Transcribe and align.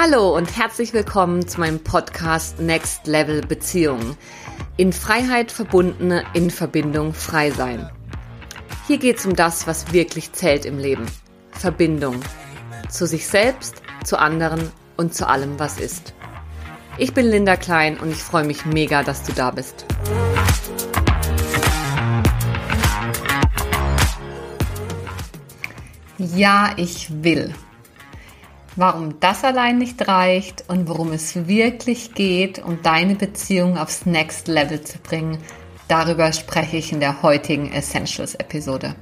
Hallo 0.00 0.36
und 0.36 0.56
herzlich 0.56 0.92
willkommen 0.92 1.48
zu 1.48 1.58
meinem 1.58 1.82
Podcast 1.82 2.60
Next 2.60 3.08
Level 3.08 3.40
Beziehungen. 3.40 4.16
In 4.76 4.92
Freiheit 4.92 5.50
verbundene, 5.50 6.22
in 6.34 6.52
Verbindung 6.52 7.12
frei 7.12 7.50
sein. 7.50 7.90
Hier 8.86 8.98
geht 8.98 9.16
es 9.18 9.26
um 9.26 9.34
das, 9.34 9.66
was 9.66 9.92
wirklich 9.92 10.30
zählt 10.30 10.66
im 10.66 10.78
Leben. 10.78 11.04
Verbindung. 11.50 12.20
Zu 12.88 13.08
sich 13.08 13.26
selbst, 13.26 13.82
zu 14.04 14.20
anderen 14.20 14.70
und 14.96 15.14
zu 15.14 15.26
allem, 15.26 15.58
was 15.58 15.80
ist. 15.80 16.14
Ich 16.96 17.12
bin 17.12 17.26
Linda 17.26 17.56
Klein 17.56 17.98
und 17.98 18.12
ich 18.12 18.22
freue 18.22 18.44
mich 18.44 18.66
mega, 18.66 19.02
dass 19.02 19.24
du 19.24 19.32
da 19.32 19.50
bist. 19.50 19.84
Ja, 26.18 26.70
ich 26.76 27.24
will. 27.24 27.52
Warum 28.78 29.18
das 29.18 29.42
allein 29.42 29.78
nicht 29.78 30.06
reicht 30.06 30.66
und 30.68 30.88
worum 30.88 31.10
es 31.10 31.48
wirklich 31.48 32.14
geht, 32.14 32.60
um 32.60 32.80
deine 32.80 33.16
Beziehung 33.16 33.76
aufs 33.76 34.06
Next 34.06 34.46
Level 34.46 34.80
zu 34.82 34.98
bringen, 34.98 35.38
darüber 35.88 36.32
spreche 36.32 36.76
ich 36.76 36.92
in 36.92 37.00
der 37.00 37.24
heutigen 37.24 37.72
Essentials-Episode. 37.72 38.94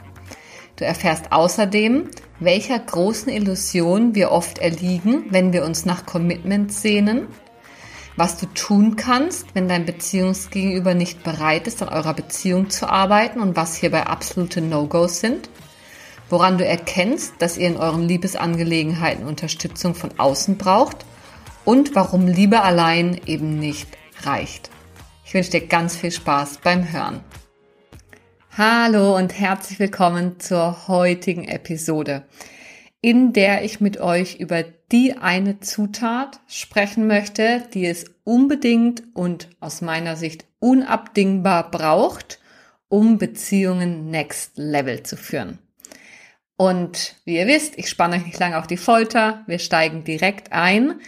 Du 0.76 0.86
erfährst 0.86 1.30
außerdem, 1.30 2.08
welcher 2.40 2.78
großen 2.78 3.30
Illusion 3.30 4.14
wir 4.14 4.32
oft 4.32 4.60
erliegen, 4.60 5.26
wenn 5.28 5.52
wir 5.52 5.62
uns 5.62 5.84
nach 5.84 6.06
Commitment 6.06 6.72
sehnen, 6.72 7.26
was 8.16 8.38
du 8.38 8.46
tun 8.46 8.96
kannst, 8.96 9.54
wenn 9.54 9.68
dein 9.68 9.84
Beziehungsgegenüber 9.84 10.94
nicht 10.94 11.22
bereit 11.22 11.66
ist, 11.66 11.82
an 11.82 11.90
eurer 11.90 12.14
Beziehung 12.14 12.70
zu 12.70 12.88
arbeiten 12.88 13.40
und 13.40 13.56
was 13.56 13.76
hierbei 13.76 14.06
absolute 14.06 14.62
No-Gos 14.62 15.20
sind– 15.20 15.50
woran 16.28 16.58
du 16.58 16.64
erkennst, 16.64 17.34
dass 17.38 17.56
ihr 17.56 17.68
in 17.68 17.76
euren 17.76 18.08
Liebesangelegenheiten 18.08 19.26
Unterstützung 19.26 19.94
von 19.94 20.18
außen 20.18 20.58
braucht 20.58 21.04
und 21.64 21.94
warum 21.94 22.26
Liebe 22.26 22.62
allein 22.62 23.20
eben 23.26 23.58
nicht 23.58 23.88
reicht. 24.22 24.70
Ich 25.24 25.34
wünsche 25.34 25.50
dir 25.50 25.66
ganz 25.66 25.96
viel 25.96 26.12
Spaß 26.12 26.58
beim 26.62 26.92
Hören. 26.92 27.20
Hallo 28.56 29.16
und 29.16 29.38
herzlich 29.38 29.78
willkommen 29.78 30.40
zur 30.40 30.88
heutigen 30.88 31.44
Episode, 31.44 32.24
in 33.02 33.32
der 33.32 33.64
ich 33.64 33.80
mit 33.80 34.00
euch 34.00 34.36
über 34.36 34.64
die 34.90 35.18
eine 35.18 35.60
Zutat 35.60 36.40
sprechen 36.46 37.06
möchte, 37.06 37.64
die 37.74 37.86
es 37.86 38.06
unbedingt 38.24 39.02
und 39.14 39.50
aus 39.60 39.82
meiner 39.82 40.16
Sicht 40.16 40.46
unabdingbar 40.58 41.70
braucht, 41.70 42.40
um 42.88 43.18
Beziehungen 43.18 44.10
next 44.10 44.52
level 44.56 45.02
zu 45.02 45.16
führen. 45.16 45.58
Und 46.56 47.16
wie 47.24 47.36
ihr 47.36 47.46
wisst, 47.46 47.78
ich 47.78 47.88
spanne 47.88 48.16
euch 48.16 48.26
nicht 48.26 48.38
lange 48.38 48.58
auf 48.58 48.66
die 48.66 48.78
Folter. 48.78 49.44
Wir 49.46 49.58
steigen 49.58 50.04
direkt 50.04 50.52
ein. 50.52 51.00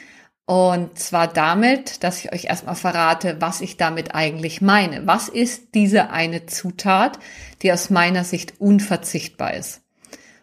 Und 0.45 0.99
zwar 0.99 1.29
damit, 1.29 2.03
dass 2.03 2.25
ich 2.25 2.33
euch 2.33 2.45
erstmal 2.45 2.75
verrate, 2.75 3.37
was 3.41 3.61
ich 3.61 3.77
damit 3.77 4.15
eigentlich 4.15 4.63
meine. 4.63 5.07
Was 5.07 5.29
ist 5.29 5.75
diese 5.75 6.11
eine 6.11 6.47
Zutat, 6.47 7.19
die 7.63 7.73
aus 7.73 7.91
meiner 7.91 8.25
Sicht 8.25 8.59
unverzichtbar 8.59 9.55
ist? 9.55 9.83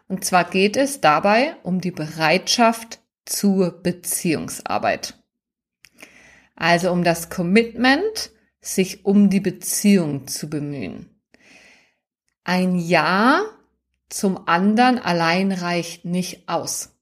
Und 0.07 0.23
zwar 0.23 0.43
geht 0.43 0.77
es 0.77 1.01
dabei 1.01 1.55
um 1.63 1.81
die 1.81 1.91
Bereitschaft 1.91 2.99
zur 3.25 3.81
Beziehungsarbeit. 3.81 5.15
Also 6.55 6.91
um 6.91 7.03
das 7.03 7.29
Commitment, 7.29 8.31
sich 8.61 9.05
um 9.05 9.29
die 9.29 9.39
Beziehung 9.39 10.27
zu 10.27 10.49
bemühen. 10.49 11.09
Ein 12.43 12.75
Ja 12.75 13.41
zum 14.09 14.47
anderen 14.47 14.99
allein 14.99 15.51
reicht 15.51 16.05
nicht 16.05 16.47
aus. 16.47 16.95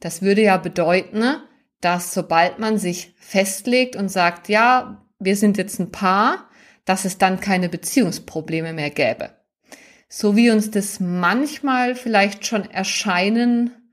Das 0.00 0.22
würde 0.22 0.42
ja 0.42 0.56
bedeuten, 0.56 1.36
dass 1.80 2.14
sobald 2.14 2.58
man 2.58 2.78
sich 2.78 3.14
festlegt 3.18 3.96
und 3.96 4.08
sagt, 4.08 4.48
ja, 4.48 5.06
wir 5.18 5.36
sind 5.36 5.56
jetzt 5.56 5.78
ein 5.78 5.92
Paar, 5.92 6.48
dass 6.84 7.04
es 7.04 7.18
dann 7.18 7.40
keine 7.40 7.68
Beziehungsprobleme 7.68 8.72
mehr 8.72 8.90
gäbe. 8.90 9.30
So 10.08 10.36
wie 10.36 10.50
uns 10.50 10.70
das 10.70 11.00
manchmal 11.00 11.94
vielleicht 11.94 12.46
schon 12.46 12.70
erscheinen 12.70 13.83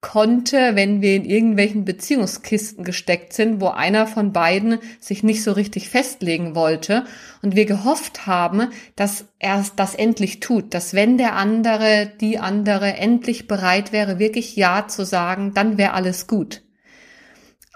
konnte, 0.00 0.76
wenn 0.76 1.02
wir 1.02 1.16
in 1.16 1.24
irgendwelchen 1.24 1.84
Beziehungskisten 1.84 2.84
gesteckt 2.84 3.32
sind, 3.32 3.60
wo 3.60 3.68
einer 3.68 4.06
von 4.06 4.32
beiden 4.32 4.78
sich 5.00 5.24
nicht 5.24 5.42
so 5.42 5.52
richtig 5.52 5.88
festlegen 5.88 6.54
wollte 6.54 7.04
und 7.42 7.56
wir 7.56 7.66
gehofft 7.66 8.26
haben, 8.26 8.68
dass 8.94 9.24
er 9.40 9.64
das 9.74 9.96
endlich 9.96 10.38
tut, 10.38 10.72
dass 10.72 10.94
wenn 10.94 11.18
der 11.18 11.34
andere, 11.34 12.12
die 12.20 12.38
andere 12.38 12.94
endlich 12.94 13.48
bereit 13.48 13.92
wäre, 13.92 14.20
wirklich 14.20 14.54
Ja 14.54 14.86
zu 14.86 15.04
sagen, 15.04 15.52
dann 15.52 15.78
wäre 15.78 15.94
alles 15.94 16.28
gut. 16.28 16.62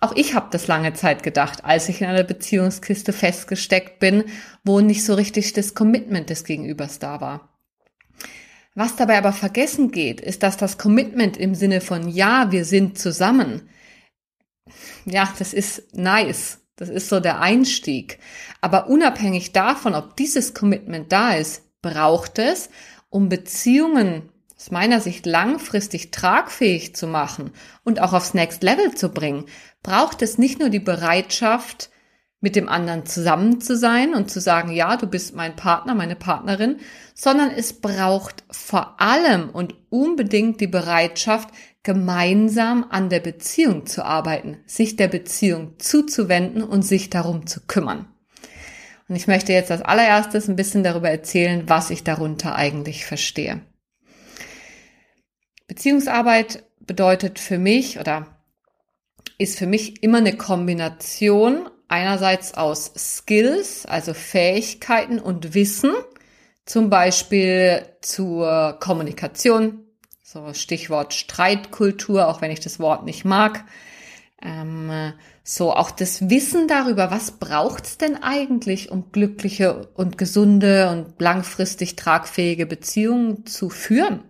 Auch 0.00 0.14
ich 0.14 0.34
habe 0.34 0.48
das 0.50 0.68
lange 0.68 0.94
Zeit 0.94 1.22
gedacht, 1.22 1.64
als 1.64 1.88
ich 1.88 2.00
in 2.00 2.08
einer 2.08 2.24
Beziehungskiste 2.24 3.12
festgesteckt 3.12 3.98
bin, 3.98 4.24
wo 4.64 4.80
nicht 4.80 5.04
so 5.04 5.14
richtig 5.14 5.52
das 5.52 5.74
Commitment 5.74 6.30
des 6.30 6.44
Gegenübers 6.44 6.98
da 6.98 7.20
war. 7.20 7.51
Was 8.74 8.96
dabei 8.96 9.18
aber 9.18 9.32
vergessen 9.32 9.90
geht, 9.90 10.20
ist, 10.20 10.42
dass 10.42 10.56
das 10.56 10.78
Commitment 10.78 11.36
im 11.36 11.54
Sinne 11.54 11.80
von 11.80 12.08
Ja, 12.08 12.52
wir 12.52 12.64
sind 12.64 12.98
zusammen, 12.98 13.68
ja, 15.04 15.32
das 15.38 15.52
ist 15.52 15.94
nice. 15.94 16.60
Das 16.76 16.88
ist 16.88 17.08
so 17.08 17.20
der 17.20 17.40
Einstieg. 17.40 18.18
Aber 18.60 18.88
unabhängig 18.88 19.52
davon, 19.52 19.94
ob 19.94 20.16
dieses 20.16 20.54
Commitment 20.54 21.12
da 21.12 21.34
ist, 21.34 21.62
braucht 21.82 22.38
es, 22.38 22.70
um 23.10 23.28
Beziehungen 23.28 24.30
aus 24.56 24.70
meiner 24.70 25.00
Sicht 25.00 25.26
langfristig 25.26 26.12
tragfähig 26.12 26.94
zu 26.94 27.06
machen 27.06 27.50
und 27.84 28.00
auch 28.00 28.12
aufs 28.12 28.34
Next 28.34 28.62
Level 28.62 28.94
zu 28.94 29.10
bringen, 29.10 29.46
braucht 29.82 30.22
es 30.22 30.38
nicht 30.38 30.60
nur 30.60 30.70
die 30.70 30.80
Bereitschaft, 30.80 31.90
mit 32.42 32.56
dem 32.56 32.68
anderen 32.68 33.06
zusammen 33.06 33.60
zu 33.60 33.76
sein 33.76 34.14
und 34.14 34.30
zu 34.30 34.40
sagen, 34.40 34.72
ja, 34.72 34.96
du 34.96 35.06
bist 35.06 35.34
mein 35.34 35.54
Partner, 35.56 35.94
meine 35.94 36.16
Partnerin, 36.16 36.80
sondern 37.14 37.50
es 37.50 37.80
braucht 37.80 38.42
vor 38.50 39.00
allem 39.00 39.48
und 39.48 39.76
unbedingt 39.90 40.60
die 40.60 40.66
Bereitschaft, 40.66 41.48
gemeinsam 41.84 42.86
an 42.90 43.08
der 43.08 43.20
Beziehung 43.20 43.86
zu 43.86 44.04
arbeiten, 44.04 44.58
sich 44.66 44.96
der 44.96 45.08
Beziehung 45.08 45.78
zuzuwenden 45.78 46.62
und 46.62 46.82
sich 46.82 47.10
darum 47.10 47.46
zu 47.46 47.60
kümmern. 47.66 48.06
Und 49.08 49.16
ich 49.16 49.26
möchte 49.26 49.52
jetzt 49.52 49.70
als 49.70 49.82
allererstes 49.82 50.48
ein 50.48 50.56
bisschen 50.56 50.84
darüber 50.84 51.10
erzählen, 51.10 51.68
was 51.68 51.90
ich 51.90 52.04
darunter 52.04 52.54
eigentlich 52.54 53.04
verstehe. 53.04 53.62
Beziehungsarbeit 55.66 56.64
bedeutet 56.80 57.38
für 57.38 57.58
mich 57.58 57.98
oder 57.98 58.26
ist 59.38 59.58
für 59.58 59.66
mich 59.66 60.02
immer 60.02 60.18
eine 60.18 60.36
Kombination 60.36 61.68
einerseits 61.92 62.54
aus 62.54 62.90
Skills, 62.96 63.84
also 63.84 64.14
Fähigkeiten 64.14 65.18
und 65.18 65.52
Wissen, 65.52 65.92
zum 66.64 66.88
Beispiel 66.88 67.84
zur 68.00 68.78
Kommunikation, 68.80 69.84
so 70.22 70.54
Stichwort 70.54 71.12
Streitkultur, 71.12 72.28
auch 72.28 72.40
wenn 72.40 72.50
ich 72.50 72.60
das 72.60 72.80
Wort 72.80 73.04
nicht 73.04 73.26
mag. 73.26 73.64
Ähm, 74.40 75.12
so 75.44 75.74
auch 75.74 75.90
das 75.90 76.30
Wissen 76.30 76.66
darüber, 76.66 77.10
was 77.10 77.32
braucht's 77.32 77.98
denn 77.98 78.22
eigentlich, 78.22 78.90
um 78.90 79.12
glückliche 79.12 79.88
und 79.94 80.16
gesunde 80.16 80.88
und 80.88 81.20
langfristig 81.20 81.96
tragfähige 81.96 82.64
Beziehungen 82.64 83.44
zu 83.44 83.68
führen. 83.68 84.22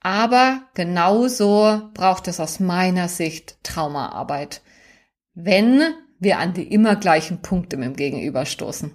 Aber 0.00 0.60
genauso 0.74 1.90
braucht 1.94 2.28
es 2.28 2.38
aus 2.38 2.60
meiner 2.60 3.08
Sicht 3.08 3.64
Traumaarbeit. 3.64 4.60
Wenn 5.34 5.94
wir 6.18 6.38
an 6.38 6.54
die 6.54 6.72
immer 6.72 6.96
gleichen 6.96 7.42
Punkte 7.42 7.76
mit 7.76 7.86
dem 7.86 7.96
Gegenüber 7.96 8.46
stoßen. 8.46 8.94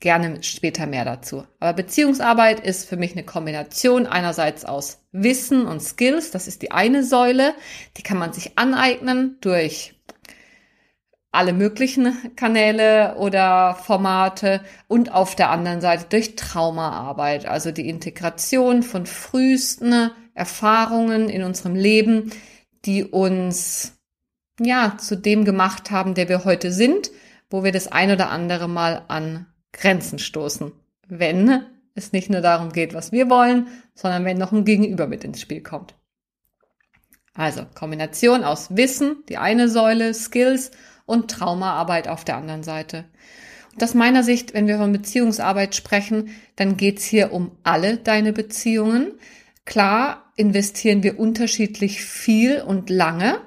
Gerne 0.00 0.42
später 0.44 0.86
mehr 0.86 1.04
dazu. 1.04 1.44
Aber 1.58 1.72
Beziehungsarbeit 1.72 2.60
ist 2.60 2.88
für 2.88 2.96
mich 2.96 3.12
eine 3.12 3.24
Kombination 3.24 4.06
einerseits 4.06 4.64
aus 4.64 5.04
Wissen 5.10 5.66
und 5.66 5.80
Skills. 5.80 6.30
Das 6.30 6.46
ist 6.46 6.62
die 6.62 6.70
eine 6.70 7.02
Säule. 7.02 7.54
Die 7.96 8.02
kann 8.02 8.18
man 8.18 8.32
sich 8.32 8.56
aneignen 8.56 9.38
durch 9.40 9.98
alle 11.30 11.52
möglichen 11.52 12.14
Kanäle 12.36 13.16
oder 13.16 13.74
Formate 13.74 14.62
und 14.86 15.12
auf 15.12 15.34
der 15.34 15.50
anderen 15.50 15.80
Seite 15.80 16.06
durch 16.08 16.36
Traumaarbeit, 16.36 17.46
also 17.46 17.70
die 17.70 17.88
Integration 17.88 18.82
von 18.82 19.04
frühesten 19.04 20.10
Erfahrungen 20.34 21.28
in 21.28 21.42
unserem 21.42 21.74
Leben, 21.74 22.32
die 22.84 23.04
uns 23.04 23.97
ja, 24.60 24.96
zu 24.98 25.16
dem 25.16 25.44
gemacht 25.44 25.90
haben, 25.90 26.14
der 26.14 26.28
wir 26.28 26.44
heute 26.44 26.72
sind, 26.72 27.10
wo 27.50 27.64
wir 27.64 27.72
das 27.72 27.88
ein 27.88 28.10
oder 28.10 28.30
andere 28.30 28.68
Mal 28.68 29.04
an 29.08 29.46
Grenzen 29.72 30.18
stoßen. 30.18 30.72
Wenn 31.06 31.64
es 31.94 32.12
nicht 32.12 32.30
nur 32.30 32.40
darum 32.40 32.72
geht, 32.72 32.94
was 32.94 33.12
wir 33.12 33.30
wollen, 33.30 33.68
sondern 33.94 34.24
wenn 34.24 34.38
noch 34.38 34.52
ein 34.52 34.64
Gegenüber 34.64 35.06
mit 35.06 35.24
ins 35.24 35.40
Spiel 35.40 35.62
kommt. 35.62 35.94
Also 37.34 37.64
Kombination 37.74 38.42
aus 38.42 38.76
Wissen, 38.76 39.24
die 39.28 39.38
eine 39.38 39.68
Säule, 39.68 40.12
Skills 40.12 40.72
und 41.06 41.30
Traumaarbeit 41.30 42.08
auf 42.08 42.24
der 42.24 42.36
anderen 42.36 42.62
Seite. 42.62 43.04
Und 43.74 43.82
aus 43.82 43.94
meiner 43.94 44.24
Sicht, 44.24 44.54
wenn 44.54 44.66
wir 44.66 44.78
von 44.78 44.92
Beziehungsarbeit 44.92 45.76
sprechen, 45.76 46.30
dann 46.56 46.76
geht's 46.76 47.04
hier 47.04 47.32
um 47.32 47.52
alle 47.62 47.96
deine 47.96 48.32
Beziehungen. 48.32 49.12
Klar 49.64 50.32
investieren 50.34 51.02
wir 51.04 51.18
unterschiedlich 51.18 52.02
viel 52.02 52.60
und 52.60 52.90
lange 52.90 53.40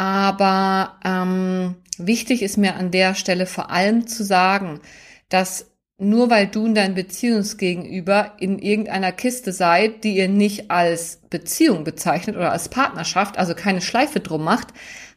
Aber 0.00 0.98
ähm, 1.04 1.74
wichtig 1.98 2.40
ist 2.40 2.56
mir 2.56 2.76
an 2.76 2.90
der 2.90 3.14
Stelle 3.14 3.44
vor 3.44 3.70
allem 3.70 4.06
zu 4.06 4.24
sagen, 4.24 4.80
dass 5.28 5.72
nur 5.98 6.30
weil 6.30 6.46
du 6.46 6.64
und 6.64 6.74
dein 6.74 6.94
Beziehungsgegenüber 6.94 8.32
in 8.40 8.58
irgendeiner 8.58 9.12
Kiste 9.12 9.52
seid, 9.52 10.02
die 10.02 10.16
ihr 10.16 10.28
nicht 10.28 10.70
als 10.70 11.20
Beziehung 11.28 11.84
bezeichnet 11.84 12.36
oder 12.36 12.50
als 12.50 12.70
Partnerschaft, 12.70 13.36
also 13.36 13.54
keine 13.54 13.82
Schleife 13.82 14.20
drum 14.20 14.42
macht, 14.42 14.68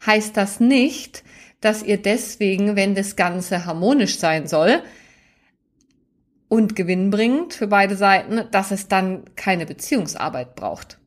heißt 0.05 0.35
das 0.35 0.59
nicht, 0.59 1.23
dass 1.61 1.81
ihr 1.81 1.95
deswegen, 1.95 2.75
wenn 2.75 2.93
das 2.93 3.15
Ganze 3.15 3.65
harmonisch 3.65 4.19
sein 4.19 4.47
soll 4.47 4.83
und 6.49 6.75
gewinnbringend 6.75 7.53
für 7.53 7.67
beide 7.67 7.95
Seiten, 7.95 8.51
dass 8.51 8.71
es 8.71 8.89
dann 8.89 9.23
keine 9.37 9.65
Beziehungsarbeit 9.65 10.55
braucht. 10.55 10.99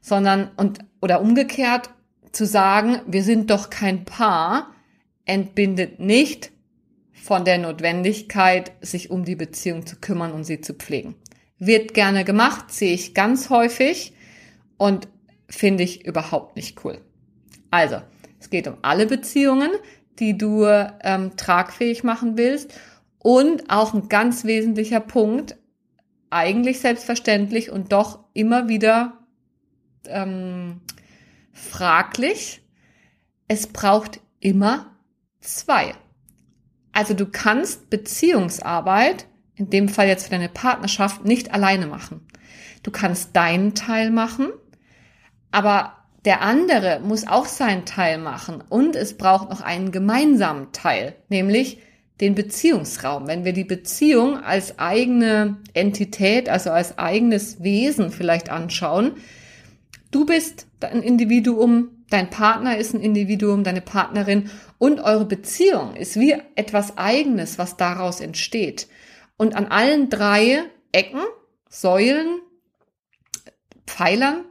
Sondern, 0.00 0.50
und, 0.56 0.78
oder 1.02 1.20
umgekehrt, 1.20 1.90
zu 2.32 2.46
sagen, 2.46 3.00
wir 3.06 3.22
sind 3.22 3.50
doch 3.50 3.70
kein 3.70 4.04
Paar, 4.04 4.74
entbindet 5.24 6.00
nicht 6.00 6.52
von 7.12 7.44
der 7.44 7.58
Notwendigkeit, 7.58 8.72
sich 8.80 9.10
um 9.10 9.24
die 9.24 9.36
Beziehung 9.36 9.86
zu 9.86 9.96
kümmern 9.96 10.32
und 10.32 10.44
sie 10.44 10.60
zu 10.60 10.74
pflegen. 10.74 11.14
Wird 11.58 11.94
gerne 11.94 12.24
gemacht, 12.24 12.72
sehe 12.72 12.94
ich 12.94 13.14
ganz 13.14 13.50
häufig 13.50 14.14
und 14.78 15.08
finde 15.48 15.84
ich 15.84 16.06
überhaupt 16.06 16.56
nicht 16.56 16.84
cool. 16.84 17.00
Also, 17.70 18.00
es 18.40 18.50
geht 18.50 18.66
um 18.66 18.78
alle 18.82 19.06
Beziehungen, 19.06 19.70
die 20.18 20.36
du 20.36 20.64
ähm, 20.64 21.36
tragfähig 21.36 22.02
machen 22.02 22.38
willst 22.38 22.78
und 23.18 23.70
auch 23.70 23.94
ein 23.94 24.08
ganz 24.08 24.44
wesentlicher 24.44 25.00
Punkt, 25.00 25.56
eigentlich 26.30 26.80
selbstverständlich 26.80 27.70
und 27.70 27.92
doch 27.92 28.20
immer 28.32 28.68
wieder 28.68 29.18
ähm, 30.06 30.80
fraglich, 31.60 32.62
es 33.48 33.66
braucht 33.66 34.20
immer 34.40 34.96
zwei. 35.40 35.94
Also 36.92 37.14
du 37.14 37.26
kannst 37.26 37.90
Beziehungsarbeit, 37.90 39.26
in 39.54 39.70
dem 39.70 39.88
Fall 39.88 40.08
jetzt 40.08 40.24
für 40.24 40.30
deine 40.30 40.48
Partnerschaft, 40.48 41.24
nicht 41.24 41.52
alleine 41.52 41.86
machen. 41.86 42.26
Du 42.82 42.90
kannst 42.90 43.36
deinen 43.36 43.74
Teil 43.74 44.10
machen, 44.10 44.48
aber 45.50 45.96
der 46.24 46.42
andere 46.42 47.00
muss 47.00 47.26
auch 47.26 47.46
seinen 47.46 47.86
Teil 47.86 48.18
machen 48.18 48.62
und 48.68 48.96
es 48.96 49.16
braucht 49.16 49.50
noch 49.50 49.60
einen 49.60 49.90
gemeinsamen 49.90 50.72
Teil, 50.72 51.16
nämlich 51.28 51.78
den 52.20 52.34
Beziehungsraum. 52.34 53.26
Wenn 53.26 53.44
wir 53.44 53.52
die 53.52 53.64
Beziehung 53.64 54.38
als 54.38 54.78
eigene 54.78 55.56
Entität, 55.72 56.48
also 56.48 56.70
als 56.70 56.98
eigenes 56.98 57.62
Wesen 57.62 58.10
vielleicht 58.10 58.50
anschauen, 58.50 59.12
du 60.10 60.26
bist 60.26 60.66
ein 60.82 61.02
Individuum, 61.02 62.04
dein 62.10 62.30
Partner 62.30 62.76
ist 62.76 62.94
ein 62.94 63.00
Individuum, 63.00 63.64
deine 63.64 63.80
Partnerin 63.80 64.50
und 64.78 65.00
eure 65.00 65.24
Beziehung 65.24 65.94
ist 65.94 66.18
wie 66.18 66.34
etwas 66.54 66.98
Eigenes, 66.98 67.58
was 67.58 67.76
daraus 67.76 68.20
entsteht. 68.20 68.88
Und 69.36 69.54
an 69.54 69.66
allen 69.66 70.10
drei 70.10 70.64
Ecken, 70.92 71.20
Säulen, 71.68 72.40
Pfeilern 73.86 74.44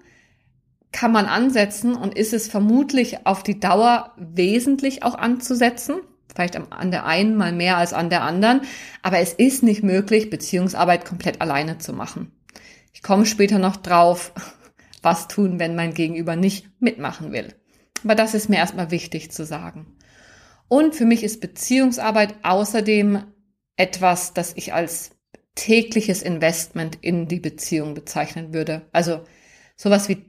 kann 0.91 1.11
man 1.11 1.25
ansetzen 1.25 1.95
und 1.95 2.17
ist 2.17 2.33
es 2.33 2.47
vermutlich 2.47 3.25
auf 3.25 3.43
die 3.43 3.59
Dauer 3.59 4.13
wesentlich 4.17 5.03
auch 5.03 5.15
anzusetzen. 5.15 5.97
Vielleicht 6.33 6.55
an 6.55 6.91
der 6.91 7.05
einen 7.05 7.35
mal 7.35 7.51
mehr 7.51 7.77
als 7.77 7.93
an 7.93 8.09
der 8.09 8.23
anderen. 8.23 8.61
Aber 9.01 9.19
es 9.19 9.33
ist 9.33 9.63
nicht 9.63 9.83
möglich, 9.83 10.29
Beziehungsarbeit 10.29 11.05
komplett 11.05 11.41
alleine 11.41 11.77
zu 11.77 11.93
machen. 11.93 12.31
Ich 12.93 13.03
komme 13.03 13.25
später 13.25 13.59
noch 13.59 13.77
drauf, 13.77 14.33
was 15.03 15.27
tun, 15.27 15.59
wenn 15.59 15.75
mein 15.75 15.93
Gegenüber 15.93 16.35
nicht 16.35 16.69
mitmachen 16.79 17.31
will. 17.31 17.53
Aber 18.03 18.15
das 18.15 18.33
ist 18.33 18.49
mir 18.49 18.57
erstmal 18.57 18.91
wichtig 18.91 19.31
zu 19.31 19.45
sagen. 19.45 19.97
Und 20.67 20.95
für 20.95 21.05
mich 21.05 21.23
ist 21.23 21.41
Beziehungsarbeit 21.41 22.35
außerdem 22.43 23.23
etwas, 23.75 24.33
das 24.33 24.53
ich 24.55 24.73
als 24.73 25.11
tägliches 25.55 26.21
Investment 26.21 26.97
in 27.01 27.27
die 27.27 27.39
Beziehung 27.39 27.93
bezeichnen 27.93 28.53
würde. 28.53 28.87
Also 28.91 29.21
sowas 29.75 30.07
wie, 30.09 30.25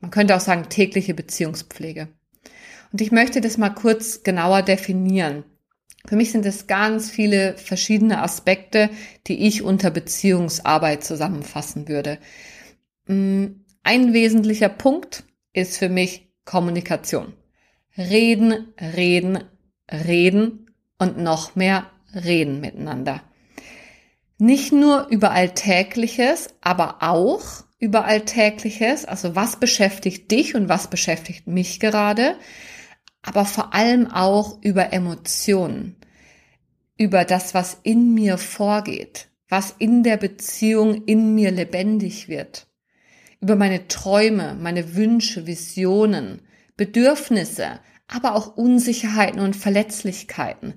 man 0.00 0.10
könnte 0.10 0.36
auch 0.36 0.40
sagen, 0.40 0.68
tägliche 0.68 1.14
Beziehungspflege. 1.14 2.08
Und 2.92 3.00
ich 3.00 3.12
möchte 3.12 3.40
das 3.40 3.58
mal 3.58 3.70
kurz 3.70 4.22
genauer 4.22 4.62
definieren. 4.62 5.44
Für 6.06 6.16
mich 6.16 6.30
sind 6.30 6.46
es 6.46 6.66
ganz 6.66 7.10
viele 7.10 7.56
verschiedene 7.56 8.22
Aspekte, 8.22 8.90
die 9.26 9.46
ich 9.46 9.62
unter 9.62 9.90
Beziehungsarbeit 9.90 11.04
zusammenfassen 11.04 11.88
würde. 11.88 12.18
Mm, 13.06 13.46
ein 13.86 14.12
wesentlicher 14.12 14.68
Punkt 14.68 15.22
ist 15.52 15.78
für 15.78 15.88
mich 15.88 16.28
Kommunikation. 16.44 17.34
Reden, 17.96 18.74
reden, 18.80 19.44
reden 19.88 20.72
und 20.98 21.18
noch 21.18 21.54
mehr 21.54 21.86
reden 22.12 22.60
miteinander. 22.60 23.22
Nicht 24.38 24.72
nur 24.72 25.06
über 25.08 25.30
Alltägliches, 25.30 26.48
aber 26.60 26.96
auch 27.00 27.44
über 27.78 28.06
Alltägliches, 28.06 29.04
also 29.04 29.36
was 29.36 29.60
beschäftigt 29.60 30.32
dich 30.32 30.56
und 30.56 30.68
was 30.68 30.90
beschäftigt 30.90 31.46
mich 31.46 31.78
gerade, 31.78 32.36
aber 33.22 33.44
vor 33.44 33.72
allem 33.72 34.10
auch 34.10 34.60
über 34.62 34.92
Emotionen, 34.92 35.94
über 36.98 37.24
das, 37.24 37.54
was 37.54 37.78
in 37.84 38.14
mir 38.14 38.36
vorgeht, 38.36 39.28
was 39.48 39.76
in 39.78 40.02
der 40.02 40.16
Beziehung 40.16 41.04
in 41.04 41.36
mir 41.36 41.52
lebendig 41.52 42.28
wird 42.28 42.66
über 43.40 43.56
meine 43.56 43.88
Träume, 43.88 44.56
meine 44.60 44.94
Wünsche, 44.94 45.46
Visionen, 45.46 46.40
Bedürfnisse, 46.76 47.80
aber 48.08 48.34
auch 48.34 48.56
Unsicherheiten 48.56 49.40
und 49.40 49.56
Verletzlichkeiten. 49.56 50.74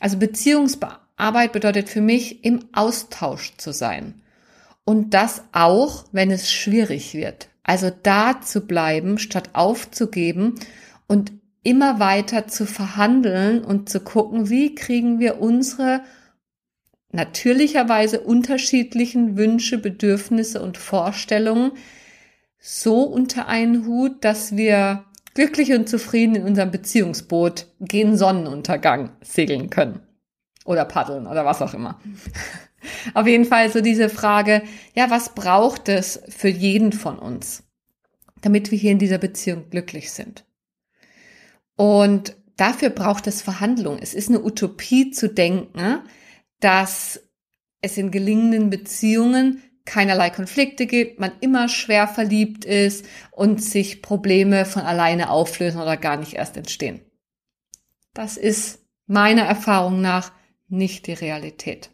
Also 0.00 0.18
Beziehungsarbeit 0.18 1.52
bedeutet 1.52 1.88
für 1.88 2.00
mich, 2.00 2.44
im 2.44 2.64
Austausch 2.72 3.56
zu 3.56 3.72
sein. 3.72 4.22
Und 4.84 5.14
das 5.14 5.42
auch, 5.52 6.04
wenn 6.12 6.30
es 6.30 6.50
schwierig 6.52 7.14
wird. 7.14 7.48
Also 7.64 7.90
da 8.02 8.40
zu 8.40 8.60
bleiben, 8.60 9.18
statt 9.18 9.50
aufzugeben 9.54 10.54
und 11.08 11.32
immer 11.64 11.98
weiter 11.98 12.46
zu 12.46 12.64
verhandeln 12.64 13.64
und 13.64 13.88
zu 13.88 13.98
gucken, 14.00 14.48
wie 14.48 14.76
kriegen 14.76 15.18
wir 15.18 15.40
unsere 15.40 16.02
natürlicherweise 17.16 18.20
unterschiedlichen 18.20 19.36
Wünsche, 19.36 19.78
Bedürfnisse 19.78 20.62
und 20.62 20.78
Vorstellungen 20.78 21.72
so 22.58 23.02
unter 23.02 23.48
einen 23.48 23.86
Hut, 23.86 24.24
dass 24.24 24.56
wir 24.56 25.04
glücklich 25.34 25.72
und 25.72 25.88
zufrieden 25.88 26.36
in 26.36 26.44
unserem 26.44 26.70
Beziehungsboot 26.70 27.66
gegen 27.80 28.16
Sonnenuntergang 28.16 29.10
segeln 29.22 29.70
können. 29.70 30.00
Oder 30.64 30.84
paddeln 30.84 31.26
oder 31.26 31.44
was 31.44 31.62
auch 31.62 31.74
immer. 31.74 32.00
Auf 33.14 33.26
jeden 33.26 33.44
Fall 33.44 33.70
so 33.70 33.80
diese 33.80 34.08
Frage, 34.08 34.62
ja, 34.94 35.10
was 35.10 35.34
braucht 35.34 35.88
es 35.88 36.20
für 36.28 36.48
jeden 36.48 36.92
von 36.92 37.18
uns, 37.18 37.62
damit 38.42 38.70
wir 38.70 38.78
hier 38.78 38.92
in 38.92 38.98
dieser 38.98 39.18
Beziehung 39.18 39.70
glücklich 39.70 40.12
sind? 40.12 40.44
Und 41.76 42.36
dafür 42.56 42.90
braucht 42.90 43.26
es 43.26 43.42
Verhandlungen. 43.42 44.00
Es 44.02 44.14
ist 44.14 44.28
eine 44.28 44.42
Utopie 44.42 45.10
zu 45.10 45.28
denken, 45.28 46.00
dass 46.60 47.20
es 47.80 47.96
in 47.96 48.10
gelingenden 48.10 48.70
Beziehungen 48.70 49.62
keinerlei 49.84 50.30
Konflikte 50.30 50.86
gibt, 50.86 51.20
man 51.20 51.32
immer 51.40 51.68
schwer 51.68 52.08
verliebt 52.08 52.64
ist 52.64 53.06
und 53.30 53.62
sich 53.62 54.02
Probleme 54.02 54.64
von 54.64 54.82
alleine 54.82 55.30
auflösen 55.30 55.80
oder 55.80 55.96
gar 55.96 56.16
nicht 56.16 56.34
erst 56.34 56.56
entstehen. 56.56 57.00
Das 58.12 58.36
ist 58.36 58.80
meiner 59.06 59.42
Erfahrung 59.42 60.00
nach 60.00 60.32
nicht 60.68 61.06
die 61.06 61.12
Realität. 61.12 61.90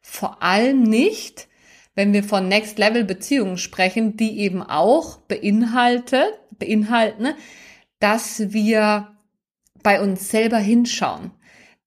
Vor 0.00 0.42
allem 0.42 0.82
nicht, 0.82 1.48
wenn 1.94 2.12
wir 2.12 2.22
von 2.22 2.48
Next 2.48 2.78
Level 2.78 3.04
Beziehungen 3.04 3.58
sprechen, 3.58 4.16
die 4.16 4.38
eben 4.38 4.62
auch 4.62 5.16
beinhalte, 5.16 6.38
beinhalten, 6.52 7.34
dass 7.98 8.52
wir 8.52 9.16
bei 9.82 10.00
uns 10.00 10.30
selber 10.30 10.58
hinschauen, 10.58 11.32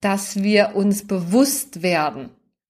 dass 0.03 0.43
wir 0.43 0.75
uns 0.75 1.07
bewusst 1.07 1.81
werden 1.81 2.29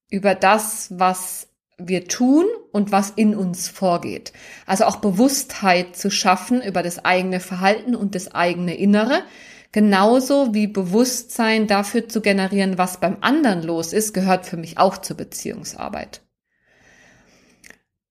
über 0.09 0.35
das, 0.35 0.87
was 0.91 1.47
wir 1.77 2.07
tun 2.07 2.45
und 2.71 2.91
was 2.91 3.09
in 3.09 3.35
uns 3.35 3.67
vorgeht. 3.67 4.31
Also 4.65 4.85
auch 4.85 4.97
Bewusstheit 4.97 5.95
zu 5.95 6.11
schaffen 6.11 6.61
über 6.61 6.83
das 6.83 7.03
eigene 7.03 7.39
Verhalten 7.39 7.95
und 7.95 8.13
das 8.15 8.33
eigene 8.33 8.75
Innere. 8.75 9.23
Genauso 9.71 10.53
wie 10.53 10.67
Bewusstsein 10.67 11.65
dafür 11.65 12.07
zu 12.07 12.21
generieren, 12.21 12.77
was 12.77 12.99
beim 12.99 13.17
anderen 13.21 13.63
los 13.63 13.91
ist, 13.91 14.13
gehört 14.13 14.45
für 14.45 14.57
mich 14.57 14.77
auch 14.77 14.97
zur 14.97 15.17
Beziehungsarbeit. 15.17 16.21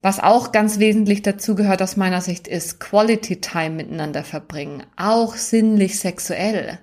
Was 0.01 0.19
auch 0.19 0.51
ganz 0.51 0.81
wesentlich 0.81 1.23
dazu 1.23 1.55
gehört 1.55 1.81
aus 1.81 1.97
meiner 1.97 2.21
Sicht 2.21 2.49
ist 2.49 2.81
Quality 2.81 3.41
Time 3.41 3.77
miteinander 3.77 4.25
verbringen, 4.25 4.83
auch 4.97 5.37
sinnlich 5.37 6.01
sexuell. 6.01 6.81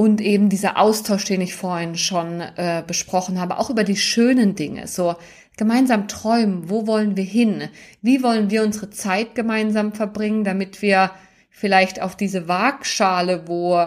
Und 0.00 0.22
eben 0.22 0.48
dieser 0.48 0.78
Austausch, 0.78 1.26
den 1.26 1.42
ich 1.42 1.54
vorhin 1.54 1.94
schon 1.94 2.40
äh, 2.40 2.82
besprochen 2.86 3.38
habe, 3.38 3.58
auch 3.58 3.68
über 3.68 3.84
die 3.84 3.98
schönen 3.98 4.54
Dinge, 4.54 4.86
so 4.86 5.14
gemeinsam 5.58 6.08
träumen, 6.08 6.70
wo 6.70 6.86
wollen 6.86 7.18
wir 7.18 7.24
hin, 7.24 7.68
wie 8.00 8.22
wollen 8.22 8.48
wir 8.48 8.62
unsere 8.62 8.88
Zeit 8.88 9.34
gemeinsam 9.34 9.92
verbringen, 9.92 10.42
damit 10.42 10.80
wir 10.80 11.10
vielleicht 11.50 12.00
auf 12.00 12.16
diese 12.16 12.48
Waagschale, 12.48 13.46
wo 13.46 13.84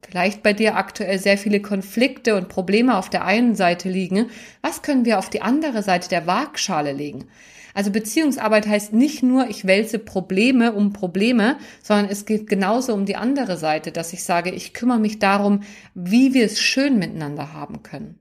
vielleicht 0.00 0.44
bei 0.44 0.52
dir 0.52 0.76
aktuell 0.76 1.18
sehr 1.18 1.36
viele 1.36 1.60
Konflikte 1.60 2.36
und 2.36 2.48
Probleme 2.48 2.96
auf 2.96 3.10
der 3.10 3.24
einen 3.24 3.56
Seite 3.56 3.88
liegen, 3.88 4.26
was 4.62 4.82
können 4.82 5.04
wir 5.04 5.18
auf 5.18 5.30
die 5.30 5.42
andere 5.42 5.82
Seite 5.82 6.08
der 6.10 6.28
Waagschale 6.28 6.92
legen? 6.92 7.24
Also 7.74 7.90
Beziehungsarbeit 7.90 8.66
heißt 8.66 8.92
nicht 8.92 9.22
nur, 9.22 9.48
ich 9.48 9.66
wälze 9.66 9.98
Probleme 9.98 10.72
um 10.72 10.92
Probleme, 10.92 11.56
sondern 11.82 12.08
es 12.08 12.24
geht 12.26 12.48
genauso 12.48 12.94
um 12.94 13.06
die 13.06 13.16
andere 13.16 13.56
Seite, 13.56 13.92
dass 13.92 14.12
ich 14.12 14.24
sage, 14.24 14.50
ich 14.50 14.74
kümmere 14.74 14.98
mich 14.98 15.18
darum, 15.18 15.62
wie 15.94 16.34
wir 16.34 16.44
es 16.44 16.60
schön 16.60 16.98
miteinander 16.98 17.52
haben 17.52 17.82
können. 17.82 18.20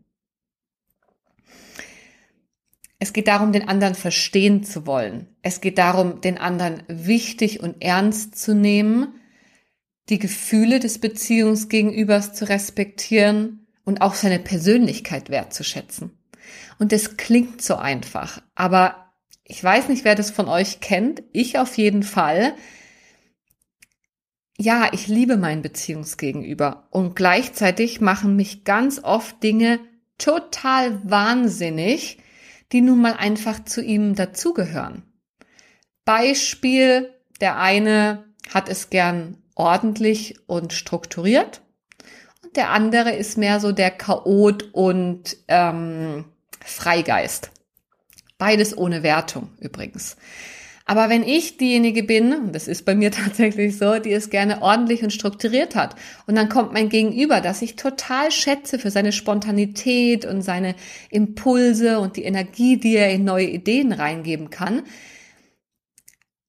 Es 3.00 3.14
geht 3.14 3.30
darum, 3.30 3.54
den 3.54 3.68
anderen 3.68 3.96
verstehen 3.96 4.64
zu 4.64 4.86
wollen. 4.86 5.28
Es 5.42 5.62
geht 5.62 5.78
darum, 5.78 6.20
den 6.20 6.38
anderen 6.38 6.84
wichtig 6.88 7.62
und 7.62 7.82
ernst 7.82 8.38
zu 8.38 8.54
nehmen, 8.54 9.14
die 10.10 10.20
Gefühle 10.20 10.80
des 10.80 11.00
Beziehungsgegenübers 11.00 12.34
zu 12.34 12.50
respektieren 12.50 13.68
und 13.86 14.02
auch 14.02 14.16
seine 14.16 14.40
Persönlichkeit 14.40 15.30
wertzuschätzen. 15.30 16.12
Und 16.78 16.92
das 16.92 17.16
klingt 17.16 17.62
so 17.62 17.76
einfach, 17.76 18.42
aber 18.56 19.09
ich 19.50 19.64
weiß 19.64 19.90
nicht, 19.90 20.06
wer 20.06 20.14
das 20.14 20.30
von 20.30 20.48
euch 20.48 20.80
kennt. 20.80 21.24
Ich 21.34 21.58
auf 21.58 21.76
jeden 21.76 22.04
Fall. 22.04 22.54
Ja, 24.60 24.90
ich 24.94 25.08
liebe 25.08 25.38
mein 25.38 25.64
Beziehungsgegenüber 25.64 26.88
und 26.92 27.16
gleichzeitig 27.16 28.00
machen 28.00 28.36
mich 28.36 28.64
ganz 28.64 29.04
oft 29.04 29.42
Dinge 29.42 29.80
total 30.20 31.02
wahnsinnig, 31.10 32.20
die 32.72 32.82
nun 32.82 33.02
mal 33.02 33.14
einfach 33.14 33.64
zu 33.66 33.82
ihm 33.82 34.14
dazugehören. 34.14 35.02
Beispiel, 36.06 37.10
der 37.42 37.58
eine 37.58 38.26
hat 38.54 38.70
es 38.70 38.92
gern 38.92 39.38
ordentlich 39.56 40.36
und 40.46 40.74
strukturiert 40.74 41.62
und 42.44 42.56
der 42.56 42.70
andere 42.70 43.16
ist 43.16 43.40
mehr 43.40 43.60
so 43.60 43.72
der 43.72 43.90
Chaot 43.90 44.70
und 44.74 45.38
ähm, 45.48 46.26
Freigeist. 46.64 47.50
Beides 48.40 48.76
ohne 48.76 49.04
Wertung 49.04 49.50
übrigens. 49.60 50.18
Aber 50.86 51.08
wenn 51.08 51.22
ich 51.22 51.58
diejenige 51.58 52.02
bin, 52.02 52.34
und 52.34 52.56
das 52.56 52.68
ist 52.68 52.84
bei 52.84 52.96
mir 52.96 53.12
tatsächlich 53.12 53.78
so, 53.78 54.00
die 54.00 54.12
es 54.12 54.32
gerne 54.32 54.64
ordentlich 54.64 55.04
und 55.04 55.14
strukturiert 55.14 55.76
hat, 55.76 55.96
und 56.26 56.36
dann 56.36 56.50
kommt 56.50 56.74
mein 56.74 56.90
Gegenüber, 56.90 57.42
das 57.42 57.62
ich 57.62 57.76
total 57.76 58.32
schätze 58.32 58.80
für 58.80 58.90
seine 58.90 59.12
Spontanität 59.12 60.26
und 60.26 60.42
seine 60.42 60.74
Impulse 61.12 62.00
und 62.00 62.16
die 62.16 62.24
Energie, 62.24 62.78
die 62.78 62.96
er 62.96 63.12
in 63.12 63.24
neue 63.24 63.46
Ideen 63.46 63.92
reingeben 63.92 64.50
kann, 64.50 64.82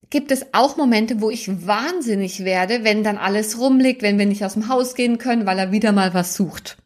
gibt 0.09 0.32
es 0.32 0.54
auch 0.54 0.78
Momente, 0.78 1.20
wo 1.20 1.28
ich 1.28 1.66
wahnsinnig 1.66 2.44
werde, 2.44 2.82
wenn 2.82 3.04
dann 3.04 3.18
alles 3.18 3.59
rumliegt, 3.59 4.00
wenn 4.00 4.18
wir 4.18 4.26
nicht 4.26 4.44
aus 4.44 4.54
dem 4.54 4.68
Haus 4.68 4.94
gehen 4.94 5.18
können, 5.18 5.44
weil 5.44 5.59
er 5.59 5.70
wieder 5.70 5.92
mal 5.92 6.14
was 6.14 6.35
sucht. 6.35 6.78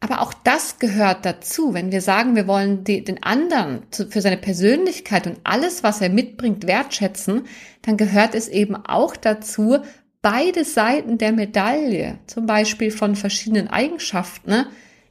Aber 0.00 0.20
auch 0.20 0.34
das 0.34 0.78
gehört 0.78 1.24
dazu. 1.24 1.72
Wenn 1.74 1.90
wir 1.90 2.00
sagen, 2.02 2.36
wir 2.36 2.46
wollen 2.46 2.84
den 2.84 3.22
anderen 3.22 3.82
für 3.90 4.20
seine 4.20 4.36
Persönlichkeit 4.36 5.26
und 5.26 5.40
alles, 5.44 5.82
was 5.82 6.00
er 6.00 6.10
mitbringt, 6.10 6.66
wertschätzen, 6.66 7.46
dann 7.82 7.96
gehört 7.96 8.34
es 8.34 8.48
eben 8.48 8.76
auch 8.76 9.16
dazu, 9.16 9.78
beide 10.22 10.64
Seiten 10.64 11.18
der 11.18 11.32
Medaille, 11.32 12.18
zum 12.26 12.46
Beispiel 12.46 12.90
von 12.90 13.16
verschiedenen 13.16 13.68
Eigenschaften, 13.68 14.50
ne, 14.50 14.66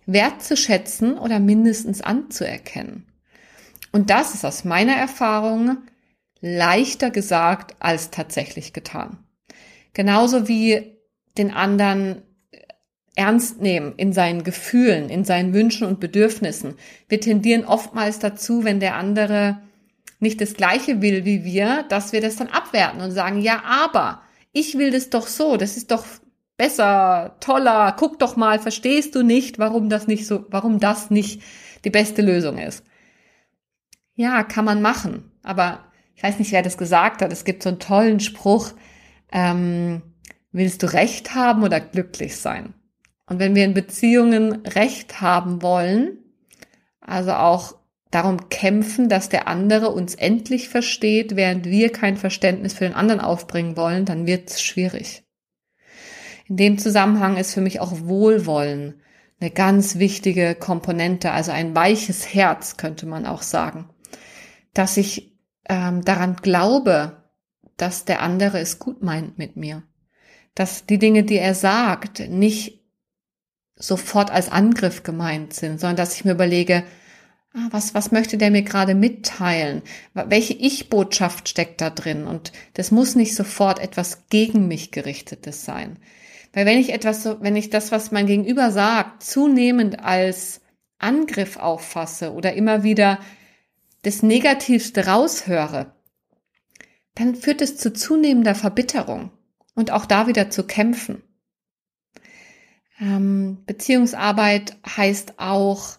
wertzuschätzen 0.05 1.17
oder 1.17 1.39
mindestens 1.39 2.01
anzuerkennen. 2.01 3.07
Und 3.91 4.09
das 4.09 4.35
ist 4.35 4.45
aus 4.45 4.65
meiner 4.65 4.93
Erfahrung 4.93 5.77
leichter 6.41 7.09
gesagt 7.09 7.75
als 7.79 8.11
tatsächlich 8.11 8.73
getan. 8.73 9.17
Genauso 9.93 10.47
wie 10.47 10.99
den 11.37 11.51
anderen 11.51 12.21
ernst 13.15 13.61
nehmen 13.61 13.93
in 13.97 14.13
seinen 14.13 14.43
Gefühlen, 14.43 15.09
in 15.09 15.23
seinen 15.23 15.53
Wünschen 15.53 15.87
und 15.87 15.99
Bedürfnissen. 15.99 16.75
Wir 17.07 17.21
tendieren 17.21 17.65
oftmals 17.65 18.19
dazu, 18.19 18.63
wenn 18.63 18.79
der 18.79 18.95
andere 18.95 19.61
nicht 20.19 20.41
das 20.41 20.53
Gleiche 20.53 21.01
will 21.01 21.25
wie 21.25 21.43
wir, 21.43 21.83
dass 21.89 22.11
wir 22.11 22.21
das 22.21 22.35
dann 22.35 22.47
abwerten 22.47 23.01
und 23.01 23.11
sagen, 23.11 23.41
ja, 23.41 23.63
aber 23.65 24.21
ich 24.51 24.77
will 24.77 24.91
das 24.91 25.09
doch 25.09 25.27
so, 25.27 25.57
das 25.57 25.77
ist 25.77 25.91
doch 25.91 26.05
besser, 26.57 27.35
toller, 27.39 27.95
guck 27.97 28.19
doch 28.19 28.35
mal, 28.35 28.59
verstehst 28.59 29.15
du 29.15 29.23
nicht, 29.23 29.59
warum 29.59 29.89
das 29.89 30.07
nicht 30.07 30.25
so, 30.25 30.45
warum 30.49 30.79
das 30.79 31.09
nicht 31.09 31.41
die 31.83 31.89
beste 31.89 32.21
Lösung 32.21 32.57
ist. 32.57 32.83
Ja, 34.15 34.43
kann 34.43 34.65
man 34.65 34.81
machen, 34.81 35.31
aber 35.43 35.91
ich 36.15 36.23
weiß 36.23 36.39
nicht, 36.39 36.53
wer 36.53 36.61
das 36.61 36.77
gesagt 36.77 37.21
hat. 37.21 37.33
Es 37.33 37.43
gibt 37.43 37.63
so 37.63 37.69
einen 37.69 37.79
tollen 37.79 38.21
Spruch, 38.21 38.71
ähm, 39.31 40.01
willst 40.53 40.81
du 40.81 40.93
Recht 40.93 41.35
haben 41.35 41.63
oder 41.63 41.81
glücklich 41.81 42.37
sein? 42.37 42.73
Und 43.27 43.39
wenn 43.39 43.55
wir 43.55 43.65
in 43.65 43.73
Beziehungen 43.73 44.65
Recht 44.65 45.21
haben 45.21 45.61
wollen, 45.61 46.19
also 46.99 47.33
auch 47.33 47.75
darum 48.11 48.49
kämpfen, 48.49 49.09
dass 49.09 49.29
der 49.29 49.47
andere 49.47 49.89
uns 49.89 50.15
endlich 50.15 50.69
versteht, 50.69 51.35
während 51.35 51.65
wir 51.65 51.91
kein 51.91 52.17
Verständnis 52.17 52.73
für 52.73 52.85
den 52.85 52.93
anderen 52.93 53.19
aufbringen 53.19 53.75
wollen, 53.77 54.05
dann 54.05 54.25
wird 54.25 54.49
es 54.49 54.61
schwierig. 54.61 55.23
In 56.47 56.57
dem 56.57 56.77
Zusammenhang 56.77 57.37
ist 57.37 57.53
für 57.53 57.61
mich 57.61 57.79
auch 57.79 57.91
Wohlwollen 58.01 59.01
eine 59.39 59.51
ganz 59.51 59.97
wichtige 59.97 60.55
Komponente, 60.55 61.31
also 61.31 61.51
ein 61.51 61.75
weiches 61.75 62.33
Herz 62.33 62.77
könnte 62.77 63.05
man 63.05 63.25
auch 63.25 63.41
sagen, 63.41 63.89
dass 64.73 64.97
ich 64.97 65.35
ähm, 65.67 66.05
daran 66.05 66.37
glaube, 66.37 67.23
dass 67.75 68.05
der 68.05 68.21
andere 68.21 68.59
es 68.59 68.79
gut 68.79 69.03
meint 69.03 69.37
mit 69.37 69.57
mir, 69.57 69.83
dass 70.53 70.85
die 70.85 70.99
Dinge, 70.99 71.23
die 71.23 71.37
er 71.37 71.55
sagt, 71.55 72.29
nicht 72.29 72.84
sofort 73.75 74.31
als 74.31 74.51
Angriff 74.51 75.03
gemeint 75.03 75.53
sind, 75.53 75.79
sondern 75.79 75.97
dass 75.97 76.15
ich 76.15 76.25
mir 76.25 76.31
überlege, 76.31 76.83
ah, 77.53 77.67
was, 77.71 77.93
was 77.93 78.11
möchte 78.11 78.37
der 78.37 78.51
mir 78.51 78.63
gerade 78.63 78.95
mitteilen? 78.95 79.81
Welche 80.13 80.53
Ich-Botschaft 80.53 81.49
steckt 81.49 81.81
da 81.81 81.89
drin? 81.89 82.25
Und 82.25 82.51
das 82.73 82.91
muss 82.91 83.15
nicht 83.15 83.35
sofort 83.35 83.79
etwas 83.79 84.27
gegen 84.29 84.67
mich 84.67 84.91
gerichtetes 84.91 85.65
sein. 85.65 85.99
Weil 86.53 86.65
wenn 86.65 86.79
ich 86.79 86.93
etwas 86.93 87.25
wenn 87.41 87.55
ich 87.55 87.69
das, 87.69 87.91
was 87.91 88.11
mein 88.11 88.27
Gegenüber 88.27 88.71
sagt, 88.71 89.23
zunehmend 89.23 89.99
als 89.99 90.61
Angriff 90.97 91.57
auffasse 91.57 92.33
oder 92.33 92.53
immer 92.53 92.83
wieder 92.83 93.19
das 94.03 94.23
Negativste 94.23 95.07
raushöre, 95.07 95.93
dann 97.15 97.35
führt 97.35 97.61
es 97.61 97.77
zu 97.77 97.91
zunehmender 97.91 98.55
Verbitterung 98.55 99.31
und 99.73 99.91
auch 99.91 100.05
da 100.05 100.27
wieder 100.27 100.49
zu 100.49 100.63
kämpfen. 100.65 101.23
Ähm, 102.99 103.63
Beziehungsarbeit 103.65 104.77
heißt 104.85 105.35
auch, 105.37 105.97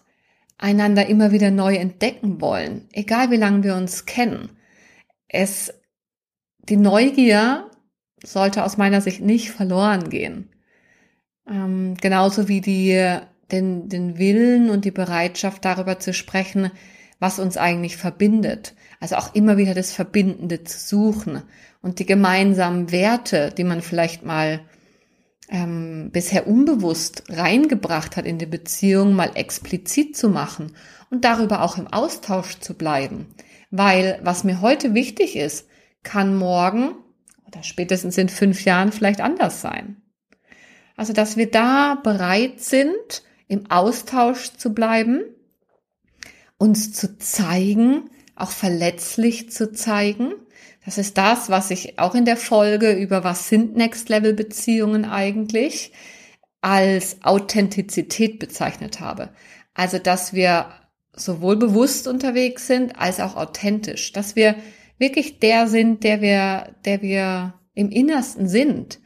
einander 0.57 1.05
immer 1.07 1.31
wieder 1.31 1.51
neu 1.51 1.75
entdecken 1.75 2.41
wollen, 2.41 2.87
egal 2.91 3.29
wie 3.31 3.37
lange 3.37 3.63
wir 3.63 3.75
uns 3.75 4.05
kennen. 4.05 4.49
Es, 5.27 5.73
die 6.67 6.77
Neugier 6.77 7.69
sollte 8.23 8.63
aus 8.63 8.77
meiner 8.77 9.01
Sicht 9.01 9.21
nicht 9.21 9.51
verloren 9.51 10.09
gehen. 10.09 10.49
Ähm, 11.47 11.95
genauso 12.01 12.47
wie 12.47 12.61
die, 12.61 13.19
den, 13.51 13.89
den 13.89 14.17
Willen 14.17 14.69
und 14.69 14.83
die 14.85 14.91
Bereitschaft 14.91 15.63
darüber 15.63 15.99
zu 15.99 16.13
sprechen, 16.13 16.71
was 17.19 17.39
uns 17.39 17.57
eigentlich 17.57 17.97
verbindet. 17.97 18.73
Also 18.99 19.15
auch 19.15 19.35
immer 19.35 19.57
wieder 19.57 19.75
das 19.75 19.91
Verbindende 19.91 20.63
zu 20.63 20.79
suchen 20.79 21.43
und 21.81 21.99
die 21.99 22.05
gemeinsamen 22.05 22.91
Werte, 22.91 23.53
die 23.55 23.63
man 23.63 23.81
vielleicht 23.81 24.23
mal 24.23 24.61
ähm, 25.49 26.09
bisher 26.11 26.47
unbewusst 26.47 27.23
reingebracht 27.29 28.17
hat 28.17 28.25
in 28.25 28.37
die 28.37 28.45
Beziehung, 28.45 29.13
mal 29.13 29.31
explizit 29.35 30.17
zu 30.17 30.29
machen 30.29 30.73
und 31.09 31.23
darüber 31.23 31.61
auch 31.61 31.77
im 31.77 31.87
Austausch 31.87 32.59
zu 32.59 32.73
bleiben. 32.73 33.27
Weil 33.71 34.19
was 34.23 34.43
mir 34.43 34.61
heute 34.61 34.93
wichtig 34.93 35.35
ist, 35.35 35.67
kann 36.03 36.35
morgen 36.35 36.95
oder 37.45 37.63
spätestens 37.63 38.17
in 38.17 38.29
fünf 38.29 38.65
Jahren 38.65 38.91
vielleicht 38.91 39.21
anders 39.21 39.61
sein. 39.61 40.01
Also, 40.95 41.13
dass 41.13 41.37
wir 41.37 41.49
da 41.49 41.95
bereit 41.95 42.59
sind, 42.59 43.23
im 43.47 43.69
Austausch 43.69 44.53
zu 44.57 44.73
bleiben, 44.73 45.21
uns 46.57 46.91
zu 46.91 47.17
zeigen, 47.19 48.09
auch 48.35 48.51
verletzlich 48.51 49.51
zu 49.51 49.71
zeigen 49.71 50.33
das 50.87 50.97
ist 50.97 51.17
das, 51.17 51.49
was 51.49 51.69
ich 51.69 51.99
auch 51.99 52.15
in 52.15 52.23
der 52.23 52.37
Folge 52.37 52.93
über 52.93 53.25
was 53.25 53.49
sind 53.49 53.75
Next 53.75 54.07
Level 54.07 54.33
Beziehungen 54.33 55.03
eigentlich 55.03 55.91
als 56.61 57.17
Authentizität 57.23 58.39
bezeichnet 58.39 59.01
habe. 59.01 59.31
Also, 59.73 59.99
dass 59.99 60.31
wir 60.31 60.67
sowohl 61.11 61.57
bewusst 61.57 62.07
unterwegs 62.07 62.67
sind 62.67 62.97
als 62.97 63.19
auch 63.19 63.35
authentisch, 63.35 64.13
dass 64.13 64.37
wir 64.37 64.55
wirklich 64.97 65.39
der 65.39 65.67
sind, 65.67 66.05
der 66.05 66.21
wir, 66.21 66.73
der 66.85 67.01
wir 67.01 67.55
im 67.73 67.89
Innersten 67.91 68.47
sind. 68.47 69.01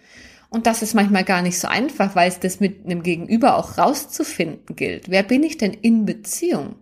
Und 0.52 0.68
das 0.68 0.84
ist 0.84 0.94
manchmal 0.94 1.24
gar 1.24 1.42
nicht 1.42 1.58
so 1.58 1.68
einfach, 1.68 2.16
weil 2.16 2.30
es 2.30 2.40
das 2.40 2.60
mit 2.60 2.86
einem 2.86 3.02
Gegenüber 3.02 3.58
auch 3.58 3.80
rauszufinden 3.80 4.76
gilt. 4.76 5.10
Wer 5.10 5.24
bin 5.24 5.42
ich 5.42 5.58
denn 5.58 5.74
in 5.74 6.06
Beziehung? 6.06 6.76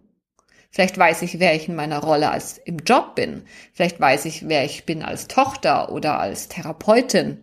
Vielleicht 0.71 0.97
weiß 0.97 1.23
ich, 1.23 1.39
wer 1.39 1.55
ich 1.55 1.67
in 1.67 1.75
meiner 1.75 1.99
Rolle 1.99 2.29
als 2.29 2.59
im 2.59 2.77
Job 2.77 3.15
bin. 3.15 3.43
Vielleicht 3.73 3.99
weiß 3.99 4.25
ich, 4.25 4.47
wer 4.47 4.65
ich 4.65 4.85
bin 4.85 5.01
als 5.01 5.27
Tochter 5.27 5.91
oder 5.91 6.19
als 6.19 6.47
Therapeutin 6.47 7.39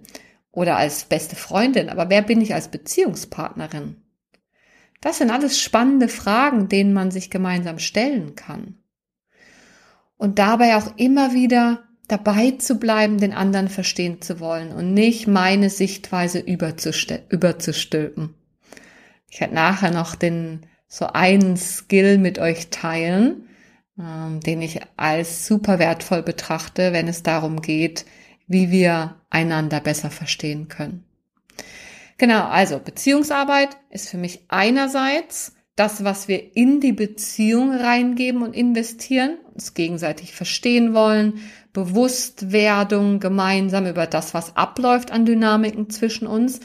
oder 0.52 0.76
als 0.76 1.04
beste 1.04 1.34
Freundin. 1.34 1.88
Aber 1.88 2.08
wer 2.08 2.22
bin 2.22 2.40
ich 2.40 2.54
als 2.54 2.68
Beziehungspartnerin? 2.68 4.02
Das 5.00 5.18
sind 5.18 5.30
alles 5.30 5.60
spannende 5.60 6.08
Fragen, 6.08 6.68
denen 6.68 6.92
man 6.92 7.10
sich 7.10 7.30
gemeinsam 7.30 7.78
stellen 7.78 8.36
kann. 8.36 8.78
Und 10.16 10.38
dabei 10.38 10.76
auch 10.76 10.96
immer 10.96 11.34
wieder 11.34 11.82
dabei 12.08 12.52
zu 12.52 12.76
bleiben, 12.76 13.18
den 13.18 13.32
anderen 13.32 13.68
verstehen 13.68 14.22
zu 14.22 14.40
wollen 14.40 14.72
und 14.72 14.94
nicht 14.94 15.26
meine 15.26 15.68
Sichtweise 15.70 16.38
überzustülpen. 16.38 18.34
Ich 19.28 19.40
werde 19.40 19.54
nachher 19.54 19.90
noch 19.90 20.14
den 20.14 20.66
so 20.96 21.08
einen 21.08 21.58
Skill 21.58 22.16
mit 22.16 22.38
euch 22.38 22.70
teilen, 22.70 23.50
ähm, 23.98 24.40
den 24.40 24.62
ich 24.62 24.80
als 24.96 25.46
super 25.46 25.78
wertvoll 25.78 26.22
betrachte, 26.22 26.94
wenn 26.94 27.06
es 27.06 27.22
darum 27.22 27.60
geht, 27.60 28.06
wie 28.46 28.70
wir 28.70 29.16
einander 29.28 29.80
besser 29.80 30.08
verstehen 30.08 30.68
können. 30.68 31.04
Genau, 32.16 32.46
also 32.46 32.78
Beziehungsarbeit 32.78 33.76
ist 33.90 34.08
für 34.08 34.16
mich 34.16 34.44
einerseits 34.48 35.52
das, 35.74 36.02
was 36.02 36.28
wir 36.28 36.56
in 36.56 36.80
die 36.80 36.94
Beziehung 36.94 37.74
reingeben 37.76 38.42
und 38.42 38.56
investieren, 38.56 39.36
uns 39.52 39.74
gegenseitig 39.74 40.32
verstehen 40.32 40.94
wollen, 40.94 41.40
Bewusstwerdung 41.74 43.20
gemeinsam 43.20 43.84
über 43.86 44.06
das, 44.06 44.32
was 44.32 44.56
abläuft 44.56 45.10
an 45.10 45.26
Dynamiken 45.26 45.90
zwischen 45.90 46.26
uns, 46.26 46.60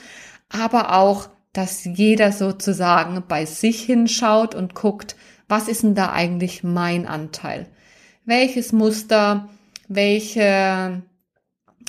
aber 0.48 0.94
auch, 0.96 1.28
dass 1.54 1.84
jeder 1.84 2.32
sozusagen 2.32 3.24
bei 3.28 3.46
sich 3.46 3.84
hinschaut 3.84 4.56
und 4.56 4.74
guckt, 4.76 5.16
was 5.48 5.68
ist 5.68 5.84
denn 5.84 5.96
da 5.96 6.12
eigentlich 6.12 6.64
mein 6.64 7.06
Anteil? 7.06 7.68
Welches 8.26 8.72
Muster, 8.72 9.50
welche 9.88 11.04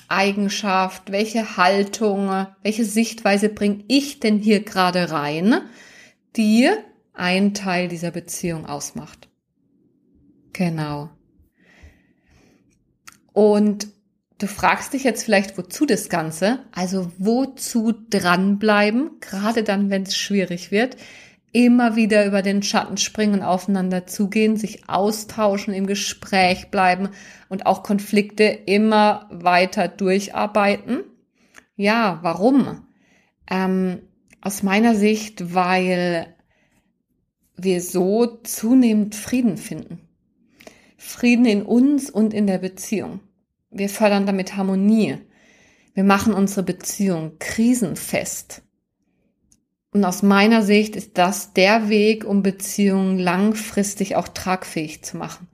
Eigenschaft, 0.08 1.12
welche 1.12 1.56
Haltung, 1.56 2.46
welche 2.62 2.84
Sichtweise 2.84 3.48
bringe 3.48 3.84
ich 3.88 4.20
denn 4.20 4.38
hier 4.38 4.62
gerade 4.62 5.10
rein, 5.10 5.62
die 6.36 6.68
ein 7.14 7.54
Teil 7.54 7.88
dieser 7.88 8.10
Beziehung 8.10 8.66
ausmacht. 8.66 9.28
Genau. 10.52 11.10
Und 13.32 13.88
du 14.42 14.48
fragst 14.48 14.92
dich 14.92 15.04
jetzt 15.04 15.22
vielleicht, 15.22 15.56
wozu 15.56 15.86
das 15.86 16.08
Ganze? 16.08 16.58
Also 16.72 17.12
wozu 17.18 17.92
dranbleiben, 18.10 19.20
gerade 19.20 19.62
dann, 19.62 19.88
wenn 19.90 20.02
es 20.02 20.16
schwierig 20.16 20.70
wird, 20.72 20.96
immer 21.52 21.96
wieder 21.96 22.26
über 22.26 22.42
den 22.42 22.62
Schatten 22.62 22.96
springen, 22.96 23.42
aufeinander 23.42 24.06
zugehen, 24.06 24.56
sich 24.56 24.88
austauschen, 24.88 25.74
im 25.74 25.86
Gespräch 25.86 26.70
bleiben 26.70 27.10
und 27.48 27.66
auch 27.66 27.82
Konflikte 27.82 28.44
immer 28.44 29.28
weiter 29.30 29.86
durcharbeiten. 29.86 31.04
Ja, 31.76 32.18
warum? 32.22 32.86
Ähm, 33.50 34.00
aus 34.40 34.62
meiner 34.62 34.94
Sicht, 34.94 35.54
weil 35.54 36.34
wir 37.56 37.80
so 37.80 38.26
zunehmend 38.42 39.14
Frieden 39.14 39.56
finden. 39.56 40.00
Frieden 40.96 41.44
in 41.44 41.62
uns 41.62 42.10
und 42.10 42.34
in 42.34 42.46
der 42.46 42.58
Beziehung. 42.58 43.20
Wir 43.72 43.88
fördern 43.88 44.26
damit 44.26 44.56
Harmonie. 44.56 45.16
Wir 45.94 46.04
machen 46.04 46.34
unsere 46.34 46.62
Beziehung 46.62 47.38
krisenfest. 47.38 48.62
Und 49.92 50.04
aus 50.04 50.22
meiner 50.22 50.62
Sicht 50.62 50.94
ist 50.94 51.18
das 51.18 51.54
der 51.54 51.88
Weg, 51.88 52.24
um 52.24 52.42
Beziehungen 52.42 53.18
langfristig 53.18 54.16
auch 54.16 54.28
tragfähig 54.28 55.02
zu 55.02 55.16
machen. 55.16 55.48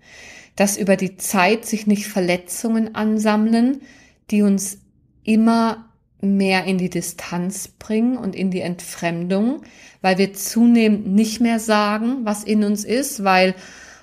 Dass 0.56 0.76
über 0.76 0.96
die 0.96 1.16
Zeit 1.16 1.64
sich 1.64 1.86
nicht 1.86 2.08
Verletzungen 2.08 2.94
ansammeln, 2.94 3.82
die 4.30 4.42
uns 4.42 4.78
immer 5.22 5.88
mehr 6.20 6.64
in 6.64 6.78
die 6.78 6.90
Distanz 6.90 7.68
bringen 7.68 8.16
und 8.16 8.34
in 8.34 8.50
die 8.50 8.60
Entfremdung, 8.60 9.62
weil 10.02 10.18
wir 10.18 10.34
zunehmend 10.34 11.06
nicht 11.06 11.40
mehr 11.40 11.60
sagen, 11.60 12.24
was 12.24 12.42
in 12.42 12.64
uns 12.64 12.84
ist, 12.84 13.22
weil, 13.22 13.54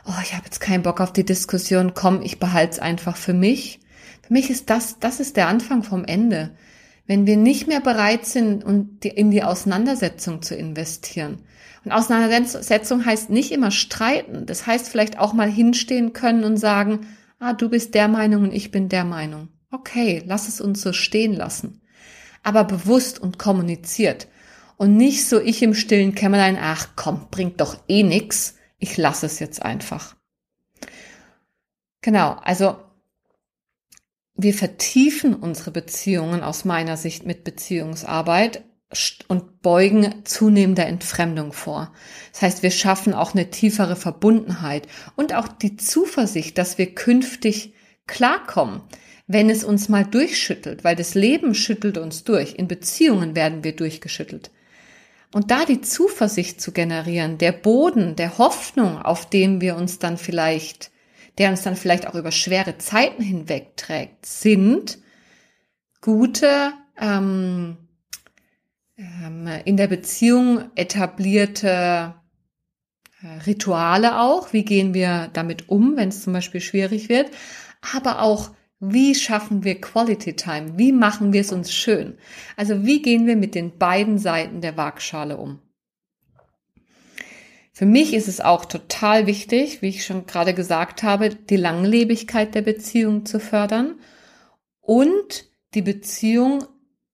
oh, 0.06 0.22
ich 0.24 0.34
habe 0.34 0.46
jetzt 0.46 0.62
keinen 0.62 0.84
Bock 0.84 1.02
auf 1.02 1.12
die 1.12 1.26
Diskussion, 1.26 1.94
komm, 1.94 2.22
ich 2.22 2.40
behalte 2.40 2.74
es 2.74 2.80
einfach 2.80 3.18
für 3.18 3.34
mich. 3.34 3.80
Für 4.26 4.34
mich 4.34 4.50
ist 4.50 4.70
das, 4.70 5.00
das 5.00 5.20
ist 5.20 5.38
der 5.38 5.48
Anfang 5.48 5.84
vom 5.84 6.06
Ende. 6.06 6.52
Wenn 7.08 7.28
wir 7.28 7.38
nicht 7.38 7.68
mehr 7.68 7.82
bereit 7.82 8.26
sind, 8.26 8.64
in 9.04 9.32
die 9.32 9.44
Auseinandersetzung 9.44 10.42
zu 10.42 10.56
investieren. 10.56 11.44
Und 11.84 11.92
Auseinandersetzung 11.92 13.06
heißt 13.06 13.30
nicht 13.30 13.52
immer 13.52 13.70
streiten. 13.70 14.46
Das 14.48 14.66
heißt 14.66 14.90
vielleicht 14.90 15.20
auch 15.20 15.34
mal 15.34 15.50
hinstehen 15.50 16.14
können 16.14 16.44
und 16.44 16.58
sagen, 16.58 17.08
ah, 17.40 17.54
du 17.54 17.70
bist 17.70 17.94
der 17.94 18.08
Meinung 18.08 18.44
und 18.44 18.54
ich 18.54 18.72
bin 18.72 18.90
der 18.90 19.04
Meinung. 19.04 19.50
Okay, 19.70 20.24
lass 20.26 20.48
es 20.48 20.62
uns 20.62 20.82
so 20.82 20.94
stehen 20.94 21.34
lassen 21.34 21.82
aber 22.46 22.64
bewusst 22.64 23.20
und 23.20 23.40
kommuniziert. 23.40 24.28
Und 24.78 24.96
nicht 24.96 25.28
so 25.28 25.42
ich 25.42 25.64
im 25.64 25.74
stillen 25.74 26.14
Kämmerlein, 26.14 26.58
ach 26.62 26.90
komm, 26.96 27.28
bringt 27.32 27.60
doch 27.60 27.78
eh 27.88 28.04
nix, 28.04 28.56
ich 28.78 28.98
lasse 28.98 29.26
es 29.26 29.40
jetzt 29.40 29.64
einfach. 29.64 30.16
Genau, 32.02 32.38
also 32.44 32.78
wir 34.36 34.54
vertiefen 34.54 35.34
unsere 35.34 35.72
Beziehungen 35.72 36.42
aus 36.42 36.66
meiner 36.66 36.98
Sicht 36.98 37.26
mit 37.26 37.44
Beziehungsarbeit 37.44 38.64
und 39.28 39.62
beugen 39.62 40.24
zunehmender 40.26 40.86
Entfremdung 40.86 41.54
vor. 41.54 41.94
Das 42.32 42.42
heißt, 42.42 42.64
wir 42.64 42.72
schaffen 42.72 43.14
auch 43.14 43.34
eine 43.34 43.50
tiefere 43.50 43.96
Verbundenheit 43.96 44.88
und 45.16 45.34
auch 45.34 45.48
die 45.48 45.76
Zuversicht, 45.78 46.58
dass 46.58 46.78
wir 46.78 46.94
künftig 46.94 47.74
klarkommen, 48.08 48.82
wenn 49.28 49.50
es 49.50 49.64
uns 49.64 49.90
mal 49.90 50.06
durchschüttelt, 50.06 50.84
weil 50.84 50.96
das 50.96 51.16
Leben 51.16 51.56
schüttelt 51.56 51.98
uns 51.98 52.24
durch. 52.24 52.56
In 52.56 52.68
Beziehungen 52.68 53.36
werden 53.36 53.64
wir 53.64 53.76
durchgeschüttelt. 53.76 54.52
Und 55.34 55.52
da 55.52 55.66
die 55.66 55.82
Zuversicht 55.82 56.62
zu 56.62 56.72
generieren, 56.72 57.38
der 57.38 57.52
Boden 57.52 58.16
der 58.16 58.38
Hoffnung, 58.38 59.02
auf 59.02 59.30
dem 59.30 59.60
wir 59.60 59.76
uns 59.76 60.00
dann 60.00 60.18
vielleicht, 60.18 60.92
der 61.38 61.50
uns 61.50 61.64
dann 61.64 61.76
vielleicht 61.76 62.08
auch 62.08 62.16
über 62.16 62.32
schwere 62.32 62.78
Zeiten 62.78 63.22
hinweg 63.22 63.78
trägt, 63.78 64.26
sind 64.26 65.00
gute, 66.02 66.74
ähm, 67.00 67.78
ähm, 68.98 69.48
in 69.66 69.78
der 69.78 69.88
Beziehung 69.88 70.72
etablierte 70.76 72.16
äh, 73.22 73.28
Rituale 73.46 74.20
auch. 74.20 74.54
Wie 74.54 74.64
gehen 74.64 74.94
wir 74.94 75.30
damit 75.34 75.70
um, 75.70 75.98
wenn 75.98 76.10
es 76.10 76.24
zum 76.24 76.34
Beispiel 76.34 76.62
schwierig 76.62 77.10
wird? 77.10 77.32
Aber 77.94 78.22
auch 78.22 78.52
wie 78.80 79.16
schaffen 79.16 79.64
wir 79.64 79.80
Quality 79.80 80.36
Time? 80.36 80.78
Wie 80.78 80.92
machen 80.92 81.34
wir 81.34 81.42
es 81.42 81.52
uns 81.52 81.74
schön? 81.74 82.18
Also 82.56 82.86
wie 82.86 83.02
gehen 83.02 83.26
wir 83.26 83.36
mit 83.36 83.56
den 83.56 83.78
beiden 83.78 84.18
Seiten 84.18 84.62
der 84.62 84.78
Waagschale 84.78 85.38
um? 85.38 85.60
Für 87.78 87.86
mich 87.86 88.14
ist 88.14 88.30
es 88.30 88.40
auch 88.40 88.64
total 88.64 89.28
wichtig, 89.28 89.82
wie 89.82 89.90
ich 89.90 90.06
schon 90.06 90.26
gerade 90.28 90.54
gesagt 90.54 91.04
habe, 91.04 91.28
die 91.28 91.58
Langlebigkeit 91.58 92.56
der 92.56 92.62
Beziehung 92.62 93.26
zu 93.26 93.38
fördern 93.38 93.96
und 94.80 95.50
die 95.74 95.82
Beziehung 95.82 96.64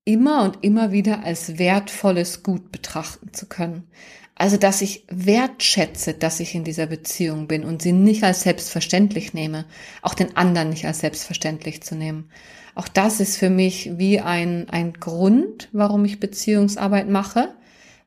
immer 0.06 0.44
und 0.44 0.64
immer 0.64 0.92
wieder 0.92 1.24
als 1.24 1.58
wertvolles 1.58 2.44
Gut 2.44 2.72
betrachten 2.72 3.34
zu 3.34 3.48
können. 3.48 3.88
Also, 4.36 4.58
dass 4.58 4.84
ich 4.84 5.08
wertschätze, 5.10 6.14
dass 6.14 6.40
ich 6.40 6.54
in 6.54 6.64
dieser 6.64 6.86
Beziehung 6.86 7.48
bin 7.48 7.64
und 7.64 7.82
sie 7.82 7.92
nicht 7.92 8.24
als 8.24 8.44
selbstverständlich 8.44 9.34
nehme, 9.34 9.66
auch 10.04 10.14
den 10.14 10.38
anderen 10.38 10.70
nicht 10.70 10.86
als 10.86 11.00
selbstverständlich 11.00 11.82
zu 11.82 11.96
nehmen. 11.96 12.30
Auch 12.76 12.88
das 12.88 13.20
ist 13.20 13.38
für 13.38 13.50
mich 13.50 13.98
wie 13.98 14.20
ein, 14.20 14.70
ein 14.70 14.94
Grund, 14.94 15.70
warum 15.72 16.06
ich 16.06 16.20
Beziehungsarbeit 16.20 17.10
mache, 17.10 17.56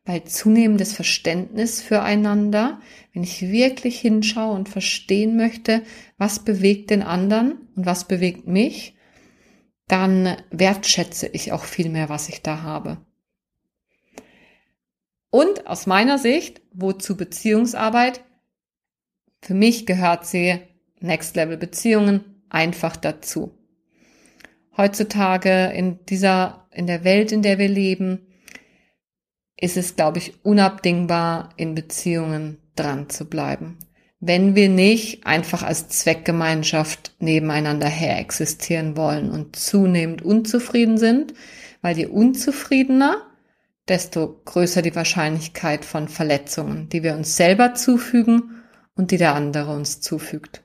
weil 0.05 0.25
zunehmendes 0.25 0.93
Verständnis 0.93 1.81
füreinander, 1.81 2.81
wenn 3.13 3.23
ich 3.23 3.41
wirklich 3.43 3.99
hinschaue 3.99 4.55
und 4.55 4.69
verstehen 4.69 5.37
möchte, 5.37 5.83
was 6.19 6.45
bewegt 6.45 6.91
den 6.91 7.03
anderen 7.03 7.69
und 7.75 7.87
was 7.87 8.07
bewegt 8.07 8.47
mich, 8.47 8.97
dann 9.89 10.37
wertschätze 10.51 11.27
ich 11.29 11.53
auch 11.53 11.65
viel 11.65 11.89
mehr, 11.89 12.09
was 12.09 12.29
ich 12.29 12.43
da 12.43 12.63
habe. 12.63 12.99
Und 15.31 15.67
aus 15.67 15.87
meiner 15.87 16.19
Sicht, 16.19 16.63
wozu 16.73 17.17
Beziehungsarbeit? 17.17 18.23
Für 19.41 19.55
mich 19.55 19.85
gehört 19.85 20.27
sie 20.27 20.61
Next 21.01 21.35
Level 21.35 21.57
Beziehungen 21.57 22.43
einfach 22.51 22.97
dazu. 22.97 23.59
Heutzutage 24.77 25.73
in 25.75 26.05
dieser, 26.07 26.69
in 26.71 26.87
der 26.87 27.05
Welt, 27.05 27.33
in 27.33 27.43
der 27.43 27.59
wir 27.59 27.69
leben, 27.69 28.27
ist 29.65 29.79
es, 29.79 29.97
glaube 29.97 30.19
ich, 30.19 30.45
unabdingbar, 30.45 31.49
in 31.57 31.75
Beziehungen 31.75 32.59
dran 32.77 33.09
zu 33.09 33.25
bleiben. 33.25 33.79
Wenn 34.21 34.55
wir 34.55 34.69
nicht 34.69 35.27
einfach 35.27 35.63
als 35.63 35.89
Zweckgemeinschaft 35.89 37.15
nebeneinander 37.19 37.89
her 37.89 38.19
existieren 38.19 38.97
wollen 38.97 39.31
und 39.31 39.57
zunehmend 39.57 40.23
unzufrieden 40.23 40.99
sind, 40.99 41.35
weil 41.81 41.97
je 41.97 42.07
unzufriedener, 42.07 43.23
desto 43.89 44.41
größer 44.45 44.83
die 44.83 44.95
Wahrscheinlichkeit 44.95 45.85
von 45.85 46.09
Verletzungen, 46.09 46.89
die 46.91 47.03
wir 47.03 47.15
uns 47.15 47.37
selber 47.37 47.75
zufügen 47.75 48.63
und 48.95 49.11
die 49.11 49.19
der 49.19 49.35
andere 49.35 49.75
uns 49.75 50.01
zufügt. 50.01 50.63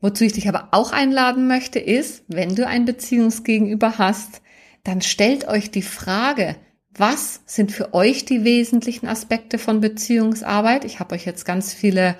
Wozu 0.00 0.24
ich 0.24 0.32
dich 0.32 0.48
aber 0.48 0.68
auch 0.70 0.92
einladen 0.92 1.46
möchte, 1.46 1.78
ist, 1.78 2.24
wenn 2.28 2.54
du 2.54 2.66
ein 2.66 2.84
Beziehungsgegenüber 2.84 3.98
hast, 3.98 4.42
dann 4.88 5.02
stellt 5.02 5.46
euch 5.46 5.70
die 5.70 5.82
Frage, 5.82 6.56
was 6.96 7.42
sind 7.44 7.72
für 7.72 7.92
euch 7.92 8.24
die 8.24 8.42
wesentlichen 8.42 9.06
Aspekte 9.06 9.58
von 9.58 9.82
Beziehungsarbeit? 9.82 10.86
Ich 10.86 10.98
habe 10.98 11.14
euch 11.14 11.26
jetzt 11.26 11.44
ganz 11.44 11.74
viele 11.74 12.16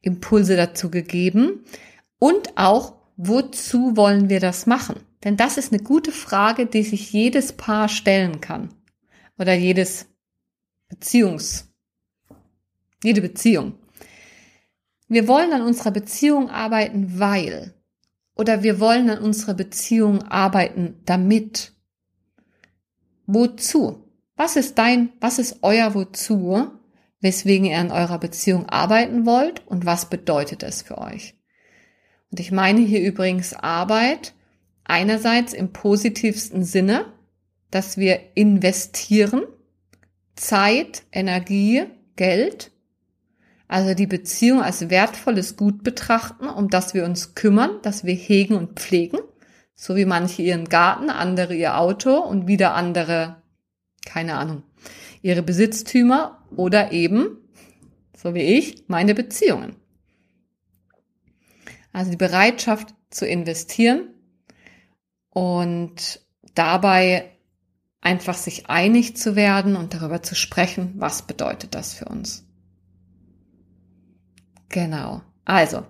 Impulse 0.00 0.56
dazu 0.56 0.90
gegeben. 0.90 1.64
Und 2.18 2.58
auch, 2.58 2.94
wozu 3.16 3.96
wollen 3.96 4.28
wir 4.28 4.40
das 4.40 4.66
machen? 4.66 4.96
Denn 5.22 5.36
das 5.36 5.58
ist 5.58 5.72
eine 5.72 5.80
gute 5.80 6.10
Frage, 6.10 6.66
die 6.66 6.82
sich 6.82 7.12
jedes 7.12 7.52
Paar 7.52 7.88
stellen 7.88 8.40
kann. 8.40 8.74
Oder 9.38 9.54
jedes 9.54 10.06
Beziehungs, 10.88 11.68
jede 13.04 13.20
Beziehung. 13.20 13.74
Wir 15.06 15.28
wollen 15.28 15.52
an 15.52 15.62
unserer 15.62 15.92
Beziehung 15.92 16.50
arbeiten, 16.50 17.20
weil. 17.20 17.74
Oder 18.34 18.64
wir 18.64 18.80
wollen 18.80 19.08
an 19.08 19.18
unserer 19.18 19.54
Beziehung 19.54 20.24
arbeiten, 20.24 20.96
damit. 21.04 21.77
Wozu? 23.30 24.10
Was 24.36 24.56
ist 24.56 24.78
dein, 24.78 25.10
was 25.20 25.38
ist 25.38 25.58
euer 25.60 25.94
Wozu, 25.94 26.70
weswegen 27.20 27.66
ihr 27.66 27.76
an 27.76 27.90
eurer 27.90 28.18
Beziehung 28.18 28.66
arbeiten 28.70 29.26
wollt 29.26 29.66
und 29.66 29.84
was 29.84 30.08
bedeutet 30.08 30.62
es 30.62 30.80
für 30.80 30.96
euch? 30.96 31.34
Und 32.30 32.40
ich 32.40 32.52
meine 32.52 32.80
hier 32.80 33.02
übrigens 33.02 33.52
Arbeit 33.52 34.32
einerseits 34.84 35.52
im 35.52 35.74
positivsten 35.74 36.64
Sinne, 36.64 37.12
dass 37.70 37.98
wir 37.98 38.18
investieren, 38.34 39.42
Zeit, 40.34 41.02
Energie, 41.12 41.82
Geld, 42.16 42.70
also 43.66 43.92
die 43.92 44.06
Beziehung 44.06 44.62
als 44.62 44.88
wertvolles 44.88 45.58
Gut 45.58 45.84
betrachten, 45.84 46.48
um 46.48 46.70
das 46.70 46.94
wir 46.94 47.04
uns 47.04 47.34
kümmern, 47.34 47.82
dass 47.82 48.04
wir 48.04 48.14
hegen 48.14 48.54
und 48.54 48.80
pflegen, 48.80 49.18
so 49.80 49.94
wie 49.94 50.04
manche 50.04 50.42
ihren 50.42 50.68
Garten, 50.68 51.08
andere 51.08 51.54
ihr 51.54 51.78
Auto 51.78 52.18
und 52.18 52.48
wieder 52.48 52.74
andere 52.74 53.36
keine 54.04 54.34
Ahnung, 54.34 54.62
ihre 55.22 55.42
Besitztümer 55.42 56.42
oder 56.56 56.92
eben, 56.92 57.38
so 58.16 58.34
wie 58.34 58.42
ich, 58.42 58.84
meine 58.88 59.14
Beziehungen. 59.14 59.76
Also 61.92 62.10
die 62.10 62.16
Bereitschaft 62.16 62.94
zu 63.10 63.26
investieren 63.26 64.08
und 65.30 66.20
dabei 66.54 67.30
einfach 68.00 68.34
sich 68.34 68.68
einig 68.68 69.16
zu 69.16 69.36
werden 69.36 69.76
und 69.76 69.94
darüber 69.94 70.22
zu 70.22 70.34
sprechen, 70.34 70.94
was 70.96 71.22
bedeutet 71.22 71.74
das 71.74 71.94
für 71.94 72.06
uns. 72.06 72.44
Genau. 74.68 75.22
Also, 75.44 75.86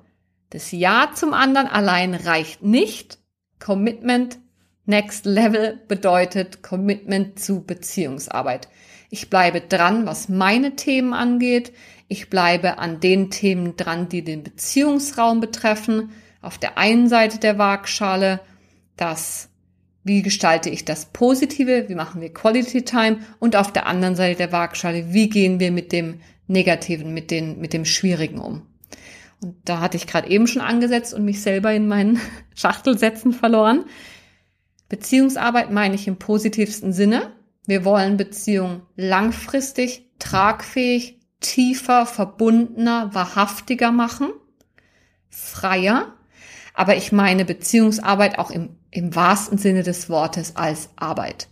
das 0.51 0.71
Ja 0.73 1.13
zum 1.15 1.35
anderen 1.35 1.67
allein 1.67 2.15
reicht 2.15 2.63
nicht. 2.63 3.18
Commitment 3.59 4.39
Next 4.87 5.27
Level 5.27 5.79
bedeutet 5.87 6.63
Commitment 6.63 7.39
zu 7.39 7.63
Beziehungsarbeit. 7.63 8.69
Ich 9.11 9.29
bleibe 9.29 9.61
dran, 9.61 10.07
was 10.07 10.31
meine 10.31 10.77
Themen 10.77 11.13
angeht. 11.13 11.73
Ich 12.09 12.31
bleibe 12.31 12.79
an 12.79 13.01
den 13.01 13.31
Themen 13.31 13.77
dran, 13.77 14.09
die 14.09 14.23
den 14.23 14.43
Beziehungsraum 14.43 15.41
betreffen. 15.41 16.11
Auf 16.41 16.57
der 16.57 16.79
einen 16.79 17.09
Seite 17.09 17.39
der 17.39 17.59
Waagschale 17.59 18.41
das, 18.97 19.51
wie 20.05 20.23
gestalte 20.23 20.71
ich 20.71 20.85
das 20.85 21.07
Positive, 21.07 21.89
wie 21.89 21.95
machen 21.95 22.21
wir 22.21 22.33
Quality 22.33 22.83
Time 22.83 23.19
und 23.39 23.57
auf 23.57 23.73
der 23.73 23.87
anderen 23.87 24.17
Seite 24.17 24.39
der 24.39 24.53
Waagschale, 24.53 25.13
wie 25.13 25.29
gehen 25.29 25.61
wir 25.61 25.71
mit 25.71 25.93
dem 25.93 26.21
Negativen, 26.47 27.13
mit, 27.13 27.31
den, 27.31 27.61
mit 27.61 27.75
dem 27.75 27.85
Schwierigen 27.85 28.39
um. 28.39 28.63
Und 29.41 29.57
da 29.65 29.81
hatte 29.81 29.97
ich 29.97 30.07
gerade 30.07 30.29
eben 30.29 30.47
schon 30.47 30.63
angesetzt 30.63 31.15
und 31.15 31.25
mich 31.25 31.43
selber 31.43 31.73
in 31.73 31.89
meinen 31.89 32.21
Schachtelsätzen 32.55 33.33
verloren. 33.33 33.85
Beziehungsarbeit 34.89 35.71
meine 35.71 35.95
ich 35.95 36.09
im 36.09 36.17
positivsten 36.17 36.93
Sinne. 36.93 37.33
Wir 37.67 37.85
wollen 37.85 38.17
Beziehungen 38.17 38.83
langfristig, 38.97 40.11
tragfähig, 40.19 41.21
tiefer, 41.41 42.07
verbundener, 42.07 43.15
wahrhaftiger 43.15 43.93
machen, 43.93 44.31
freier. 45.29 46.15
Aber 46.75 46.97
ich 46.97 47.13
meine 47.13 47.45
Beziehungsarbeit 47.45 48.39
auch 48.39 48.51
im, 48.51 48.77
im 48.91 49.15
wahrsten 49.15 49.59
Sinne 49.59 49.83
des 49.83 50.09
Wortes 50.09 50.57
als 50.57 50.91
Arbeit. 50.97 51.49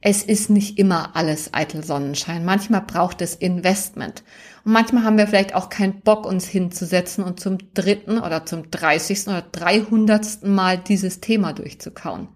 Es 0.00 0.22
ist 0.22 0.48
nicht 0.48 0.78
immer 0.78 1.16
alles 1.16 1.52
eitel 1.52 1.82
Sonnenschein. 1.82 2.44
Manchmal 2.44 2.82
braucht 2.82 3.20
es 3.20 3.34
Investment. 3.34 4.22
Und 4.68 4.74
manchmal 4.74 5.04
haben 5.04 5.16
wir 5.16 5.26
vielleicht 5.26 5.54
auch 5.54 5.70
keinen 5.70 6.02
Bock, 6.02 6.26
uns 6.26 6.46
hinzusetzen 6.46 7.24
und 7.24 7.40
zum 7.40 7.56
dritten 7.72 8.18
oder 8.18 8.44
zum 8.44 8.70
dreißigsten 8.70 9.32
oder 9.32 9.46
dreihundertsten 9.50 10.54
Mal 10.54 10.76
dieses 10.76 11.20
Thema 11.20 11.54
durchzukauen. 11.54 12.28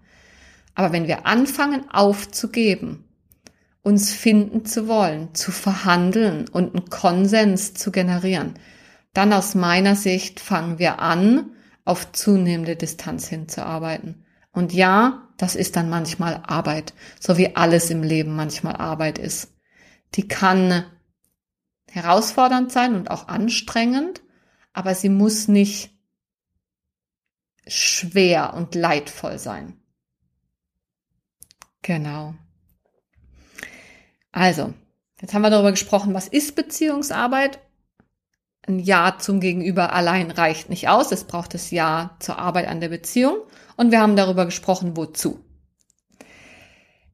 Aber 0.73 0.91
wenn 0.91 1.05
wir 1.05 1.27
anfangen 1.27 1.91
aufzugeben, 1.91 3.03
uns 3.83 4.11
finden 4.11 4.65
zu 4.65 4.87
wollen, 4.87 5.35
zu 5.35 5.51
verhandeln 5.51 6.49
und 6.49 6.75
einen 6.75 6.89
Konsens 6.89 7.75
zu 7.75 7.91
generieren, 7.91 8.55
dann 9.13 9.31
aus 9.31 9.53
meiner 9.53 9.95
Sicht 9.95 10.39
fangen 10.39 10.79
wir 10.79 10.97
an, 10.97 11.51
auf 11.85 12.13
zunehmende 12.13 12.75
Distanz 12.75 13.27
hinzuarbeiten. 13.27 14.25
Und 14.51 14.73
ja, 14.73 15.27
das 15.37 15.55
ist 15.55 15.75
dann 15.75 15.87
manchmal 15.87 16.41
Arbeit, 16.47 16.95
so 17.19 17.37
wie 17.37 17.55
alles 17.55 17.91
im 17.91 18.01
Leben 18.01 18.35
manchmal 18.35 18.77
Arbeit 18.77 19.19
ist. 19.19 19.53
Die 20.15 20.27
kann 20.27 20.85
herausfordernd 21.93 22.71
sein 22.71 22.95
und 22.95 23.11
auch 23.11 23.27
anstrengend, 23.27 24.21
aber 24.73 24.95
sie 24.95 25.09
muss 25.09 25.47
nicht 25.47 25.91
schwer 27.67 28.55
und 28.55 28.73
leidvoll 28.73 29.37
sein. 29.37 29.79
Genau. 31.83 32.33
Also, 34.31 34.73
jetzt 35.21 35.33
haben 35.33 35.43
wir 35.43 35.51
darüber 35.51 35.71
gesprochen, 35.71 36.13
was 36.13 36.27
ist 36.27 36.55
Beziehungsarbeit? 36.55 37.59
Ein 38.65 38.79
Ja 38.79 39.17
zum 39.19 39.39
Gegenüber 39.39 39.93
allein 39.93 40.31
reicht 40.31 40.69
nicht 40.69 40.87
aus. 40.87 41.11
Es 41.11 41.25
braucht 41.25 41.53
das 41.53 41.69
Ja 41.69 42.15
zur 42.19 42.39
Arbeit 42.39 42.67
an 42.67 42.81
der 42.81 42.89
Beziehung. 42.89 43.37
Und 43.75 43.91
wir 43.91 43.99
haben 43.99 44.15
darüber 44.15 44.45
gesprochen, 44.45 44.97
wozu. 44.97 45.43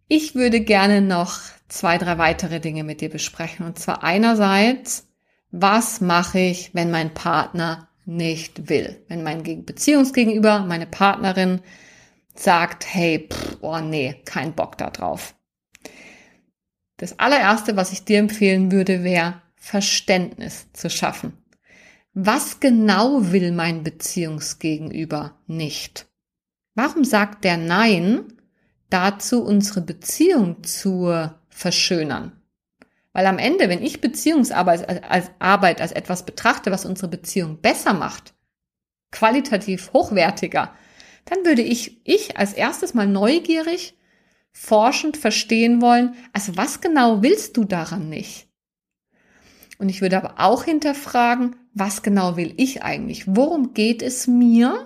Ich 0.08 0.36
würde 0.36 0.62
gerne 0.62 1.02
noch 1.02 1.39
zwei, 1.70 1.98
drei 1.98 2.18
weitere 2.18 2.60
Dinge 2.60 2.84
mit 2.84 3.02
dir 3.02 3.10
besprechen. 3.10 3.66
Und 3.66 3.80
zwar 3.80 4.04
einerseits, 4.04 5.08
was 5.52 6.02
mache 6.02 6.40
ich, 6.40 6.74
wenn 6.74 6.92
mein 6.92 7.14
Partner 7.14 7.88
nicht 8.06 8.70
will? 8.70 9.04
Wenn 9.08 9.24
mein 9.24 9.44
Beziehungsgegenüber, 9.66 10.60
meine 10.60 10.88
Partnerin 10.88 11.62
sagt, 12.36 12.86
hey, 12.94 13.28
pff, 13.32 13.58
oh 13.62 13.80
nee, 13.80 14.22
kein 14.26 14.54
Bock 14.54 14.78
da 14.78 14.90
drauf. 14.90 15.36
Das 16.98 17.18
allererste, 17.18 17.78
was 17.78 17.94
ich 17.94 18.04
dir 18.04 18.20
empfehlen 18.20 18.72
würde, 18.72 19.04
wäre 19.04 19.42
Verständnis 19.56 20.68
zu 20.74 20.90
schaffen. 20.90 21.34
Was 22.14 22.60
genau 22.60 23.32
will 23.32 23.52
mein 23.52 23.84
Beziehungsgegenüber 23.84 25.38
nicht? 25.48 26.08
Warum 26.76 27.04
sagt 27.04 27.44
der 27.44 27.58
Nein 27.58 28.34
dazu, 28.90 29.44
unsere 29.44 29.82
Beziehung 29.82 30.64
zu 30.64 31.30
verschönern? 31.60 32.32
Weil 33.12 33.26
am 33.26 33.38
Ende, 33.38 33.69
wenn 33.69 33.84
ich 33.84 34.02
Beziehungsarbeit 34.02 35.04
als, 35.04 35.30
Arbeit 35.39 35.82
als 35.82 35.91
etwas 35.91 36.26
betrachte, 36.26 36.72
was 36.72 36.86
unsere 36.86 37.08
Beziehung 37.08 37.60
besser 37.62 37.93
macht, 37.93 38.34
qualitativ 39.12 39.91
hochwertiger, 39.93 40.74
dann 41.26 41.45
würde 41.45 41.62
ich, 41.62 42.02
ich 42.06 42.38
als 42.38 42.54
erstes 42.54 42.93
mal 42.93 43.08
neugierig, 43.08 43.98
forschend 44.52 45.17
verstehen 45.17 45.82
wollen, 45.82 46.15
also 46.34 46.56
was 46.56 46.82
genau 46.82 47.22
willst 47.22 47.58
du 47.58 47.65
daran 47.65 48.10
nicht? 48.10 48.48
Und 49.78 49.89
ich 49.89 50.02
würde 50.02 50.17
aber 50.17 50.36
auch 50.38 50.63
hinterfragen, 50.63 51.56
was 51.74 52.04
genau 52.04 52.36
will 52.36 52.54
ich 52.58 52.84
eigentlich? 52.84 53.24
Worum 53.28 53.74
geht 53.74 54.02
es 54.02 54.28
mir, 54.28 54.86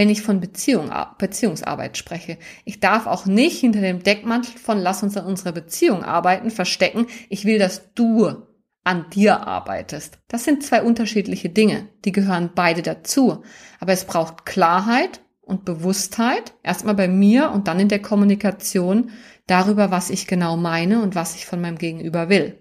wenn 0.00 0.08
ich 0.08 0.22
von 0.22 0.40
Beziehung, 0.40 0.90
Beziehungsarbeit 1.18 1.98
spreche? 1.98 2.38
Ich 2.64 2.80
darf 2.80 3.06
auch 3.06 3.26
nicht 3.26 3.60
hinter 3.60 3.82
dem 3.82 4.02
Deckmantel 4.02 4.58
von 4.58 4.78
lass 4.78 5.02
uns 5.02 5.14
an 5.18 5.26
unserer 5.26 5.52
Beziehung 5.52 6.02
arbeiten 6.04 6.50
verstecken. 6.50 7.06
Ich 7.28 7.44
will, 7.44 7.58
dass 7.58 7.92
du 7.92 8.46
an 8.82 9.10
dir 9.10 9.46
arbeitest. 9.46 10.18
Das 10.26 10.44
sind 10.44 10.62
zwei 10.62 10.82
unterschiedliche 10.82 11.50
Dinge. 11.50 11.90
Die 12.06 12.12
gehören 12.12 12.52
beide 12.54 12.80
dazu. 12.80 13.44
Aber 13.78 13.92
es 13.92 14.06
braucht 14.06 14.46
Klarheit 14.46 15.20
und 15.42 15.66
Bewusstheit, 15.66 16.54
erstmal 16.62 16.94
bei 16.94 17.06
mir 17.06 17.50
und 17.50 17.68
dann 17.68 17.78
in 17.78 17.88
der 17.88 18.00
Kommunikation 18.00 19.10
darüber, 19.46 19.90
was 19.90 20.08
ich 20.08 20.26
genau 20.26 20.56
meine 20.56 21.02
und 21.02 21.14
was 21.14 21.34
ich 21.34 21.44
von 21.44 21.60
meinem 21.60 21.76
Gegenüber 21.76 22.30
will. 22.30 22.58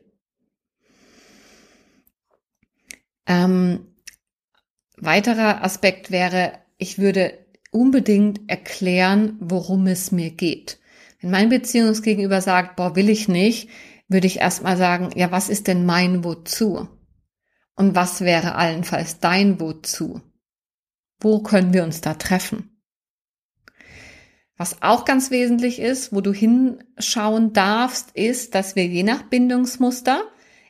Ähm, 3.26 3.96
weiterer 4.98 5.64
Aspekt 5.64 6.12
wäre, 6.12 6.60
ich 6.80 6.98
würde 6.98 7.38
unbedingt 7.72 8.50
erklären, 8.50 9.38
worum 9.40 9.86
es 9.86 10.12
mir 10.12 10.32
geht. 10.32 10.80
Wenn 11.22 11.30
mein 11.30 11.50
Beziehungsgegenüber 11.50 12.42
sagt, 12.42 12.78
boah, 12.78 12.96
will 12.96 13.10
ich 13.10 13.28
nicht, 13.28 13.70
würde 14.08 14.26
ich 14.26 14.40
erstmal 14.40 14.78
sagen, 14.78 15.12
ja, 15.16 15.32
was 15.32 15.50
ist 15.50 15.68
denn 15.68 15.86
mein 15.86 16.24
Wozu? 16.24 16.88
Und 17.76 17.96
was 17.96 18.22
wäre 18.22 18.56
allenfalls 18.56 19.20
dein 19.20 19.60
Wozu? 19.60 20.22
Wo 21.20 21.44
können 21.44 21.74
wir 21.74 21.84
uns 21.84 22.02
da 22.02 22.16
treffen? 22.16 22.82
Was 24.58 24.82
auch 24.82 25.06
ganz 25.06 25.30
wesentlich 25.30 25.80
ist, 25.80 26.14
wo 26.14 26.22
du 26.22 26.34
hinschauen 26.34 27.54
darfst, 27.54 28.12
ist, 28.12 28.56
dass 28.56 28.76
wir 28.76 28.86
je 28.86 29.04
nach 29.04 29.24
Bindungsmuster 29.24 30.24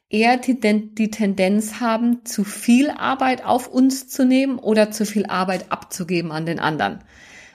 eher 0.10 0.38
die, 0.38 0.60
die, 0.60 1.12
Tendenz 1.12 1.80
haben, 1.80 2.26
zu 2.26 2.44
viel 2.44 2.90
Arbeit 2.90 3.46
auf 3.46 3.68
uns 3.68 4.08
zu 4.08 4.26
nehmen 4.26 4.58
oder 4.58 4.92
zu 4.92 5.06
viel 5.06 5.26
Arbeit 5.28 5.72
abzugeben 5.72 6.32
an 6.32 6.46
den 6.46 6.60
anderen. 6.60 7.00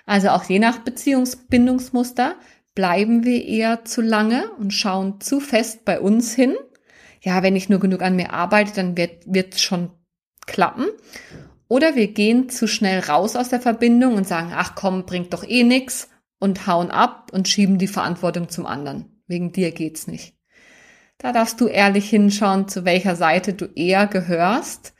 Also 0.06 0.28
auch 0.28 0.44
je 0.44 0.58
nach 0.58 0.78
Beziehungsbindungsmuster 0.78 2.36
bleiben 2.74 3.24
wir 3.24 3.44
eher 3.44 3.84
zu 3.84 4.02
lange 4.02 4.50
und 4.58 4.72
schauen 4.72 5.20
zu 5.20 5.40
fest 5.40 5.84
bei 5.84 6.00
uns 6.00 6.34
hin. 6.34 6.54
Ja, 7.20 7.42
wenn 7.42 7.56
ich 7.56 7.68
nur 7.68 7.80
genug 7.80 8.02
an 8.02 8.16
mir 8.16 8.32
arbeite, 8.32 8.74
dann 8.74 8.96
wird 8.96 9.54
es 9.54 9.62
schon 9.62 9.90
klappen. 10.46 10.86
Oder 11.68 11.94
wir 11.94 12.08
gehen 12.08 12.50
zu 12.50 12.68
schnell 12.68 13.00
raus 13.00 13.36
aus 13.36 13.48
der 13.48 13.60
Verbindung 13.60 14.14
und 14.14 14.28
sagen, 14.28 14.52
ach 14.54 14.74
komm, 14.74 15.06
bringt 15.06 15.32
doch 15.32 15.44
eh 15.44 15.64
nix 15.64 16.08
und 16.38 16.66
hauen 16.66 16.90
ab 16.90 17.30
und 17.32 17.48
schieben 17.48 17.78
die 17.78 17.86
Verantwortung 17.86 18.48
zum 18.50 18.66
anderen. 18.66 19.22
Wegen 19.26 19.52
dir 19.52 19.72
geht's 19.72 20.06
nicht. 20.06 20.34
Da 21.18 21.32
darfst 21.32 21.60
du 21.60 21.66
ehrlich 21.66 22.08
hinschauen, 22.10 22.68
zu 22.68 22.84
welcher 22.84 23.16
Seite 23.16 23.54
du 23.54 23.66
eher 23.74 24.06
gehörst 24.06 24.94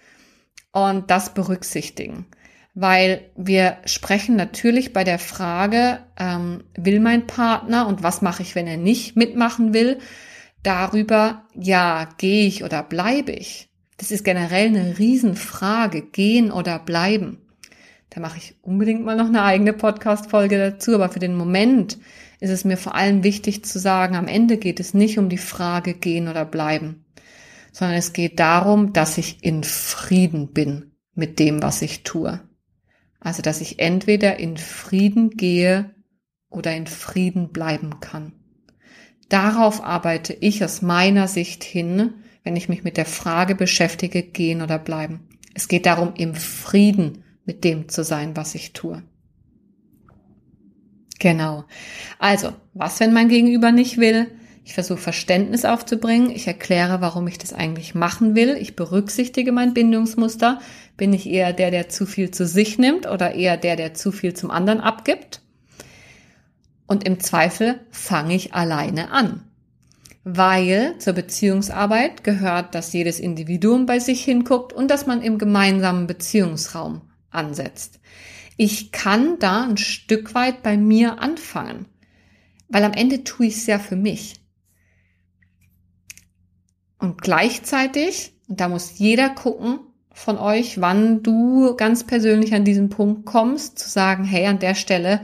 und 0.73 1.11
das 1.11 1.35
berücksichtigen. 1.35 2.27
Weil 2.75 3.31
wir 3.37 3.79
sprechen 3.85 4.35
natürlich 4.35 4.93
bei 4.93 5.05
der 5.05 5.19
Frage, 5.19 6.01
ähm, 6.19 6.65
will 6.77 6.99
mein 7.01 7.27
Partner 7.27 7.87
und 7.87 8.03
was 8.03 8.21
mache 8.23 8.43
ich, 8.43 8.55
wenn 8.55 8.67
er 8.67 8.77
nicht 8.77 9.17
mitmachen 9.17 9.75
will, 9.75 9.99
darüber, 10.65 11.45
ja, 11.55 12.09
gehe 12.19 12.47
ich 12.47 12.65
oder 12.65 12.83
bleibe 12.83 13.33
ich. 13.33 13.69
Das 13.97 14.11
ist 14.11 14.25
generell 14.25 14.69
eine 14.69 14.99
Riesenfrage, 14.99 16.03
gehen 16.03 16.51
oder 16.51 16.81
bleiben. 16.81 17.39
Da 18.11 18.21
mache 18.21 18.39
ich 18.39 18.57
unbedingt 18.63 19.05
mal 19.05 19.17
noch 19.17 19.27
eine 19.27 19.43
eigene 19.43 19.73
Podcast-Folge 19.73 20.59
dazu. 20.59 20.95
Aber 20.95 21.09
für 21.09 21.19
den 21.19 21.37
Moment 21.37 21.99
ist 22.41 22.51
es 22.51 22.65
mir 22.65 22.77
vor 22.77 22.95
allem 22.95 23.25
wichtig 23.25 23.65
zu 23.65 23.79
sagen, 23.79 24.17
am 24.17 24.29
Ende 24.29 24.59
geht 24.59 24.81
es 24.81 24.95
nicht 24.95 25.19
um 25.19 25.29
die 25.29 25.39
Frage 25.39 25.95
gehen 25.95 26.29
oder 26.29 26.45
bleiben, 26.45 27.05
sondern 27.73 27.97
es 27.97 28.13
geht 28.13 28.39
darum, 28.41 28.93
dass 28.93 29.19
ich 29.19 29.43
in 29.43 29.65
Frieden 29.65 30.53
bin 30.53 30.93
mit 31.15 31.39
dem, 31.39 31.63
was 31.63 31.83
ich 31.83 32.03
tue. 32.03 32.41
Also, 33.21 33.41
dass 33.41 33.61
ich 33.61 33.79
entweder 33.79 34.39
in 34.39 34.57
Frieden 34.57 35.31
gehe 35.31 35.95
oder 36.51 36.75
in 36.77 36.87
Frieden 36.87 37.51
bleiben 37.51 38.01
kann. 38.01 38.33
Darauf 39.29 39.83
arbeite 39.83 40.35
ich 40.35 40.63
aus 40.63 40.83
meiner 40.83 41.27
Sicht 41.27 41.65
hin, 41.65 42.15
wenn 42.43 42.57
ich 42.57 42.69
mich 42.69 42.85
mit 42.85 42.97
der 42.97 43.07
Frage 43.07 43.55
beschäftige, 43.55 44.23
gehen 44.23 44.61
oder 44.61 44.79
bleiben. 44.79 45.29
Es 45.55 45.69
geht 45.69 45.87
darum, 45.87 46.13
im 46.17 46.35
Frieden 46.35 47.25
mit 47.47 47.65
dem 47.65 47.89
zu 47.89 48.05
sein, 48.05 48.37
was 48.37 48.55
ich 48.55 48.73
tue. 48.73 49.03
Genau. 51.19 51.65
Also, 52.19 52.53
was, 52.73 53.01
wenn 53.01 53.13
mein 53.13 53.29
Gegenüber 53.29 53.73
nicht 53.73 53.99
will? 53.99 54.27
Ich 54.65 54.73
versuche 54.73 54.99
Verständnis 54.99 55.65
aufzubringen. 55.65 56.31
Ich 56.31 56.47
erkläre, 56.47 57.01
warum 57.03 57.29
ich 57.29 57.39
das 57.39 57.53
eigentlich 57.53 57.95
machen 57.95 58.35
will. 58.35 58.57
Ich 58.59 58.77
berücksichtige 58.77 59.53
mein 59.53 59.75
Bindungsmuster. 59.75 60.61
Bin 60.97 61.13
ich 61.13 61.29
eher 61.29 61.53
der, 61.53 61.71
der 61.71 61.91
zu 61.91 62.07
viel 62.07 62.31
zu 62.31 62.47
sich 62.47 62.79
nimmt 62.79 63.07
oder 63.07 63.35
eher 63.35 63.59
der, 63.59 63.77
der 63.77 63.93
zu 63.95 64.11
viel 64.11 64.33
zum 64.33 64.51
anderen 64.51 64.81
abgibt? 64.81 65.43
Und 66.87 67.07
im 67.07 67.21
Zweifel 67.21 67.81
fange 67.91 68.35
ich 68.35 68.55
alleine 68.55 69.11
an. 69.11 69.43
Weil 70.25 70.95
zur 70.99 71.13
Beziehungsarbeit 71.13 72.25
gehört, 72.25 72.75
dass 72.75 72.95
jedes 72.95 73.21
Individuum 73.21 73.85
bei 73.85 73.99
sich 73.99 74.25
hinguckt 74.25 74.73
und 74.73 74.91
dass 74.91 75.07
man 75.07 75.21
im 75.21 75.37
gemeinsamen 75.37 76.07
Beziehungsraum 76.07 77.03
ansetzt. 77.31 78.01
Ich 78.57 78.93
kann 78.93 79.39
da 79.39 79.65
ein 79.65 79.77
Stück 79.77 80.35
weit 80.35 80.63
bei 80.63 80.77
mir 80.77 81.21
anfangen, 81.21 81.87
weil 82.69 82.85
am 82.85 82.93
Ende 82.93 83.25
tue 83.25 83.47
ich 83.47 83.57
es 83.57 83.67
ja 83.67 83.79
für 83.79 83.97
mich. 83.97 84.41
Und 86.99 87.21
gleichzeitig, 87.21 88.33
und 88.49 88.61
da 88.61 88.69
muss 88.69 88.99
jeder 88.99 89.29
gucken 89.29 89.81
von 90.13 90.39
euch, 90.39 90.81
wann 90.81 91.23
du 91.23 91.75
ganz 91.77 92.05
persönlich 92.05 92.55
an 92.55 92.65
diesen 92.65 92.89
Punkt 92.89 93.27
kommst, 93.27 93.79
zu 93.79 93.91
sagen, 93.91 94.25
hey, 94.25 94.47
an 94.47 94.61
der 94.61 94.75
Stelle 94.75 95.21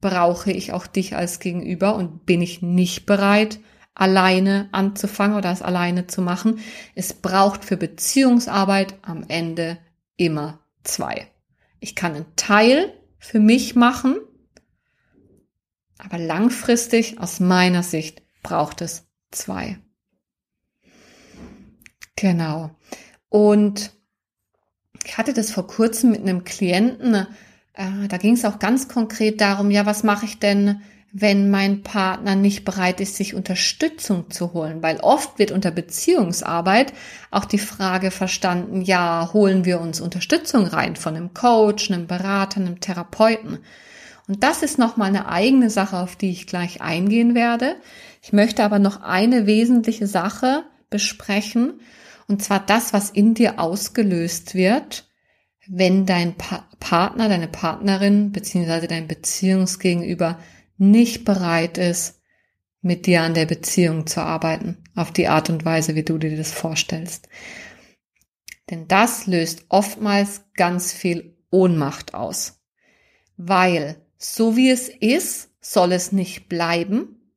brauche 0.00 0.52
ich 0.52 0.72
auch 0.72 0.86
dich 0.86 1.16
als 1.16 1.40
Gegenüber 1.40 1.96
und 1.96 2.26
bin 2.26 2.42
ich 2.42 2.62
nicht 2.62 3.06
bereit, 3.06 3.58
alleine 3.94 4.68
anzufangen 4.70 5.36
oder 5.36 5.50
es 5.50 5.62
alleine 5.62 6.06
zu 6.06 6.22
machen. 6.22 6.60
Es 6.94 7.14
braucht 7.14 7.64
für 7.64 7.76
Beziehungsarbeit 7.76 8.94
am 9.02 9.24
Ende 9.26 9.78
immer 10.16 10.60
zwei. 10.84 11.26
Ich 11.80 11.94
kann 11.94 12.14
einen 12.14 12.36
Teil 12.36 12.92
für 13.18 13.40
mich 13.40 13.74
machen, 13.74 14.16
aber 15.98 16.18
langfristig 16.18 17.20
aus 17.20 17.40
meiner 17.40 17.82
Sicht 17.82 18.22
braucht 18.42 18.80
es 18.80 19.06
zwei. 19.30 19.78
Genau. 22.16 22.70
Und 23.28 23.92
ich 25.04 25.18
hatte 25.18 25.32
das 25.32 25.50
vor 25.50 25.66
kurzem 25.66 26.10
mit 26.10 26.20
einem 26.20 26.44
Klienten, 26.44 27.14
äh, 27.14 28.08
da 28.08 28.16
ging 28.16 28.34
es 28.34 28.44
auch 28.44 28.58
ganz 28.58 28.88
konkret 28.88 29.40
darum, 29.40 29.70
ja, 29.70 29.86
was 29.86 30.02
mache 30.02 30.24
ich 30.26 30.38
denn, 30.38 30.82
wenn 31.12 31.50
mein 31.50 31.82
Partner 31.82 32.34
nicht 32.34 32.64
bereit 32.64 33.00
ist, 33.00 33.16
sich 33.16 33.34
Unterstützung 33.34 34.30
zu 34.30 34.52
holen. 34.52 34.82
Weil 34.82 34.98
oft 35.00 35.38
wird 35.38 35.52
unter 35.52 35.70
Beziehungsarbeit 35.70 36.92
auch 37.30 37.46
die 37.46 37.58
Frage 37.58 38.10
verstanden, 38.10 38.82
ja, 38.82 39.30
holen 39.32 39.64
wir 39.64 39.80
uns 39.80 40.00
Unterstützung 40.00 40.66
rein 40.66 40.96
von 40.96 41.16
einem 41.16 41.32
Coach, 41.32 41.90
einem 41.90 42.06
Berater, 42.06 42.60
einem 42.60 42.80
Therapeuten. 42.80 43.58
Und 44.26 44.42
das 44.42 44.62
ist 44.62 44.78
nochmal 44.78 45.08
eine 45.08 45.28
eigene 45.28 45.70
Sache, 45.70 45.98
auf 45.98 46.14
die 46.14 46.30
ich 46.30 46.46
gleich 46.46 46.82
eingehen 46.82 47.34
werde. 47.34 47.76
Ich 48.22 48.34
möchte 48.34 48.62
aber 48.62 48.78
noch 48.78 49.02
eine 49.02 49.46
wesentliche 49.46 50.06
Sache 50.06 50.64
besprechen, 50.90 51.80
und 52.28 52.42
zwar 52.42 52.60
das, 52.60 52.92
was 52.92 53.08
in 53.08 53.32
dir 53.32 53.58
ausgelöst 53.58 54.54
wird, 54.54 55.08
wenn 55.66 56.04
dein 56.04 56.34
pa 56.34 56.64
Partner, 56.78 57.28
deine 57.28 57.48
Partnerin 57.48 58.30
beziehungsweise 58.30 58.86
dein 58.86 59.08
Beziehungsgegenüber 59.08 60.38
nicht 60.78 61.24
bereit 61.24 61.78
ist, 61.78 62.20
mit 62.80 63.06
dir 63.06 63.22
an 63.22 63.34
der 63.34 63.46
Beziehung 63.46 64.06
zu 64.06 64.20
arbeiten, 64.20 64.84
auf 64.94 65.12
die 65.12 65.28
Art 65.28 65.50
und 65.50 65.64
Weise, 65.64 65.94
wie 65.94 66.04
du 66.04 66.18
dir 66.18 66.36
das 66.36 66.52
vorstellst. 66.52 67.28
Denn 68.70 68.86
das 68.86 69.26
löst 69.26 69.66
oftmals 69.68 70.42
ganz 70.54 70.92
viel 70.92 71.36
Ohnmacht 71.50 72.14
aus. 72.14 72.62
Weil 73.36 73.96
so 74.16 74.56
wie 74.56 74.70
es 74.70 74.88
ist, 74.88 75.50
soll 75.60 75.92
es 75.92 76.12
nicht 76.12 76.48
bleiben. 76.48 77.32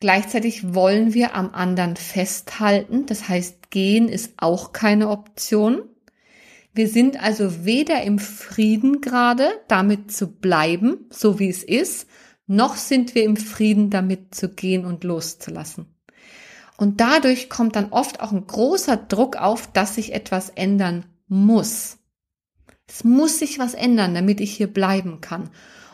Gleichzeitig 0.00 0.74
wollen 0.74 1.12
wir 1.12 1.34
am 1.34 1.50
anderen 1.50 1.96
festhalten. 1.96 3.06
Das 3.06 3.28
heißt, 3.28 3.70
gehen 3.70 4.08
ist 4.08 4.34
auch 4.38 4.72
keine 4.72 5.08
Option. 5.08 5.82
Wir 6.72 6.88
sind 6.88 7.20
also 7.20 7.64
weder 7.64 8.02
im 8.02 8.18
Frieden 8.18 9.00
gerade, 9.00 9.50
damit 9.66 10.12
zu 10.12 10.28
bleiben, 10.28 11.06
so 11.10 11.38
wie 11.38 11.48
es 11.48 11.64
ist, 11.64 12.06
noch 12.50 12.74
sind 12.74 13.14
wir 13.14 13.24
im 13.24 13.36
Frieden 13.36 13.90
damit 13.90 14.34
zu 14.34 14.48
gehen 14.48 14.84
und 14.84 15.04
loszulassen. 15.04 15.86
Und 16.76 17.00
dadurch 17.00 17.48
kommt 17.48 17.76
dann 17.76 17.92
oft 17.92 18.20
auch 18.20 18.32
ein 18.32 18.46
großer 18.46 18.96
Druck 18.96 19.36
auf, 19.36 19.70
dass 19.70 19.94
sich 19.94 20.12
etwas 20.12 20.50
ändern 20.50 21.04
muss. 21.28 21.98
Es 22.88 23.04
muss 23.04 23.38
sich 23.38 23.60
was 23.60 23.74
ändern, 23.74 24.14
damit 24.14 24.40
ich 24.40 24.52
hier 24.56 24.66
bleiben 24.66 25.20
kann. 25.20 25.50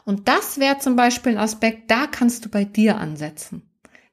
Und 0.07 0.29
das 0.29 0.59
wäre 0.59 0.79
zum 0.79 0.97
Beispiel 0.97 1.33
ein 1.33 1.39
Aspekt, 1.39 1.91
da 1.91 2.07
kannst 2.07 2.45
du 2.45 2.49
bei 2.49 2.65
dir 2.65 2.97
ansetzen. 2.97 3.63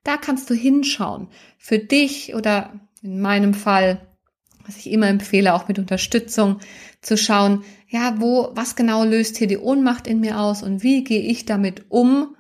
Da 0.04 0.18
kannst 0.18 0.50
du 0.50 0.54
hinschauen. 0.54 1.30
Für 1.58 1.80
dich 1.80 2.36
oder 2.36 2.74
in 3.02 3.22
meinem 3.22 3.54
Fall, 3.54 4.06
was 4.66 4.76
ich 4.76 4.92
immer 4.92 5.08
empfehle, 5.08 5.54
auch 5.54 5.70
mit 5.70 5.80
Unterstützung, 5.80 6.60
zu 7.04 7.18
schauen, 7.18 7.64
ja, 7.88 8.20
wo, 8.20 8.50
was 8.54 8.76
genau 8.76 9.04
löst 9.04 9.38
hier 9.38 9.48
die 9.48 9.58
Ohnmacht 9.58 10.08
in 10.08 10.20
mir 10.20 10.40
aus 10.40 10.64
und 10.64 10.84
wie 10.84 11.04
gehe 11.04 11.22
ich 11.22 11.46
damit 11.46 11.86
um, 11.90 12.36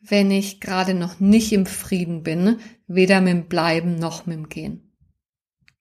wenn 0.00 0.30
ich 0.30 0.60
gerade 0.60 0.94
noch 0.94 1.18
nicht 1.18 1.52
im 1.52 1.66
Frieden 1.66 2.22
bin, 2.22 2.58
weder 2.86 3.20
mit 3.20 3.32
dem 3.32 3.48
Bleiben 3.48 3.96
noch 3.96 4.26
mit 4.26 4.36
dem 4.36 4.48
Gehen. 4.48 4.92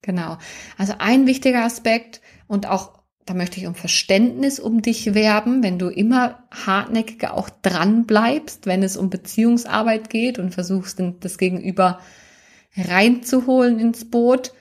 Genau. 0.02 0.38
Also 0.78 0.96
ein 1.00 1.28
wichtiger 1.28 1.64
Aspekt 1.64 2.22
und 2.48 2.68
auch 2.68 3.04
da 3.26 3.34
möchte 3.34 3.60
ich 3.60 3.68
um 3.68 3.76
Verständnis 3.76 4.60
um 4.60 4.82
dich 4.82 5.14
werben, 5.14 5.64
wenn 5.64 5.80
du 5.80 5.88
immer 5.88 6.44
hartnäckiger 6.52 7.34
auch 7.34 7.50
dran 7.50 8.06
bleibst, 8.06 8.66
wenn 8.66 8.84
es 8.84 8.98
um 8.98 9.10
Beziehungsarbeit 9.10 10.10
geht 10.10 10.40
und 10.40 10.54
versuchst, 10.54 11.02
das 11.22 11.38
Gegenüber 11.38 12.00
reinzuholen 12.76 13.80
ins 13.80 14.10
Boot. 14.10 14.54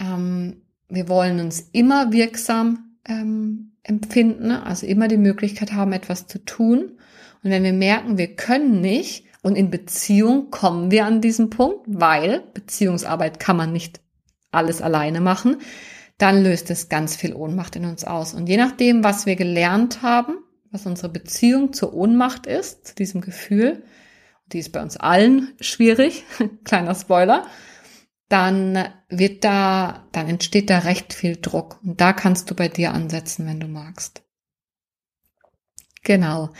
Ähm, 0.00 0.62
wir 0.94 1.08
wollen 1.08 1.40
uns 1.40 1.68
immer 1.72 2.12
wirksam 2.12 2.96
ähm, 3.06 3.72
empfinden, 3.82 4.50
also 4.50 4.86
immer 4.86 5.08
die 5.08 5.18
Möglichkeit 5.18 5.72
haben, 5.72 5.92
etwas 5.92 6.26
zu 6.26 6.44
tun. 6.44 6.98
Und 7.42 7.50
wenn 7.50 7.62
wir 7.62 7.72
merken, 7.72 8.18
wir 8.18 8.34
können 8.34 8.80
nicht, 8.80 9.24
und 9.42 9.56
in 9.56 9.70
Beziehung 9.70 10.50
kommen 10.50 10.90
wir 10.90 11.04
an 11.04 11.20
diesen 11.20 11.50
Punkt, 11.50 11.82
weil 11.86 12.42
Beziehungsarbeit 12.54 13.38
kann 13.38 13.58
man 13.58 13.72
nicht 13.72 14.00
alles 14.52 14.80
alleine 14.80 15.20
machen, 15.20 15.58
dann 16.16 16.42
löst 16.42 16.70
es 16.70 16.88
ganz 16.88 17.14
viel 17.14 17.34
Ohnmacht 17.34 17.76
in 17.76 17.84
uns 17.84 18.04
aus. 18.04 18.32
Und 18.32 18.48
je 18.48 18.56
nachdem, 18.56 19.04
was 19.04 19.26
wir 19.26 19.36
gelernt 19.36 20.00
haben, 20.00 20.38
was 20.70 20.86
unsere 20.86 21.10
Beziehung 21.10 21.74
zur 21.74 21.92
Ohnmacht 21.92 22.46
ist, 22.46 22.86
zu 22.86 22.94
diesem 22.94 23.20
Gefühl, 23.20 23.82
die 24.52 24.60
ist 24.60 24.72
bei 24.72 24.82
uns 24.82 24.96
allen 24.96 25.52
schwierig, 25.60 26.24
kleiner 26.64 26.94
Spoiler, 26.94 27.46
dann 28.28 28.88
wird 29.08 29.44
da, 29.44 30.06
dann 30.12 30.28
entsteht 30.28 30.70
da 30.70 30.78
recht 30.78 31.12
viel 31.12 31.36
Druck. 31.36 31.78
Und 31.82 32.00
da 32.00 32.12
kannst 32.12 32.50
du 32.50 32.54
bei 32.54 32.68
dir 32.68 32.92
ansetzen, 32.92 33.46
wenn 33.46 33.60
du 33.60 33.68
magst. 33.68 34.22
Genau. 36.02 36.50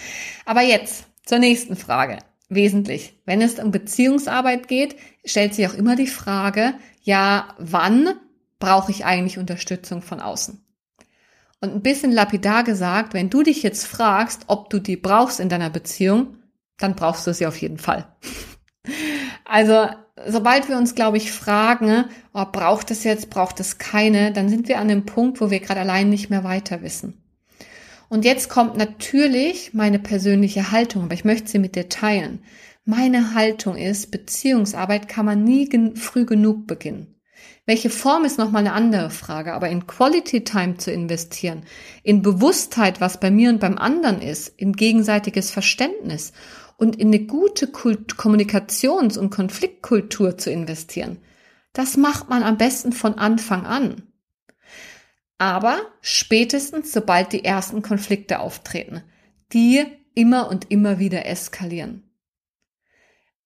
Aber 0.44 0.62
jetzt 0.62 1.06
zur 1.24 1.38
nächsten 1.38 1.76
Frage. 1.76 2.18
Wesentlich. 2.48 3.18
Wenn 3.24 3.40
es 3.40 3.58
um 3.58 3.70
Beziehungsarbeit 3.70 4.68
geht, 4.68 4.96
stellt 5.24 5.54
sich 5.54 5.66
auch 5.66 5.74
immer 5.74 5.96
die 5.96 6.06
Frage, 6.06 6.74
ja, 7.02 7.54
wann 7.58 8.14
brauche 8.58 8.90
ich 8.90 9.04
eigentlich 9.04 9.38
Unterstützung 9.38 10.02
von 10.02 10.20
außen? 10.20 10.64
Und 11.60 11.74
ein 11.74 11.82
bisschen 11.82 12.12
lapidar 12.12 12.62
gesagt, 12.62 13.14
wenn 13.14 13.30
du 13.30 13.42
dich 13.42 13.62
jetzt 13.62 13.86
fragst, 13.86 14.44
ob 14.48 14.68
du 14.68 14.78
die 14.78 14.96
brauchst 14.96 15.40
in 15.40 15.48
deiner 15.48 15.70
Beziehung, 15.70 16.36
dann 16.76 16.94
brauchst 16.94 17.26
du 17.26 17.32
sie 17.32 17.46
auf 17.46 17.56
jeden 17.60 17.78
Fall. 17.78 18.06
Also, 19.46 19.88
sobald 20.26 20.68
wir 20.68 20.76
uns, 20.76 20.94
glaube 20.94 21.16
ich, 21.16 21.32
fragen, 21.32 22.06
oh, 22.32 22.44
braucht 22.50 22.90
es 22.90 23.04
jetzt, 23.04 23.30
braucht 23.30 23.60
es 23.60 23.78
keine, 23.78 24.32
dann 24.32 24.48
sind 24.48 24.68
wir 24.68 24.78
an 24.78 24.88
dem 24.88 25.06
Punkt, 25.06 25.40
wo 25.40 25.50
wir 25.50 25.60
gerade 25.60 25.80
allein 25.80 26.08
nicht 26.08 26.30
mehr 26.30 26.44
weiter 26.44 26.82
wissen. 26.82 27.22
Und 28.08 28.24
jetzt 28.24 28.48
kommt 28.48 28.76
natürlich 28.76 29.74
meine 29.74 29.98
persönliche 29.98 30.70
Haltung, 30.70 31.04
aber 31.04 31.14
ich 31.14 31.24
möchte 31.24 31.50
sie 31.50 31.58
mit 31.58 31.74
dir 31.74 31.88
teilen. 31.88 32.40
Meine 32.84 33.34
Haltung 33.34 33.76
ist, 33.76 34.10
Beziehungsarbeit 34.10 35.08
kann 35.08 35.24
man 35.24 35.42
nie 35.42 35.68
gen 35.68 35.96
früh 35.96 36.26
genug 36.26 36.66
beginnen. 36.66 37.14
Welche 37.66 37.88
Form 37.88 38.26
ist 38.26 38.38
nochmal 38.38 38.60
eine 38.60 38.74
andere 38.74 39.08
Frage, 39.08 39.54
aber 39.54 39.70
in 39.70 39.86
Quality 39.86 40.44
Time 40.44 40.76
zu 40.76 40.92
investieren, 40.92 41.62
in 42.02 42.20
Bewusstheit, 42.20 43.00
was 43.00 43.18
bei 43.18 43.30
mir 43.30 43.48
und 43.48 43.58
beim 43.58 43.78
anderen 43.78 44.20
ist, 44.20 44.48
in 44.48 44.74
gegenseitiges 44.74 45.50
Verständnis 45.50 46.34
und 46.76 46.96
in 46.96 47.08
eine 47.08 47.20
gute 47.26 47.68
Kult 47.68 48.14
Kommunikations- 48.14 49.18
und 49.18 49.30
Konfliktkultur 49.30 50.38
zu 50.38 50.50
investieren, 50.50 51.18
das 51.72 51.96
macht 51.96 52.28
man 52.28 52.42
am 52.42 52.56
besten 52.56 52.92
von 52.92 53.14
Anfang 53.14 53.66
an. 53.66 54.02
Aber 55.38 55.80
spätestens, 56.00 56.92
sobald 56.92 57.32
die 57.32 57.44
ersten 57.44 57.82
Konflikte 57.82 58.38
auftreten, 58.38 59.02
die 59.52 59.84
immer 60.14 60.48
und 60.48 60.70
immer 60.70 60.98
wieder 60.98 61.26
eskalieren. 61.26 62.04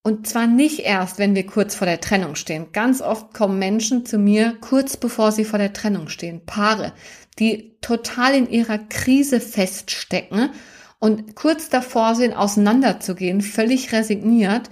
Und 0.01 0.27
zwar 0.27 0.47
nicht 0.47 0.79
erst, 0.79 1.19
wenn 1.19 1.35
wir 1.35 1.45
kurz 1.45 1.75
vor 1.75 1.85
der 1.85 1.99
Trennung 1.99 2.35
stehen. 2.35 2.71
Ganz 2.71 3.01
oft 3.01 3.33
kommen 3.33 3.59
Menschen 3.59 4.05
zu 4.05 4.17
mir 4.17 4.57
kurz 4.61 4.95
bevor 4.95 5.31
sie 5.31 5.43
vor 5.43 5.59
der 5.59 5.73
Trennung 5.73 6.07
stehen. 6.07 6.45
Paare, 6.45 6.93
die 7.37 7.77
total 7.81 8.35
in 8.35 8.49
ihrer 8.49 8.77
Krise 8.77 9.41
feststecken 9.41 10.51
und 10.99 11.35
kurz 11.35 11.69
davor 11.69 12.15
sind, 12.15 12.33
auseinanderzugehen, 12.33 13.41
völlig 13.41 13.91
resigniert. 13.91 14.69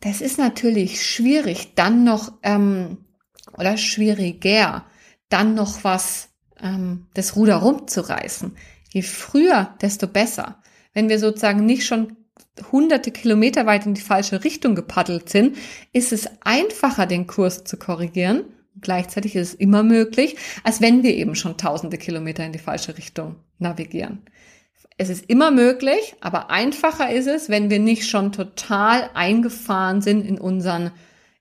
Das 0.00 0.20
ist 0.20 0.38
natürlich 0.38 1.04
schwierig, 1.04 1.74
dann 1.74 2.04
noch, 2.04 2.32
ähm, 2.42 2.98
oder 3.58 3.76
schwieriger, 3.76 4.86
dann 5.28 5.54
noch 5.54 5.82
was, 5.84 6.28
ähm, 6.60 7.06
das 7.14 7.36
Ruder 7.36 7.56
rumzureißen. 7.56 8.56
Je 8.92 9.02
früher, 9.02 9.74
desto 9.82 10.06
besser. 10.06 10.62
Wenn 10.94 11.08
wir 11.08 11.18
sozusagen 11.18 11.66
nicht 11.66 11.84
schon 11.84 12.16
hunderte 12.70 13.10
Kilometer 13.10 13.66
weit 13.66 13.86
in 13.86 13.94
die 13.94 14.00
falsche 14.00 14.44
Richtung 14.44 14.74
gepaddelt 14.74 15.28
sind, 15.28 15.56
ist 15.92 16.12
es 16.12 16.28
einfacher, 16.40 17.06
den 17.06 17.26
Kurs 17.26 17.64
zu 17.64 17.76
korrigieren. 17.76 18.44
Gleichzeitig 18.80 19.36
ist 19.36 19.48
es 19.48 19.54
immer 19.54 19.82
möglich, 19.82 20.36
als 20.62 20.80
wenn 20.80 21.02
wir 21.02 21.14
eben 21.14 21.34
schon 21.34 21.56
tausende 21.56 21.98
Kilometer 21.98 22.44
in 22.44 22.52
die 22.52 22.58
falsche 22.58 22.96
Richtung 22.96 23.36
navigieren. 23.58 24.22
Es 24.98 25.10
ist 25.10 25.28
immer 25.28 25.50
möglich, 25.50 26.16
aber 26.20 26.50
einfacher 26.50 27.10
ist 27.10 27.26
es, 27.26 27.48
wenn 27.48 27.70
wir 27.70 27.78
nicht 27.78 28.08
schon 28.08 28.32
total 28.32 29.10
eingefahren 29.14 30.00
sind 30.00 30.24
in 30.24 30.38
unseren, 30.38 30.90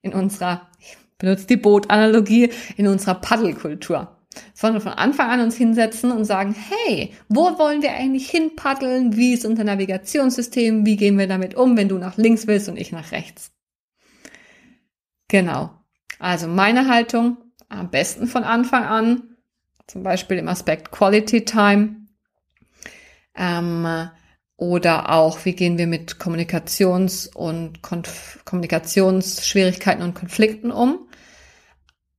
in 0.01 0.13
unserer, 0.13 0.67
ich 0.79 0.97
benutze 1.17 1.47
die 1.47 1.57
Bootanalogie, 1.57 2.51
in 2.75 2.87
unserer 2.87 3.15
Paddelkultur 3.15 4.15
sondern 4.53 4.81
von 4.81 4.93
Anfang 4.93 5.29
an 5.29 5.41
uns 5.41 5.55
hinsetzen 5.55 6.11
und 6.11 6.25
sagen, 6.25 6.55
hey, 6.55 7.13
wo 7.29 7.57
wollen 7.57 7.81
wir 7.81 7.93
eigentlich 7.93 8.29
hinpaddeln? 8.29 9.15
Wie 9.15 9.33
ist 9.33 9.45
unser 9.45 9.63
Navigationssystem? 9.63 10.85
Wie 10.85 10.97
gehen 10.97 11.17
wir 11.17 11.27
damit 11.27 11.55
um, 11.55 11.77
wenn 11.77 11.89
du 11.89 11.97
nach 11.97 12.17
links 12.17 12.47
willst 12.47 12.69
und 12.69 12.77
ich 12.77 12.91
nach 12.91 13.11
rechts? 13.11 13.51
Genau. 15.27 15.71
Also 16.19 16.47
meine 16.47 16.87
Haltung 16.87 17.37
am 17.69 17.89
besten 17.89 18.27
von 18.27 18.43
Anfang 18.43 18.83
an, 18.83 19.23
zum 19.87 20.03
Beispiel 20.03 20.37
im 20.37 20.47
Aspekt 20.47 20.91
Quality 20.91 21.45
Time 21.45 22.04
ähm, 23.35 24.09
oder 24.57 25.11
auch, 25.11 25.43
wie 25.43 25.53
gehen 25.53 25.77
wir 25.77 25.87
mit 25.87 26.17
Kommunikations- 26.17 27.27
und 27.33 27.81
Konf 27.81 28.39
Kommunikationsschwierigkeiten 28.45 30.03
und 30.03 30.13
Konflikten 30.13 30.71
um 30.71 31.09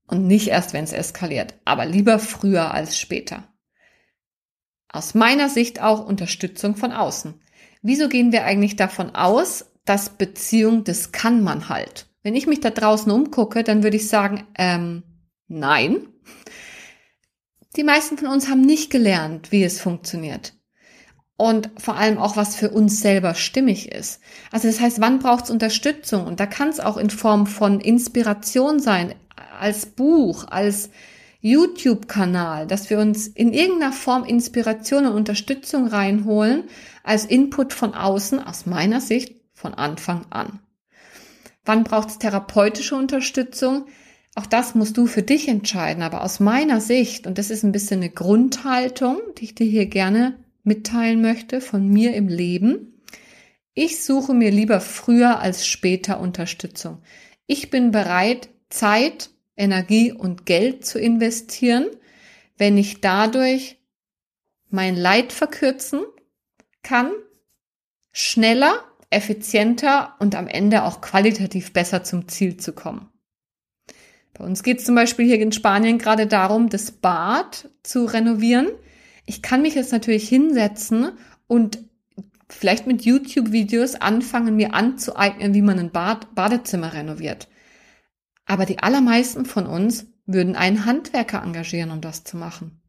und 0.07 0.27
nicht 0.27 0.49
erst, 0.49 0.73
wenn 0.73 0.85
es 0.85 0.93
eskaliert, 0.93 1.55
aber 1.65 1.87
lieber 1.87 2.19
früher 2.19 2.73
als 2.73 2.99
später. 2.99 3.49
Aus 4.89 5.15
meiner 5.15 5.49
Sicht 5.49 5.81
auch 5.81 6.07
Unterstützung 6.07 6.77
von 6.77 6.93
außen. 6.93 7.41
Wieso 7.83 8.09
gehen 8.09 8.33
wir 8.33 8.45
eigentlich 8.45 8.77
davon 8.77 9.15
aus, 9.15 9.73
dass 9.85 10.11
Beziehung, 10.11 10.85
das 10.85 11.13
kann 11.13 11.43
man 11.43 11.69
halt? 11.69 12.07
Wenn 12.23 12.35
ich 12.35 12.47
mich 12.47 12.61
da 12.61 12.71
draußen 12.71 13.11
umgucke, 13.13 13.63
dann 13.63 13.83
würde 13.83 13.97
ich 13.97 14.09
sagen, 14.09 14.47
ähm, 14.57 15.03
nein. 15.49 16.09
Die 17.77 17.85
meisten 17.85 18.19
von 18.19 18.29
uns 18.29 18.49
haben 18.49 18.63
nicht 18.63 18.91
gelernt, 18.91 19.53
wie 19.53 19.63
es 19.63 19.81
funktioniert. 19.81 20.56
Und 21.37 21.71
vor 21.77 21.97
allem 21.97 22.17
auch, 22.17 22.37
was 22.37 22.57
für 22.57 22.71
uns 22.71 23.01
selber 23.01 23.35
stimmig 23.35 23.93
ist. 23.93 24.21
Also 24.51 24.69
das 24.69 24.81
heißt, 24.81 25.01
wann 25.01 25.19
braucht 25.19 25.45
es 25.45 25.51
Unterstützung? 25.51 26.27
Und 26.27 26.41
da 26.41 26.47
kann 26.47 26.71
es 26.71 26.81
auch 26.81 26.97
in 26.97 27.11
Form 27.11 27.47
von 27.47 27.81
Inspiration 27.81 28.81
sein, 28.81 29.15
als 29.61 29.87
Buch, 29.87 30.47
als 30.49 30.89
YouTube-Kanal, 31.41 32.67
dass 32.67 32.89
wir 32.91 32.99
uns 32.99 33.29
in 33.29 33.53
irgendeiner 33.53 33.93
Form 33.93 34.25
Inspiration 34.25 35.07
und 35.07 35.13
Unterstützung 35.13 35.87
reinholen, 35.87 36.65
als 37.05 37.25
Input 37.27 37.73
von 37.73 37.95
außen, 37.95 38.45
aus 38.45 38.67
meiner 38.67 39.01
Sicht, 39.01 39.37
von 39.53 39.75
Anfang 39.75 40.27
an. 40.31 40.61
Wann 41.65 41.85
braucht 41.85 42.09
es 42.09 42.19
therapeutische 42.19 42.97
Unterstützung? 42.97 43.87
Auch 44.35 44.47
das 44.47 44.75
musst 44.75 44.97
du 44.97 45.07
für 45.07 45.23
dich 45.23 45.49
entscheiden. 45.49 46.03
Aber 46.03 46.23
aus 46.23 46.41
meiner 46.41 46.81
Sicht, 46.81 47.27
und 47.27 47.39
das 47.39 47.51
ist 47.51 47.63
ein 47.63 47.73
bisschen 47.73 48.01
eine 48.01 48.11
Grundhaltung, 48.11 49.19
die 49.39 49.45
ich 49.45 49.55
dir 49.55 49.67
hier 49.67 49.87
gerne 49.87 50.37
mitteilen 50.67 51.21
möchte, 51.23 51.61
von 51.61 51.89
mir 51.89 52.15
im 52.15 52.29
Leben, 52.29 52.97
ich 53.79 54.03
suche 54.03 54.33
mir 54.33 54.51
lieber 54.51 54.81
früher 54.81 55.39
als 55.41 55.67
später 55.67 56.19
Unterstützung. 56.19 57.03
Ich 57.47 57.69
bin 57.69 57.91
bereit, 57.91 58.49
Zeit 58.71 59.29
Energie 59.55 60.13
und 60.13 60.47
Geld 60.47 60.87
zu 60.87 60.99
investieren, 60.99 61.87
wenn 62.57 62.79
ich 62.79 63.03
dadurch 63.03 63.77
mein 64.71 64.97
Leid 64.97 65.33
verkürzen 65.33 66.01
kann, 66.83 67.13
schneller, 68.13 68.83
effizienter 69.11 70.15
und 70.21 70.35
am 70.35 70.49
Ende 70.49 70.85
auch 70.85 71.03
qualitativ 71.03 71.75
besser 71.75 72.03
zum 72.03 72.29
Ziel 72.29 72.57
zu 72.57 72.73
kommen. 72.73 73.11
Bei 74.33 74.45
uns 74.45 74.63
geht 74.63 74.79
es 74.79 74.85
zum 74.85 74.95
Beispiel 74.95 75.27
hier 75.27 75.41
in 75.41 75.53
Spanien 75.53 75.99
gerade 75.99 76.27
darum, 76.27 76.71
das 76.71 76.91
Bad 76.93 77.71
zu 77.83 78.07
renovieren. 78.07 78.69
Ich 79.27 79.43
kann 79.43 79.63
mich 79.63 79.75
jetzt 79.75 79.93
natürlich 79.93 80.29
hinsetzen 80.29 81.13
und 81.47 81.79
vielleicht 82.49 82.87
mit 82.87 83.05
YouTube-Videos 83.05 83.97
anfangen, 83.97 84.57
mir 84.57 84.73
anzueignen, 84.73 85.53
wie 85.53 85.63
man 85.63 85.79
ein 85.79 85.91
Bad 85.91 86.35
Badezimmer 86.35 86.93
renoviert. 86.93 87.49
Aber 88.47 88.65
die 88.65 88.79
allermeisten 88.79 89.45
von 89.45 89.67
uns 89.67 90.07
würden 90.27 90.57
einen 90.57 90.85
Handwerker 90.85 91.43
engagieren, 91.43 91.91
um 91.91 92.01
das 92.01 92.25
zu 92.25 92.37
machen. 92.37 92.81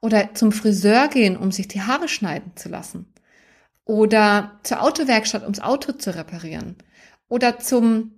Oder 0.00 0.34
zum 0.34 0.52
Friseur 0.52 1.08
gehen, 1.08 1.36
um 1.36 1.52
sich 1.52 1.68
die 1.68 1.82
Haare 1.82 2.08
schneiden 2.08 2.52
zu 2.56 2.68
lassen. 2.68 3.12
Oder 3.84 4.58
zur 4.64 4.82
Autowerkstatt, 4.82 5.42
ums 5.42 5.60
Auto 5.60 5.92
zu 5.92 6.14
reparieren. 6.14 6.76
Oder 7.28 7.58
zum, 7.58 8.12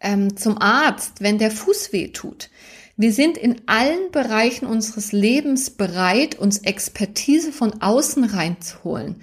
ähm, 0.00 0.36
zum 0.36 0.60
Arzt, 0.60 1.20
wenn 1.20 1.38
der 1.38 1.52
Fuß 1.52 1.92
weh 1.92 2.08
tut. 2.08 2.50
Wir 2.98 3.12
sind 3.12 3.36
in 3.36 3.60
allen 3.66 4.10
Bereichen 4.10 4.64
unseres 4.64 5.12
Lebens 5.12 5.68
bereit, 5.68 6.38
uns 6.38 6.58
Expertise 6.58 7.52
von 7.52 7.82
außen 7.82 8.24
reinzuholen. 8.24 9.16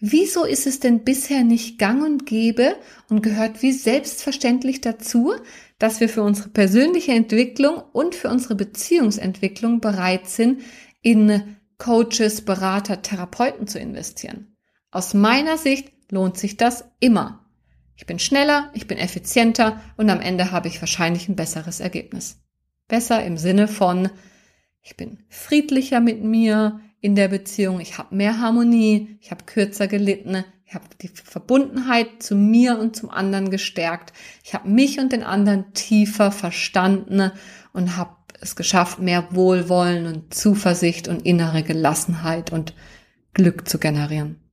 Wieso 0.00 0.44
ist 0.44 0.66
es 0.66 0.80
denn 0.80 1.04
bisher 1.04 1.44
nicht 1.44 1.78
gang 1.78 2.02
und 2.02 2.26
gäbe 2.26 2.74
und 3.08 3.22
gehört 3.22 3.62
wie 3.62 3.72
selbstverständlich 3.72 4.80
dazu, 4.80 5.32
dass 5.78 6.00
wir 6.00 6.08
für 6.08 6.22
unsere 6.22 6.48
persönliche 6.48 7.12
Entwicklung 7.12 7.82
und 7.92 8.16
für 8.16 8.30
unsere 8.30 8.56
Beziehungsentwicklung 8.56 9.80
bereit 9.80 10.26
sind, 10.26 10.62
in 11.00 11.56
Coaches, 11.78 12.40
Berater, 12.44 13.00
Therapeuten 13.00 13.68
zu 13.68 13.78
investieren. 13.78 14.56
Aus 14.90 15.14
meiner 15.14 15.56
Sicht 15.56 15.92
lohnt 16.10 16.36
sich 16.36 16.56
das 16.56 16.84
immer. 16.98 17.46
Ich 17.94 18.06
bin 18.06 18.18
schneller, 18.18 18.70
ich 18.74 18.88
bin 18.88 18.98
effizienter 18.98 19.80
und 19.96 20.10
am 20.10 20.20
Ende 20.20 20.50
habe 20.50 20.66
ich 20.66 20.82
wahrscheinlich 20.82 21.28
ein 21.28 21.36
besseres 21.36 21.78
Ergebnis. 21.78 22.40
Besser 22.90 23.24
im 23.24 23.38
Sinne 23.38 23.68
von 23.68 24.10
ich 24.82 24.96
bin 24.96 25.18
friedlicher 25.28 26.00
mit 26.00 26.24
mir 26.24 26.80
in 27.00 27.14
der 27.14 27.28
Beziehung, 27.28 27.80
ich 27.80 27.96
habe 27.96 28.14
mehr 28.14 28.40
Harmonie, 28.40 29.16
ich 29.20 29.30
habe 29.30 29.44
kürzer 29.44 29.86
gelitten, 29.86 30.44
ich 30.66 30.74
habe 30.74 30.84
die 31.00 31.08
Verbundenheit 31.08 32.22
zu 32.22 32.34
mir 32.34 32.78
und 32.80 32.96
zum 32.96 33.08
anderen 33.10 33.50
gestärkt, 33.50 34.12
ich 34.42 34.54
habe 34.54 34.68
mich 34.68 34.98
und 34.98 35.12
den 35.12 35.22
anderen 35.22 35.72
tiefer 35.72 36.32
verstanden 36.32 37.30
und 37.72 37.96
habe 37.96 38.16
es 38.40 38.56
geschafft, 38.56 38.98
mehr 38.98 39.28
Wohlwollen 39.30 40.06
und 40.06 40.34
Zuversicht 40.34 41.06
und 41.06 41.24
innere 41.24 41.62
Gelassenheit 41.62 42.50
und 42.52 42.74
Glück 43.34 43.68
zu 43.68 43.78
generieren. 43.78 44.49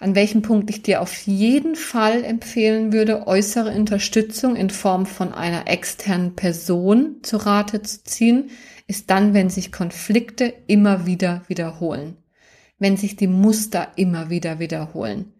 An 0.00 0.16
welchem 0.16 0.42
Punkt 0.42 0.70
ich 0.70 0.82
dir 0.82 1.00
auf 1.00 1.16
jeden 1.26 1.76
Fall 1.76 2.24
empfehlen 2.24 2.92
würde, 2.92 3.28
äußere 3.28 3.70
Unterstützung 3.70 4.56
in 4.56 4.68
Form 4.70 5.06
von 5.06 5.32
einer 5.32 5.68
externen 5.68 6.34
Person 6.34 7.20
zu 7.22 7.36
Rate 7.36 7.82
zu 7.82 8.02
ziehen, 8.02 8.50
ist 8.88 9.10
dann, 9.10 9.34
wenn 9.34 9.50
sich 9.50 9.70
Konflikte 9.70 10.52
immer 10.66 11.06
wieder 11.06 11.42
wiederholen. 11.46 12.16
Wenn 12.78 12.96
sich 12.96 13.14
die 13.14 13.28
Muster 13.28 13.92
immer 13.94 14.30
wieder 14.30 14.58
wiederholen. 14.58 15.32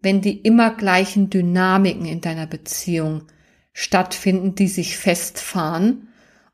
Wenn 0.00 0.20
die 0.20 0.38
immer 0.42 0.74
gleichen 0.74 1.30
Dynamiken 1.30 2.04
in 2.04 2.20
deiner 2.20 2.46
Beziehung 2.46 3.22
stattfinden, 3.72 4.54
die 4.54 4.68
sich 4.68 4.98
festfahren 4.98 6.08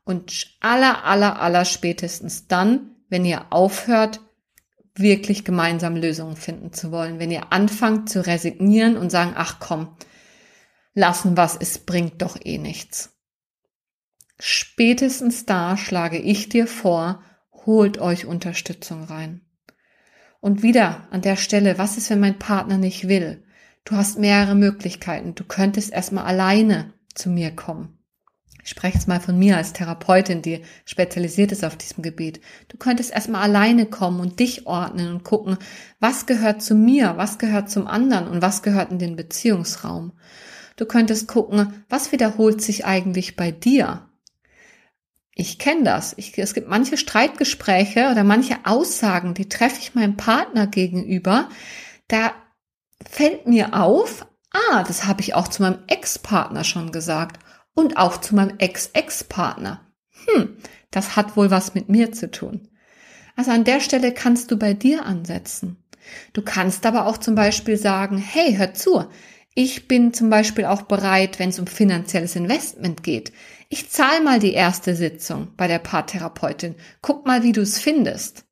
und 0.05 0.55
aller, 0.61 1.03
aller, 1.03 1.41
aller 1.41 1.65
spätestens 1.65 2.47
dann, 2.47 2.95
wenn 3.09 3.25
ihr 3.25 3.51
aufhört, 3.51 4.21
wirklich 4.95 5.45
gemeinsam 5.45 5.95
Lösungen 5.95 6.35
finden 6.35 6.73
zu 6.73 6.91
wollen. 6.91 7.19
Wenn 7.19 7.31
ihr 7.31 7.51
anfangt 7.51 8.09
zu 8.09 8.25
resignieren 8.25 8.97
und 8.97 9.11
sagen, 9.11 9.33
ach 9.35 9.59
komm, 9.59 9.95
lassen 10.93 11.37
was, 11.37 11.55
es 11.55 11.79
bringt 11.79 12.21
doch 12.21 12.37
eh 12.43 12.57
nichts. 12.57 13.15
Spätestens 14.39 15.45
da 15.45 15.77
schlage 15.77 16.17
ich 16.17 16.49
dir 16.49 16.65
vor, 16.65 17.23
holt 17.51 17.97
euch 17.97 18.25
Unterstützung 18.25 19.03
rein. 19.03 19.41
Und 20.39 20.63
wieder 20.63 21.07
an 21.11 21.21
der 21.21 21.35
Stelle, 21.35 21.77
was 21.77 21.97
ist, 21.97 22.09
wenn 22.09 22.21
mein 22.21 22.39
Partner 22.39 22.77
nicht 22.77 23.07
will? 23.07 23.43
Du 23.83 23.95
hast 23.95 24.17
mehrere 24.17 24.55
Möglichkeiten. 24.55 25.35
Du 25.35 25.43
könntest 25.43 25.91
erstmal 25.91 26.25
alleine 26.25 26.93
zu 27.13 27.29
mir 27.29 27.53
kommen. 27.53 27.98
Ich 28.69 28.75
spreche 28.75 28.99
jetzt 28.99 29.07
mal 29.07 29.19
von 29.19 29.35
mir 29.39 29.57
als 29.57 29.73
Therapeutin, 29.73 30.43
die 30.43 30.61
spezialisiert 30.85 31.51
ist 31.51 31.65
auf 31.65 31.75
diesem 31.75 32.03
Gebiet. 32.03 32.39
Du 32.67 32.77
könntest 32.77 33.11
erstmal 33.11 33.41
alleine 33.41 33.87
kommen 33.87 34.19
und 34.19 34.39
dich 34.39 34.67
ordnen 34.67 35.11
und 35.11 35.23
gucken, 35.23 35.57
was 35.99 36.27
gehört 36.27 36.61
zu 36.61 36.75
mir, 36.75 37.17
was 37.17 37.39
gehört 37.39 37.71
zum 37.71 37.87
anderen 37.87 38.27
und 38.27 38.43
was 38.43 38.61
gehört 38.61 38.91
in 38.91 38.99
den 38.99 39.15
Beziehungsraum. 39.15 40.11
Du 40.75 40.85
könntest 40.85 41.27
gucken, 41.27 41.83
was 41.89 42.11
wiederholt 42.11 42.61
sich 42.61 42.85
eigentlich 42.85 43.35
bei 43.35 43.49
dir. 43.49 44.07
Ich 45.33 45.57
kenne 45.57 45.83
das. 45.83 46.13
Ich, 46.17 46.37
es 46.37 46.53
gibt 46.53 46.69
manche 46.69 46.97
Streitgespräche 46.97 48.11
oder 48.11 48.23
manche 48.23 48.57
Aussagen, 48.65 49.33
die 49.33 49.49
treffe 49.49 49.79
ich 49.79 49.95
meinem 49.95 50.15
Partner 50.15 50.67
gegenüber. 50.67 51.49
Da 52.07 52.33
fällt 53.03 53.47
mir 53.47 53.73
auf, 53.73 54.27
ah, 54.51 54.83
das 54.83 55.07
habe 55.07 55.21
ich 55.21 55.33
auch 55.33 55.47
zu 55.47 55.63
meinem 55.63 55.79
Ex-Partner 55.87 56.63
schon 56.63 56.91
gesagt 56.91 57.39
und 57.73 57.97
auch 57.97 58.21
zu 58.21 58.35
meinem 58.35 58.57
Ex-Ex-Partner. 58.57 59.81
Hm, 60.25 60.57
das 60.91 61.15
hat 61.15 61.37
wohl 61.37 61.51
was 61.51 61.73
mit 61.75 61.89
mir 61.89 62.11
zu 62.11 62.29
tun. 62.29 62.67
Also 63.35 63.51
an 63.51 63.63
der 63.63 63.79
Stelle 63.79 64.13
kannst 64.13 64.51
du 64.51 64.57
bei 64.57 64.73
dir 64.73 65.05
ansetzen. 65.05 65.77
Du 66.33 66.41
kannst 66.41 66.85
aber 66.85 67.05
auch 67.05 67.17
zum 67.17 67.35
Beispiel 67.35 67.77
sagen, 67.77 68.17
hey, 68.17 68.55
hör 68.55 68.73
zu, 68.73 69.05
ich 69.55 69.87
bin 69.87 70.13
zum 70.13 70.29
Beispiel 70.29 70.65
auch 70.65 70.83
bereit, 70.83 71.39
wenn 71.39 71.49
es 71.49 71.59
um 71.59 71.67
finanzielles 71.67 72.35
Investment 72.35 73.03
geht. 73.03 73.31
Ich 73.69 73.89
zahle 73.89 74.21
mal 74.21 74.39
die 74.39 74.53
erste 74.53 74.95
Sitzung 74.95 75.49
bei 75.57 75.67
der 75.67 75.79
Paartherapeutin. 75.79 76.75
Guck 77.01 77.25
mal, 77.25 77.43
wie 77.43 77.51
du 77.51 77.61
es 77.61 77.79
findest. 77.79 78.45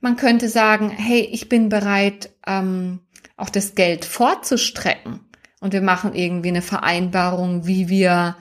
Man 0.00 0.16
könnte 0.16 0.48
sagen, 0.48 0.90
hey, 0.90 1.20
ich 1.20 1.48
bin 1.48 1.68
bereit, 1.68 2.30
ähm, 2.46 3.00
auch 3.36 3.50
das 3.50 3.74
Geld 3.74 4.04
vorzustrecken 4.04 5.20
und 5.62 5.72
wir 5.72 5.80
machen 5.80 6.12
irgendwie 6.12 6.48
eine 6.48 6.60
Vereinbarung, 6.60 7.68
wie 7.68 7.88
wir, 7.88 8.36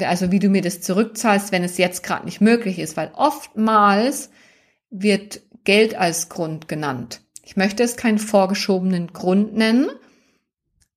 also 0.00 0.32
wie 0.32 0.38
du 0.38 0.48
mir 0.48 0.62
das 0.62 0.80
zurückzahlst, 0.80 1.52
wenn 1.52 1.62
es 1.62 1.76
jetzt 1.76 2.02
gerade 2.02 2.24
nicht 2.24 2.40
möglich 2.40 2.78
ist, 2.78 2.96
weil 2.96 3.12
oftmals 3.14 4.30
wird 4.88 5.42
Geld 5.64 5.94
als 5.94 6.30
Grund 6.30 6.66
genannt. 6.66 7.20
Ich 7.42 7.56
möchte 7.56 7.82
es 7.82 7.98
keinen 7.98 8.18
vorgeschobenen 8.18 9.12
Grund 9.12 9.54
nennen, 9.54 9.90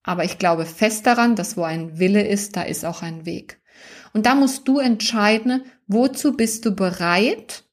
aber 0.03 0.24
ich 0.24 0.38
glaube 0.38 0.65
fest 0.65 1.05
daran, 1.05 1.36
dass 1.36 1.57
wo 1.57 1.63
ein 1.63 1.99
Wille 1.99 2.26
ist, 2.26 2.55
da 2.55 2.61
ist 2.61 2.86
auch 2.86 3.01
ein 3.01 3.26
Weg. 3.26 3.59
Und 4.13 4.26
da 4.26 4.36
musst 4.36 4.70
du 4.70 4.80
entscheiden, 4.80 5.65
wozu 5.88 6.32
bist 6.38 6.65
du 6.65 6.74
bereit, 6.74 7.65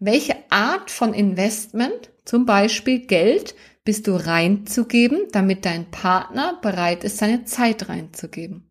welche 0.00 0.34
Art 0.50 0.90
von 0.90 1.14
Investment, 1.14 2.10
zum 2.24 2.46
Beispiel 2.46 3.06
Geld, 3.06 3.54
bist 3.84 4.06
du 4.06 4.14
reinzugeben, 4.14 5.26
damit 5.32 5.64
dein 5.64 5.90
Partner 5.90 6.58
bereit 6.62 7.04
ist, 7.04 7.18
seine 7.18 7.44
Zeit 7.44 7.88
reinzugeben. 7.88 8.68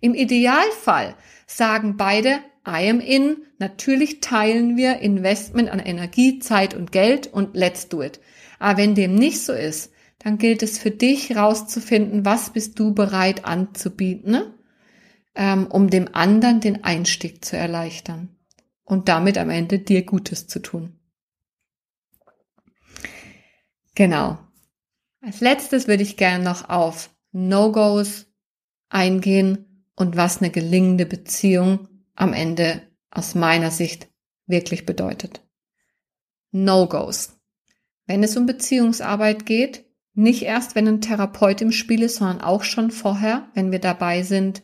Im 0.00 0.14
Idealfall 0.14 1.14
sagen 1.46 1.96
beide, 1.96 2.40
I 2.66 2.90
am 2.90 3.00
in, 3.00 3.38
natürlich 3.58 4.20
teilen 4.20 4.76
wir 4.76 4.98
Investment 4.98 5.70
an 5.70 5.78
Energie, 5.78 6.38
Zeit 6.40 6.74
und 6.74 6.92
Geld 6.92 7.26
und 7.26 7.54
let's 7.54 7.88
do 7.88 8.02
it. 8.02 8.20
Aber 8.58 8.78
wenn 8.78 8.94
dem 8.94 9.14
nicht 9.14 9.40
so 9.40 9.52
ist, 9.52 9.92
dann 10.18 10.36
gilt 10.36 10.62
es 10.62 10.78
für 10.78 10.90
dich 10.90 11.34
rauszufinden, 11.34 12.26
was 12.26 12.50
bist 12.52 12.78
du 12.78 12.92
bereit 12.92 13.46
anzubieten, 13.46 14.42
ähm, 15.34 15.66
um 15.66 15.88
dem 15.88 16.08
anderen 16.12 16.60
den 16.60 16.84
Einstieg 16.84 17.42
zu 17.42 17.56
erleichtern 17.56 18.28
und 18.84 19.08
damit 19.08 19.38
am 19.38 19.48
Ende 19.48 19.78
dir 19.78 20.04
Gutes 20.04 20.46
zu 20.46 20.60
tun. 20.60 20.98
Genau. 23.94 24.38
Als 25.20 25.40
letztes 25.40 25.86
würde 25.86 26.02
ich 26.02 26.16
gerne 26.16 26.42
noch 26.42 26.68
auf 26.68 27.10
No-Gos 27.32 28.26
eingehen 28.88 29.86
und 29.94 30.16
was 30.16 30.38
eine 30.38 30.50
gelingende 30.50 31.06
Beziehung 31.06 31.88
am 32.14 32.32
Ende 32.32 32.82
aus 33.10 33.34
meiner 33.34 33.70
Sicht 33.70 34.08
wirklich 34.46 34.86
bedeutet. 34.86 35.42
No-Gos. 36.52 37.38
Wenn 38.06 38.22
es 38.22 38.36
um 38.36 38.46
Beziehungsarbeit 38.46 39.46
geht, 39.46 39.84
nicht 40.14 40.42
erst, 40.42 40.74
wenn 40.74 40.88
ein 40.88 41.00
Therapeut 41.00 41.60
im 41.60 41.70
Spiel 41.70 42.02
ist, 42.02 42.16
sondern 42.16 42.40
auch 42.40 42.64
schon 42.64 42.90
vorher, 42.90 43.48
wenn 43.54 43.70
wir 43.72 43.78
dabei 43.78 44.22
sind, 44.22 44.62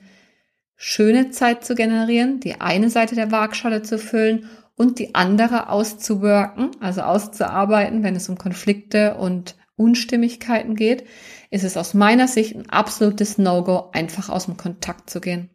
schöne 0.74 1.30
Zeit 1.30 1.64
zu 1.64 1.74
generieren, 1.74 2.40
die 2.40 2.60
eine 2.60 2.90
Seite 2.90 3.14
der 3.14 3.30
Waagschale 3.30 3.82
zu 3.82 3.98
füllen 3.98 4.48
und 4.74 4.98
die 4.98 5.14
andere 5.14 5.68
auszuworken, 5.68 6.70
also 6.80 7.02
auszuarbeiten, 7.02 8.02
wenn 8.02 8.16
es 8.16 8.28
um 8.28 8.36
Konflikte 8.36 9.14
und 9.14 9.54
Unstimmigkeiten 9.76 10.74
geht, 10.74 11.06
ist 11.50 11.64
es 11.64 11.76
aus 11.76 11.94
meiner 11.94 12.28
Sicht 12.28 12.54
ein 12.54 12.68
absolutes 12.68 13.38
No-Go, 13.38 13.90
einfach 13.92 14.28
aus 14.28 14.46
dem 14.46 14.56
Kontakt 14.56 15.10
zu 15.10 15.20
gehen. 15.20 15.50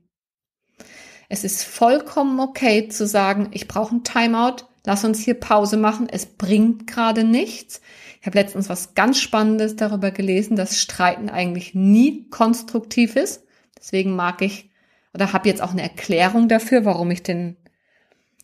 Es 1.30 1.44
ist 1.44 1.64
vollkommen 1.64 2.40
okay 2.40 2.90
zu 2.90 3.08
sagen, 3.08 3.50
ich 3.52 3.68
brauche 3.68 3.96
ein 3.96 4.04
Timeout, 4.04 4.66
lass 4.86 5.06
uns 5.06 5.20
hier 5.20 5.36
Pause 5.36 5.78
machen, 5.78 6.08
es 6.10 6.26
bringt 6.26 6.88
gerade 6.88 7.24
nichts. 7.24 7.82
Ich 8.20 8.28
habe 8.28 8.38
letztens 8.38 8.70
was 8.70 8.96
ganz 8.96 9.20
Spannendes 9.20 9.76
darüber 9.76 10.12
gelesen, 10.12 10.56
dass 10.56 10.80
Streiten 10.80 11.30
eigentlich 11.30 11.74
nie 11.74 12.30
konstruktiv 12.30 13.16
ist. 13.16 13.44
Deswegen 13.78 14.16
mag 14.16 14.42
ich 14.42 14.70
oder 15.14 15.34
habe 15.34 15.50
jetzt 15.50 15.62
auch 15.62 15.72
eine 15.72 15.82
Erklärung 15.82 16.48
dafür, 16.48 16.86
warum 16.86 17.12
ich 17.12 17.24
den 17.24 17.58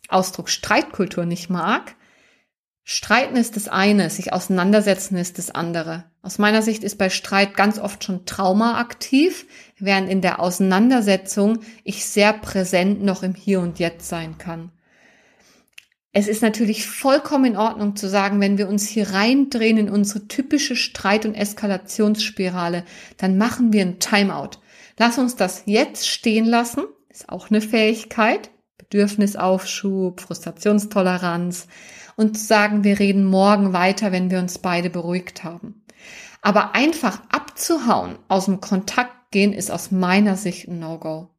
Ausdruck 0.08 0.48
Streitkultur 0.48 1.26
nicht 1.26 1.50
mag. 1.50 1.94
Streiten 2.90 3.36
ist 3.36 3.54
das 3.54 3.68
eine, 3.68 4.08
sich 4.08 4.32
auseinandersetzen 4.32 5.18
ist 5.18 5.36
das 5.36 5.50
andere. 5.50 6.04
Aus 6.22 6.38
meiner 6.38 6.62
Sicht 6.62 6.82
ist 6.82 6.96
bei 6.96 7.10
Streit 7.10 7.54
ganz 7.54 7.78
oft 7.78 8.02
schon 8.02 8.24
Trauma 8.24 8.80
aktiv, 8.80 9.44
während 9.78 10.08
in 10.08 10.22
der 10.22 10.40
Auseinandersetzung 10.40 11.58
ich 11.84 12.06
sehr 12.06 12.32
präsent 12.32 13.02
noch 13.02 13.22
im 13.22 13.34
Hier 13.34 13.60
und 13.60 13.78
Jetzt 13.78 14.08
sein 14.08 14.38
kann. 14.38 14.72
Es 16.14 16.28
ist 16.28 16.40
natürlich 16.40 16.86
vollkommen 16.86 17.44
in 17.44 17.56
Ordnung 17.58 17.94
zu 17.94 18.08
sagen, 18.08 18.40
wenn 18.40 18.56
wir 18.56 18.70
uns 18.70 18.88
hier 18.88 19.10
reindrehen 19.10 19.76
in 19.76 19.90
unsere 19.90 20.26
typische 20.26 20.74
Streit- 20.74 21.26
und 21.26 21.34
Eskalationsspirale, 21.34 22.84
dann 23.18 23.36
machen 23.36 23.70
wir 23.70 23.82
ein 23.82 23.98
Timeout. 23.98 24.60
Lass 24.98 25.18
uns 25.18 25.36
das 25.36 25.64
jetzt 25.66 26.08
stehen 26.08 26.46
lassen, 26.46 26.84
ist 27.10 27.28
auch 27.28 27.50
eine 27.50 27.60
Fähigkeit. 27.60 28.48
Bedürfnisaufschub, 28.90 30.20
Frustrationstoleranz 30.20 31.68
und 32.16 32.38
sagen, 32.38 32.84
wir 32.84 32.98
reden 32.98 33.24
morgen 33.24 33.72
weiter, 33.72 34.12
wenn 34.12 34.30
wir 34.30 34.38
uns 34.38 34.58
beide 34.58 34.90
beruhigt 34.90 35.44
haben. 35.44 35.84
Aber 36.40 36.74
einfach 36.74 37.20
abzuhauen, 37.30 38.18
aus 38.28 38.46
dem 38.46 38.60
Kontakt 38.60 39.30
gehen, 39.30 39.52
ist 39.52 39.70
aus 39.70 39.90
meiner 39.90 40.36
Sicht 40.36 40.68
ein 40.68 40.78
No-Go. 40.78 41.30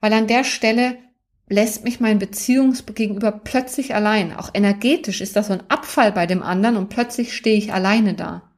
Weil 0.00 0.12
an 0.12 0.26
der 0.26 0.44
Stelle 0.44 0.98
lässt 1.48 1.84
mich 1.84 2.00
mein 2.00 2.18
Beziehungsgegenüber 2.18 3.30
plötzlich 3.30 3.94
allein. 3.94 4.34
Auch 4.34 4.50
energetisch 4.52 5.20
ist 5.20 5.36
das 5.36 5.46
so 5.46 5.52
ein 5.52 5.70
Abfall 5.70 6.12
bei 6.12 6.26
dem 6.26 6.42
anderen 6.42 6.76
und 6.76 6.88
plötzlich 6.88 7.36
stehe 7.36 7.56
ich 7.56 7.72
alleine 7.72 8.14
da. 8.14 8.50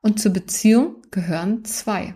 Und 0.00 0.20
zur 0.20 0.32
Beziehung 0.32 0.96
gehören 1.10 1.64
zwei. 1.64 2.14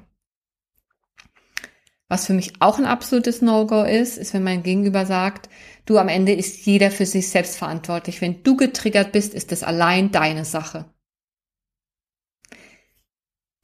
Was 2.12 2.26
für 2.26 2.34
mich 2.34 2.52
auch 2.60 2.78
ein 2.78 2.84
absolutes 2.84 3.40
No-Go 3.40 3.84
ist, 3.84 4.18
ist, 4.18 4.34
wenn 4.34 4.42
mein 4.44 4.62
Gegenüber 4.62 5.06
sagt, 5.06 5.48
Du, 5.86 5.96
am 5.96 6.08
Ende 6.08 6.34
ist 6.34 6.66
jeder 6.66 6.90
für 6.90 7.06
sich 7.06 7.30
selbst 7.30 7.56
verantwortlich. 7.56 8.20
Wenn 8.20 8.42
du 8.42 8.54
getriggert 8.54 9.12
bist, 9.12 9.32
ist 9.32 9.50
es 9.50 9.62
allein 9.62 10.12
deine 10.12 10.44
Sache. 10.44 10.84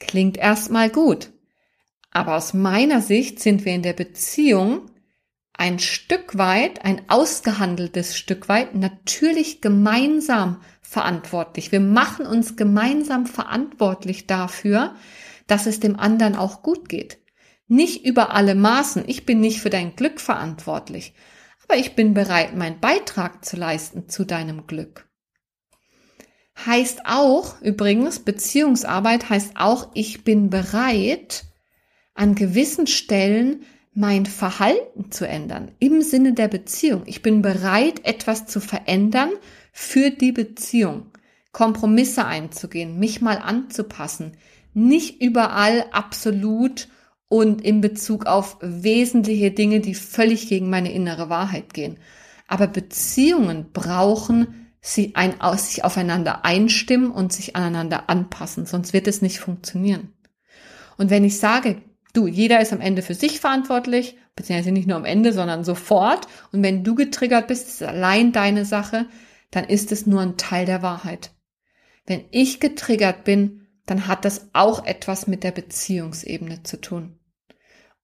Klingt 0.00 0.38
erstmal 0.38 0.88
gut. 0.88 1.30
Aber 2.10 2.36
aus 2.36 2.54
meiner 2.54 3.02
Sicht 3.02 3.38
sind 3.38 3.66
wir 3.66 3.74
in 3.74 3.82
der 3.82 3.92
Beziehung 3.92 4.90
ein 5.52 5.78
Stück 5.78 6.38
weit, 6.38 6.86
ein 6.86 7.02
ausgehandeltes 7.08 8.16
Stück 8.16 8.48
weit, 8.48 8.74
natürlich 8.74 9.60
gemeinsam 9.60 10.62
verantwortlich. 10.80 11.70
Wir 11.70 11.80
machen 11.80 12.26
uns 12.26 12.56
gemeinsam 12.56 13.26
verantwortlich 13.26 14.26
dafür, 14.26 14.94
dass 15.46 15.66
es 15.66 15.80
dem 15.80 15.98
anderen 15.98 16.34
auch 16.34 16.62
gut 16.62 16.88
geht. 16.88 17.18
Nicht 17.68 18.04
über 18.04 18.34
alle 18.34 18.54
Maßen. 18.54 19.04
Ich 19.06 19.26
bin 19.26 19.40
nicht 19.40 19.60
für 19.60 19.70
dein 19.70 19.94
Glück 19.94 20.20
verantwortlich. 20.20 21.14
Aber 21.64 21.78
ich 21.78 21.94
bin 21.94 22.14
bereit, 22.14 22.56
meinen 22.56 22.80
Beitrag 22.80 23.44
zu 23.44 23.56
leisten 23.56 24.08
zu 24.08 24.24
deinem 24.24 24.66
Glück. 24.66 25.06
Heißt 26.66 27.02
auch, 27.04 27.60
übrigens, 27.60 28.20
Beziehungsarbeit 28.20 29.30
heißt 29.30 29.52
auch, 29.56 29.90
ich 29.94 30.24
bin 30.24 30.50
bereit, 30.50 31.44
an 32.14 32.34
gewissen 32.34 32.86
Stellen 32.88 33.64
mein 33.94 34.26
Verhalten 34.26 35.10
zu 35.12 35.26
ändern 35.26 35.72
im 35.78 36.02
Sinne 36.02 36.32
der 36.32 36.48
Beziehung. 36.48 37.02
Ich 37.06 37.22
bin 37.22 37.42
bereit, 37.42 38.04
etwas 38.04 38.46
zu 38.46 38.60
verändern 38.60 39.30
für 39.72 40.10
die 40.10 40.32
Beziehung, 40.32 41.06
Kompromisse 41.52 42.24
einzugehen, 42.24 42.98
mich 42.98 43.20
mal 43.20 43.38
anzupassen, 43.38 44.36
nicht 44.74 45.20
überall 45.22 45.84
absolut 45.92 46.88
und 47.28 47.62
in 47.62 47.80
Bezug 47.80 48.26
auf 48.26 48.56
wesentliche 48.60 49.50
Dinge, 49.50 49.80
die 49.80 49.94
völlig 49.94 50.48
gegen 50.48 50.70
meine 50.70 50.92
innere 50.92 51.28
Wahrheit 51.28 51.74
gehen. 51.74 51.98
Aber 52.46 52.66
Beziehungen 52.66 53.72
brauchen 53.72 54.70
sie 54.80 55.14
ein, 55.14 55.34
sich 55.58 55.84
aufeinander 55.84 56.44
einstimmen 56.44 57.10
und 57.10 57.32
sich 57.32 57.56
aneinander 57.56 58.08
anpassen, 58.08 58.64
sonst 58.64 58.92
wird 58.92 59.06
es 59.06 59.20
nicht 59.20 59.40
funktionieren. 59.40 60.14
Und 60.96 61.10
wenn 61.10 61.24
ich 61.24 61.38
sage, 61.38 61.82
du, 62.14 62.26
jeder 62.26 62.60
ist 62.60 62.72
am 62.72 62.80
Ende 62.80 63.02
für 63.02 63.14
sich 63.14 63.40
verantwortlich, 63.40 64.16
beziehungsweise 64.34 64.72
nicht 64.72 64.88
nur 64.88 64.96
am 64.96 65.04
Ende, 65.04 65.32
sondern 65.32 65.64
sofort, 65.64 66.26
und 66.52 66.62
wenn 66.62 66.84
du 66.84 66.94
getriggert 66.94 67.48
bist, 67.48 67.68
ist 67.68 67.82
es 67.82 67.88
allein 67.88 68.32
deine 68.32 68.64
Sache, 68.64 69.06
dann 69.50 69.64
ist 69.64 69.92
es 69.92 70.06
nur 70.06 70.20
ein 70.20 70.36
Teil 70.36 70.64
der 70.64 70.82
Wahrheit. 70.82 71.32
Wenn 72.06 72.24
ich 72.30 72.60
getriggert 72.60 73.24
bin, 73.24 73.66
dann 73.84 74.06
hat 74.06 74.24
das 74.24 74.48
auch 74.52 74.84
etwas 74.84 75.26
mit 75.26 75.44
der 75.44 75.52
Beziehungsebene 75.52 76.62
zu 76.62 76.80
tun. 76.80 77.17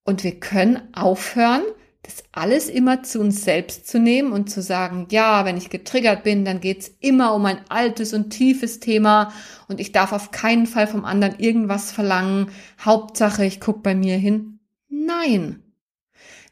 Und 0.05 0.23
wir 0.23 0.39
können 0.39 0.81
aufhören, 0.93 1.63
das 2.03 2.23
alles 2.31 2.69
immer 2.69 3.01
zu 3.01 3.19
uns 3.19 3.43
selbst 3.43 3.87
zu 3.87 3.99
nehmen 3.99 4.31
und 4.31 4.49
zu 4.49 4.61
sagen, 4.61 5.07
ja, 5.09 5.43
wenn 5.43 5.57
ich 5.57 5.71
getriggert 5.71 6.23
bin, 6.23 6.45
dann 6.45 6.61
geht's 6.61 6.91
immer 6.99 7.33
um 7.33 7.45
ein 7.45 7.59
altes 7.69 8.13
und 8.13 8.29
tiefes 8.29 8.79
Thema 8.79 9.33
und 9.67 9.79
ich 9.79 9.91
darf 9.91 10.13
auf 10.13 10.29
keinen 10.29 10.67
Fall 10.67 10.85
vom 10.85 11.03
anderen 11.03 11.39
irgendwas 11.39 11.91
verlangen. 11.91 12.51
Hauptsache, 12.79 13.43
ich 13.43 13.59
guck 13.59 13.81
bei 13.81 13.95
mir 13.95 14.17
hin. 14.17 14.59
Nein. 14.87 15.63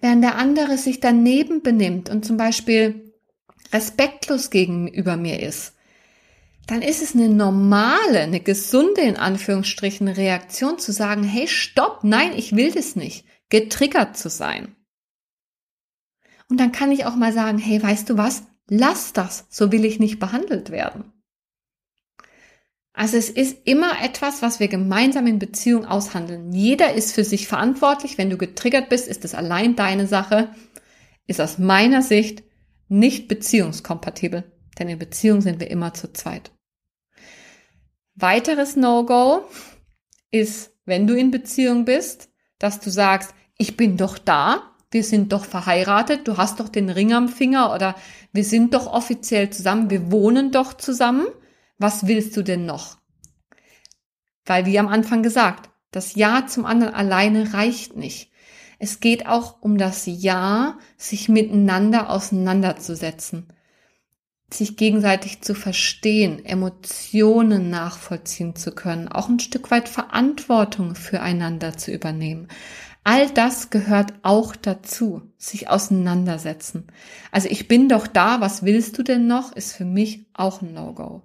Während 0.02 0.24
der 0.24 0.36
andere 0.36 0.80
sich 0.80 1.00
daneben 1.00 1.62
benimmt 1.62 2.10
und 2.10 2.26
zum 2.26 2.36
Beispiel 2.36 3.14
respektlos 3.72 4.50
gegenüber 4.50 5.16
mir 5.16 5.40
ist, 5.40 5.74
dann 6.66 6.82
ist 6.82 7.04
es 7.04 7.14
eine 7.14 7.30
normale, 7.30 8.22
eine 8.22 8.40
gesunde 8.40 9.02
in 9.02 9.18
Anführungsstrichen 9.18 10.08
Reaktion 10.08 10.80
zu 10.80 10.92
sagen, 10.92 11.24
hey, 11.24 11.48
stopp, 11.48 12.00
nein, 12.04 12.32
ich 12.36 12.56
will 12.56 12.72
das 12.72 12.96
nicht, 12.96 13.26
getriggert 13.54 14.18
zu 14.18 14.32
sein. 14.32 14.76
Und 16.50 16.60
dann 16.60 16.72
kann 16.72 16.92
ich 16.92 17.06
auch 17.06 17.16
mal 17.16 17.32
sagen, 17.32 17.60
hey, 17.60 17.84
weißt 17.84 18.10
du 18.10 18.18
was? 18.18 18.48
Lass 18.68 19.14
das, 19.14 19.46
so 19.52 19.72
will 19.72 19.86
ich 19.86 20.00
nicht 20.00 20.18
behandelt 20.20 20.72
werden. 20.72 21.14
Also 22.94 23.16
es 23.16 23.30
ist 23.30 23.68
immer 23.68 24.02
etwas, 24.02 24.42
was 24.42 24.60
wir 24.60 24.70
gemeinsam 24.70 25.28
in 25.28 25.38
Beziehung 25.38 25.86
aushandeln. 25.86 26.52
Jeder 26.52 26.96
ist 26.96 27.14
für 27.14 27.24
sich 27.24 27.48
verantwortlich. 27.48 28.18
Wenn 28.18 28.32
du 28.32 28.38
getriggert 28.38 28.90
bist, 28.90 29.08
ist 29.08 29.24
es 29.24 29.36
allein 29.36 29.76
deine 29.76 30.08
Sache. 30.08 30.50
Ist 31.28 31.40
aus 31.40 31.60
meiner 31.60 32.02
Sicht 32.02 32.42
nicht 32.88 33.28
beziehungskompatibel. 33.28 34.52
Denn 34.80 34.90
in 34.90 34.98
Beziehung 34.98 35.42
sind 35.42 35.60
wir 35.60 35.70
immer 35.70 35.94
zu 35.94 36.12
zweit. 36.12 36.52
Weiteres 38.16 38.76
No-Go 38.76 39.46
ist, 40.32 40.72
wenn 40.86 41.06
du 41.06 41.14
in 41.14 41.30
Beziehung 41.30 41.86
bist, 41.86 42.30
dass 42.64 42.80
du 42.80 42.90
sagst, 42.90 43.36
ich 43.58 43.78
bin 43.78 43.98
doch 43.98 44.18
da, 44.18 44.72
wir 44.92 45.04
sind 45.04 45.34
doch 45.34 45.46
verheiratet, 45.46 46.28
du 46.28 46.38
hast 46.38 46.60
doch 46.60 46.70
den 46.70 46.90
Ring 46.90 47.14
am 47.14 47.28
Finger 47.28 47.74
oder 47.74 47.96
wir 48.32 48.44
sind 48.44 48.74
doch 48.74 48.88
offiziell 48.88 49.50
zusammen, 49.50 49.90
wir 49.90 50.12
wohnen 50.12 50.52
doch 50.52 50.74
zusammen. 50.74 51.28
Was 51.80 52.06
willst 52.06 52.38
du 52.38 52.44
denn 52.44 52.66
noch? 52.66 52.98
Weil, 54.46 54.66
wie 54.66 54.78
am 54.78 54.88
Anfang 54.88 55.24
gesagt, 55.24 55.70
das 55.92 56.16
Ja 56.16 56.46
zum 56.48 56.66
anderen 56.66 56.94
alleine 56.94 57.54
reicht 57.54 57.96
nicht. 57.96 58.32
Es 58.78 59.00
geht 59.00 59.26
auch 59.26 59.62
um 59.62 59.78
das 59.78 60.04
Ja, 60.06 60.78
sich 60.98 61.30
miteinander 61.30 62.10
auseinanderzusetzen 62.10 63.48
sich 64.54 64.78
gegenseitig 64.78 65.42
zu 65.42 65.56
verstehen, 65.56 66.44
Emotionen 66.46 67.70
nachvollziehen 67.70 68.56
zu 68.56 68.72
können, 68.72 69.08
auch 69.08 69.30
ein 69.30 69.40
Stück 69.40 69.72
weit 69.72 69.90
Verantwortung 69.90 70.96
füreinander 70.96 71.78
zu 71.78 71.92
übernehmen. 71.92 72.48
All 73.04 73.30
das 73.30 73.70
gehört 73.70 74.14
auch 74.22 74.56
dazu, 74.56 75.22
sich 75.38 75.70
auseinandersetzen. 75.70 76.88
Also 77.32 77.50
ich 77.50 77.68
bin 77.68 77.90
doch 77.90 78.08
da, 78.08 78.40
was 78.40 78.64
willst 78.64 78.98
du 78.98 79.04
denn 79.04 79.28
noch, 79.28 79.54
ist 79.54 79.76
für 79.76 79.86
mich 79.86 80.26
auch 80.34 80.62
ein 80.62 80.74
No-Go. 80.74 81.22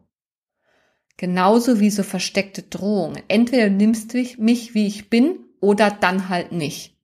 Genauso 1.16 1.80
wie 1.80 1.90
so 1.90 2.02
versteckte 2.02 2.62
Drohungen. 2.62 3.22
Entweder 3.28 3.70
nimmst 3.70 4.12
du 4.14 4.24
mich, 4.38 4.74
wie 4.74 4.86
ich 4.86 5.10
bin, 5.10 5.38
oder 5.60 5.90
dann 5.90 6.28
halt 6.28 6.52
nicht. 6.52 6.96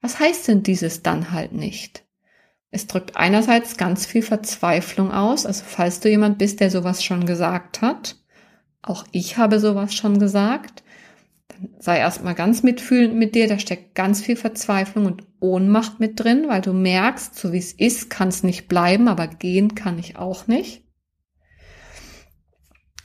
Was 0.00 0.20
heißt 0.20 0.48
denn 0.48 0.62
dieses 0.62 1.02
dann 1.02 1.30
halt 1.30 1.52
nicht? 1.52 2.04
Es 2.70 2.86
drückt 2.86 3.16
einerseits 3.16 3.76
ganz 3.76 4.04
viel 4.04 4.22
Verzweiflung 4.22 5.12
aus, 5.12 5.46
also 5.46 5.62
falls 5.64 6.00
du 6.00 6.10
jemand 6.10 6.38
bist, 6.38 6.60
der 6.60 6.70
sowas 6.70 7.04
schon 7.04 7.24
gesagt 7.24 7.80
hat, 7.80 8.16
auch 8.82 9.04
ich 9.12 9.38
habe 9.38 9.60
sowas 9.60 9.94
schon 9.94 10.18
gesagt, 10.18 10.83
dann 11.54 11.70
sei 11.80 11.98
erstmal 11.98 12.34
ganz 12.34 12.62
mitfühlend 12.62 13.14
mit 13.14 13.34
dir, 13.34 13.48
da 13.48 13.58
steckt 13.58 13.94
ganz 13.94 14.22
viel 14.22 14.36
Verzweiflung 14.36 15.06
und 15.06 15.26
Ohnmacht 15.40 16.00
mit 16.00 16.20
drin, 16.20 16.46
weil 16.48 16.60
du 16.60 16.72
merkst, 16.72 17.36
so 17.36 17.52
wie 17.52 17.58
es 17.58 17.72
ist, 17.72 18.10
kann 18.10 18.28
es 18.28 18.42
nicht 18.42 18.68
bleiben, 18.68 19.08
aber 19.08 19.26
gehen 19.26 19.74
kann 19.74 19.98
ich 19.98 20.16
auch 20.16 20.46
nicht. 20.46 20.84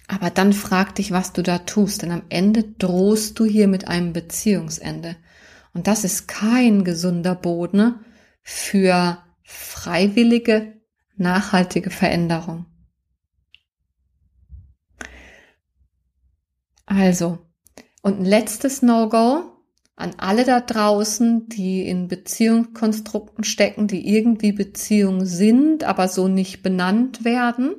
Aber 0.08 0.32
dann 0.32 0.54
frag 0.54 0.95
dich, 0.95 1.12
was 1.12 1.34
du 1.34 1.43
da 1.43 1.60
tust, 1.60 2.02
denn 2.02 2.12
am 2.12 2.24
Ende 2.30 2.64
drohst 2.64 3.38
du 3.39 3.45
hier 3.45 3.68
mit 3.68 3.88
einem 3.88 4.12
Beziehungsende. 4.12 5.16
Und 5.74 5.86
das 5.86 6.04
ist 6.04 6.28
kein 6.28 6.84
gesunder 6.84 7.36
Boden 7.36 8.04
für 8.41 9.24
freiwillige, 9.43 10.82
nachhaltige 11.16 11.91
Veränderung. 11.91 12.66
Also, 16.88 17.49
und 18.02 18.20
ein 18.20 18.26
letztes 18.26 18.82
No-Go 18.82 19.43
an 19.95 20.14
alle 20.18 20.45
da 20.45 20.62
draußen, 20.62 21.50
die 21.50 21.86
in 21.86 22.08
Beziehungskonstrukten 22.08 23.43
stecken, 23.43 23.88
die 23.88 24.16
irgendwie 24.16 24.54
Beziehungen 24.54 25.26
sind, 25.26 25.84
aber 25.84 26.08
so 26.08 26.30
nicht 26.30 26.64
benannt 26.64 27.26
werden. 27.26 27.76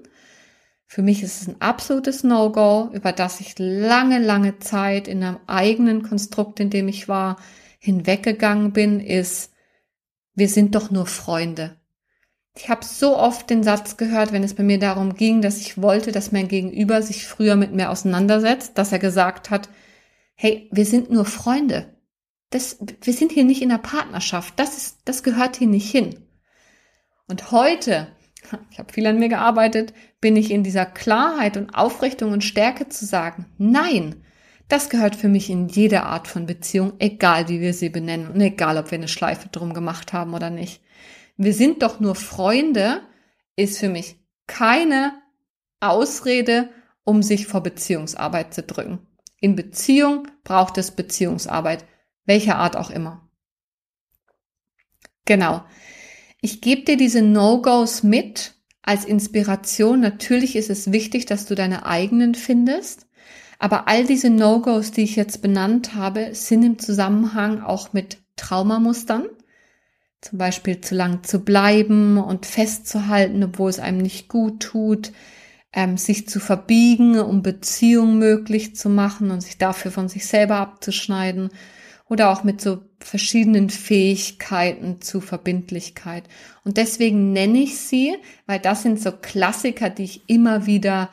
Für 0.87 1.03
mich 1.03 1.23
ist 1.23 1.41
es 1.41 1.49
ein 1.49 1.61
absolutes 1.61 2.23
No-Go, 2.23 2.91
über 2.93 3.13
das 3.13 3.41
ich 3.41 3.55
lange, 3.59 4.19
lange 4.19 4.59
Zeit 4.59 5.09
in 5.09 5.23
einem 5.23 5.39
eigenen 5.47 6.03
Konstrukt, 6.03 6.61
in 6.61 6.69
dem 6.69 6.89
ich 6.89 7.09
war, 7.09 7.37
hinweggegangen 7.79 8.73
bin, 8.73 9.01
ist, 9.01 9.53
wir 10.35 10.49
sind 10.49 10.75
doch 10.75 10.91
nur 10.91 11.07
Freunde. 11.07 11.77
Ich 12.55 12.69
habe 12.69 12.85
so 12.85 13.17
oft 13.17 13.49
den 13.49 13.63
Satz 13.63 13.97
gehört, 13.97 14.33
wenn 14.33 14.43
es 14.43 14.55
bei 14.55 14.63
mir 14.63 14.79
darum 14.79 15.15
ging, 15.15 15.41
dass 15.41 15.61
ich 15.61 15.81
wollte, 15.81 16.13
dass 16.13 16.33
mein 16.33 16.49
Gegenüber 16.49 17.01
sich 17.01 17.27
früher 17.27 17.57
mit 17.57 17.73
mir 17.73 17.89
auseinandersetzt, 17.89 18.77
dass 18.77 18.93
er 18.93 18.99
gesagt 18.99 19.49
hat, 19.49 19.71
hey, 20.43 20.71
wir 20.73 20.87
sind 20.87 21.11
nur 21.11 21.27
Freunde. 21.27 21.99
Das, 22.49 22.79
wir 23.03 23.13
sind 23.13 23.31
hier 23.31 23.45
nicht 23.45 23.61
in 23.61 23.69
der 23.69 23.77
Partnerschaft. 23.77 24.55
Das 24.57 24.79
ist, 24.79 25.01
das 25.05 25.23
gehört 25.23 25.57
hier 25.57 25.67
nicht 25.67 25.91
hin. 25.91 26.27
Und 27.29 27.53
heute, 27.53 28.09
ich 28.71 28.79
habe 28.79 28.91
viel 28.91 29.07
an 29.07 29.19
mir 29.19 29.29
gearbeitet, 29.29 29.93
bin 30.19 30.37
ich 30.37 30.51
in 30.51 30.65
dieser 30.65 30.87
Klarheit 30.87 31.59
und 31.59 31.75
Aufrichtung 31.75 32.33
und 32.33 32.43
Stärke 32.43 32.89
zu 32.89 33.05
sagen, 33.05 33.45
nein, 33.59 34.25
das 34.67 34.89
gehört 34.89 35.15
für 35.15 35.29
mich 35.29 35.51
in 35.51 35.69
jede 35.69 36.05
Art 36.05 36.27
von 36.27 36.47
Beziehung, 36.47 36.95
egal 37.01 37.49
wie 37.49 37.61
wir 37.61 37.75
sie 37.75 37.91
benennen 37.91 38.31
und 38.31 38.41
egal, 38.41 38.79
ob 38.79 38.91
wir 38.91 38.97
eine 38.97 39.09
Schleife 39.09 39.51
drum 39.51 39.75
gemacht 39.75 40.15
haben 40.15 40.33
oder 40.33 40.49
nicht. 40.49 40.81
Wir 41.37 41.53
sind 41.53 41.83
doch 41.83 42.01
nur 42.01 42.15
Freunde, 42.15 43.03
ist 43.57 43.79
für 43.79 43.91
mich 43.91 44.17
keine 44.47 45.13
Ausrede, 45.81 46.71
um 47.05 47.23
sich 47.23 47.47
vor 47.47 47.63
Beziehungsarbeit 47.63 48.55
zu 48.55 48.63
drücken. 48.63 49.07
In 49.41 49.57
Beziehung 49.57 50.29
braucht 50.45 50.79
es 50.79 50.91
Beziehungsarbeit, 50.91 51.85
welcher 52.27 52.57
Art 52.57 52.77
auch 52.77 52.91
immer. 52.91 53.29
Genau. 55.25 55.65
Ich 56.43 56.61
gebe 56.61 56.83
dir 56.83 56.97
diese 56.97 57.23
No-Gos 57.23 58.03
mit 58.03 58.55
als 58.83 59.05
Inspiration. 59.05 60.01
Natürlich 60.01 60.57
ist 60.57 60.71
es 60.71 60.93
wichtig, 60.93 61.27
dass 61.27 61.47
du 61.47 61.55
deine 61.55 61.87
eigenen 61.87 62.35
findest. 62.35 63.07
Aber 63.59 63.89
all 63.89 64.05
diese 64.05 64.31
No-Gos, 64.31 64.91
die 64.91 65.03
ich 65.03 65.17
jetzt 65.17 65.43
benannt 65.43 65.95
habe, 65.95 66.35
sind 66.35 66.63
im 66.63 66.79
Zusammenhang 66.79 67.61
auch 67.61 67.93
mit 67.93 68.19
Traumamustern. 68.37 69.27
Zum 70.21 70.39
Beispiel 70.39 70.81
zu 70.81 70.95
lang 70.95 71.23
zu 71.25 71.41
bleiben 71.41 72.19
und 72.19 72.47
festzuhalten, 72.47 73.43
obwohl 73.45 73.71
es 73.71 73.79
einem 73.79 73.99
nicht 73.99 74.29
gut 74.29 74.61
tut, 74.61 75.13
ähm, 75.73 75.97
sich 75.97 76.29
zu 76.29 76.41
verbiegen, 76.41 77.19
um 77.19 77.43
Beziehungen 77.43 78.19
möglich 78.19 78.77
zu 78.77 78.89
machen 78.89 79.31
und 79.31 79.41
sich 79.41 79.59
dafür 79.59 79.91
von 79.91 80.09
sich 80.09 80.27
selber 80.27 80.57
abzuschneiden 80.57 81.51
oder 82.09 82.31
auch 82.31 82.43
mit 82.43 82.61
so 82.61 82.83
verschiedenen 82.99 83.71
Fähigkeiten 83.71 85.01
zu 85.01 85.21
Verbindlichkeit. 85.21 86.25
Und 86.65 86.77
deswegen 86.77 87.33
nenne 87.33 87.59
ich 87.59 87.79
sie, 87.79 88.17
weil 88.47 88.59
das 88.59 88.83
sind 88.83 89.01
so 89.01 89.13
Klassiker, 89.13 89.91
die 89.91 90.05
ich 90.05 90.29
immer 90.29 90.67
wieder 90.67 91.09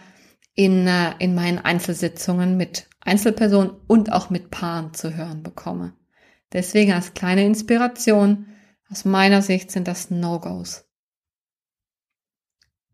in, 0.56 0.88
äh, 0.88 1.14
in 1.20 1.36
meinen 1.36 1.60
Einzelsitzungen 1.60 2.58
mit 2.58 2.88
Einzelpersonen 3.00 3.72
und 3.86 4.12
auch 4.12 4.32
mit 4.32 4.50
Paaren 4.50 4.94
zu 4.94 5.16
hören 5.16 5.44
bekomme. 5.44 5.94
Deswegen 6.52 6.94
als 6.94 7.14
kleine 7.14 7.46
Inspiration, 7.46 8.48
aus 8.90 9.06
meiner 9.06 9.42
Sicht 9.42 9.70
sind 9.70 9.88
das 9.88 10.10
No-Gos. 10.10 10.87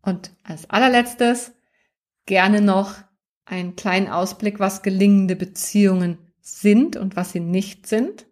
Und 0.03 0.35
als 0.43 0.69
allerletztes 0.69 1.53
gerne 2.25 2.61
noch 2.61 2.95
einen 3.45 3.75
kleinen 3.75 4.07
Ausblick, 4.07 4.59
was 4.59 4.83
gelingende 4.83 5.35
Beziehungen 5.35 6.17
sind 6.39 6.97
und 6.97 7.15
was 7.15 7.31
sie 7.31 7.39
nicht 7.39 7.87
sind. 7.87 8.27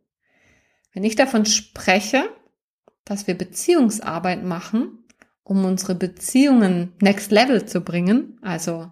Wenn 0.94 1.04
ich 1.04 1.16
davon 1.16 1.46
spreche, 1.46 2.30
dass 3.06 3.28
wir 3.28 3.38
Beziehungsarbeit 3.38 4.44
machen, 4.44 5.06
um 5.44 5.66
unsere 5.66 5.96
Beziehungen 5.96 6.94
next 7.02 7.32
level 7.32 7.66
zu 7.66 7.82
bringen, 7.82 8.38
also 8.42 8.92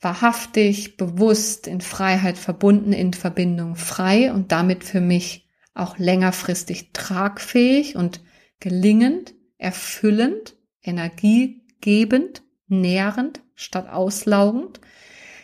wahrhaftig, 0.00 0.96
bewusst, 0.96 1.68
in 1.68 1.80
Freiheit 1.80 2.36
verbunden, 2.36 2.92
in 2.92 3.14
Verbindung 3.14 3.76
frei 3.76 4.32
und 4.32 4.50
damit 4.50 4.82
für 4.82 5.00
mich 5.00 5.48
auch 5.74 5.96
längerfristig 5.96 6.92
tragfähig 6.92 7.96
und 7.96 8.20
gelingend, 8.58 9.34
erfüllend, 9.58 10.56
energiegebend, 10.82 12.42
nährend 12.68 13.42
statt 13.54 13.88
auslaugend, 13.88 14.80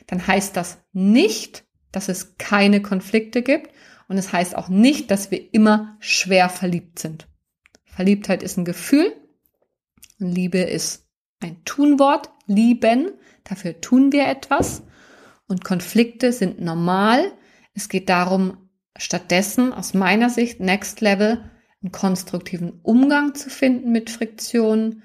dann 0.07 0.27
heißt 0.27 0.57
das 0.57 0.79
nicht, 0.93 1.65
dass 1.93 2.09
es 2.09 2.37
keine 2.39 2.83
Konflikte 2.83 3.43
gibt. 3.43 3.71
Und 4.09 4.17
es 4.17 4.33
heißt 4.33 4.57
auch 4.57 4.69
nicht, 4.69 5.11
dass 5.11 5.31
wir 5.31 5.53
immer 5.53 5.97
schwer 6.01 6.49
verliebt 6.49 6.99
sind. 6.99 7.29
Verliebtheit 7.85 8.43
ist 8.43 8.57
ein 8.57 8.65
Gefühl. 8.65 9.15
Und 10.19 10.33
Liebe 10.33 10.59
ist 10.59 11.07
ein 11.41 11.63
Tunwort, 11.65 12.31
lieben, 12.47 13.13
dafür 13.45 13.81
tun 13.81 14.13
wir 14.13 14.27
etwas. 14.27 14.83
Und 15.47 15.65
Konflikte 15.65 16.33
sind 16.33 16.61
normal. 16.61 17.33
Es 17.75 17.89
geht 17.89 18.09
darum, 18.09 18.69
stattdessen 18.97 19.73
aus 19.73 19.95
meiner 19.95 20.31
Sicht 20.31 20.59
Next 20.61 21.01
Level 21.01 21.51
einen 21.83 21.93
konstruktiven 21.93 22.81
Umgang 22.83 23.35
zu 23.35 23.51
finden 23.51 23.93
mit 23.93 24.11
Friktionen, 24.11 25.03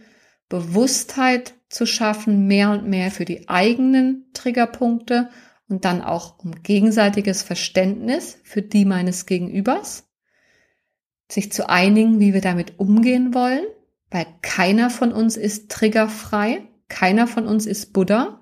Bewusstheit 0.54 1.56
zu 1.68 1.88
schaffen, 1.88 2.46
mehr 2.46 2.70
und 2.70 2.88
mehr 2.88 3.10
für 3.10 3.26
die 3.26 3.50
eigenen 3.50 4.28
Triggerpunkte 4.34 5.32
und 5.68 5.84
dann 5.84 6.04
auch 6.04 6.38
um 6.46 6.62
gegenseitiges 6.62 7.42
Verständnis 7.42 8.38
für 8.44 8.62
die 8.62 8.86
meines 8.86 9.26
Gegenübers, 9.26 10.08
sich 11.28 11.52
zu 11.52 11.68
einigen, 11.68 12.20
wie 12.20 12.36
wir 12.36 12.42
damit 12.42 12.78
umgehen 12.80 13.34
wollen, 13.34 13.66
weil 14.12 14.28
keiner 14.44 14.92
von 14.92 15.12
uns 15.12 15.38
ist 15.38 15.72
triggerfrei, 15.72 16.62
keiner 16.88 17.26
von 17.26 17.48
uns 17.48 17.66
ist 17.66 17.92
Buddha. 17.92 18.40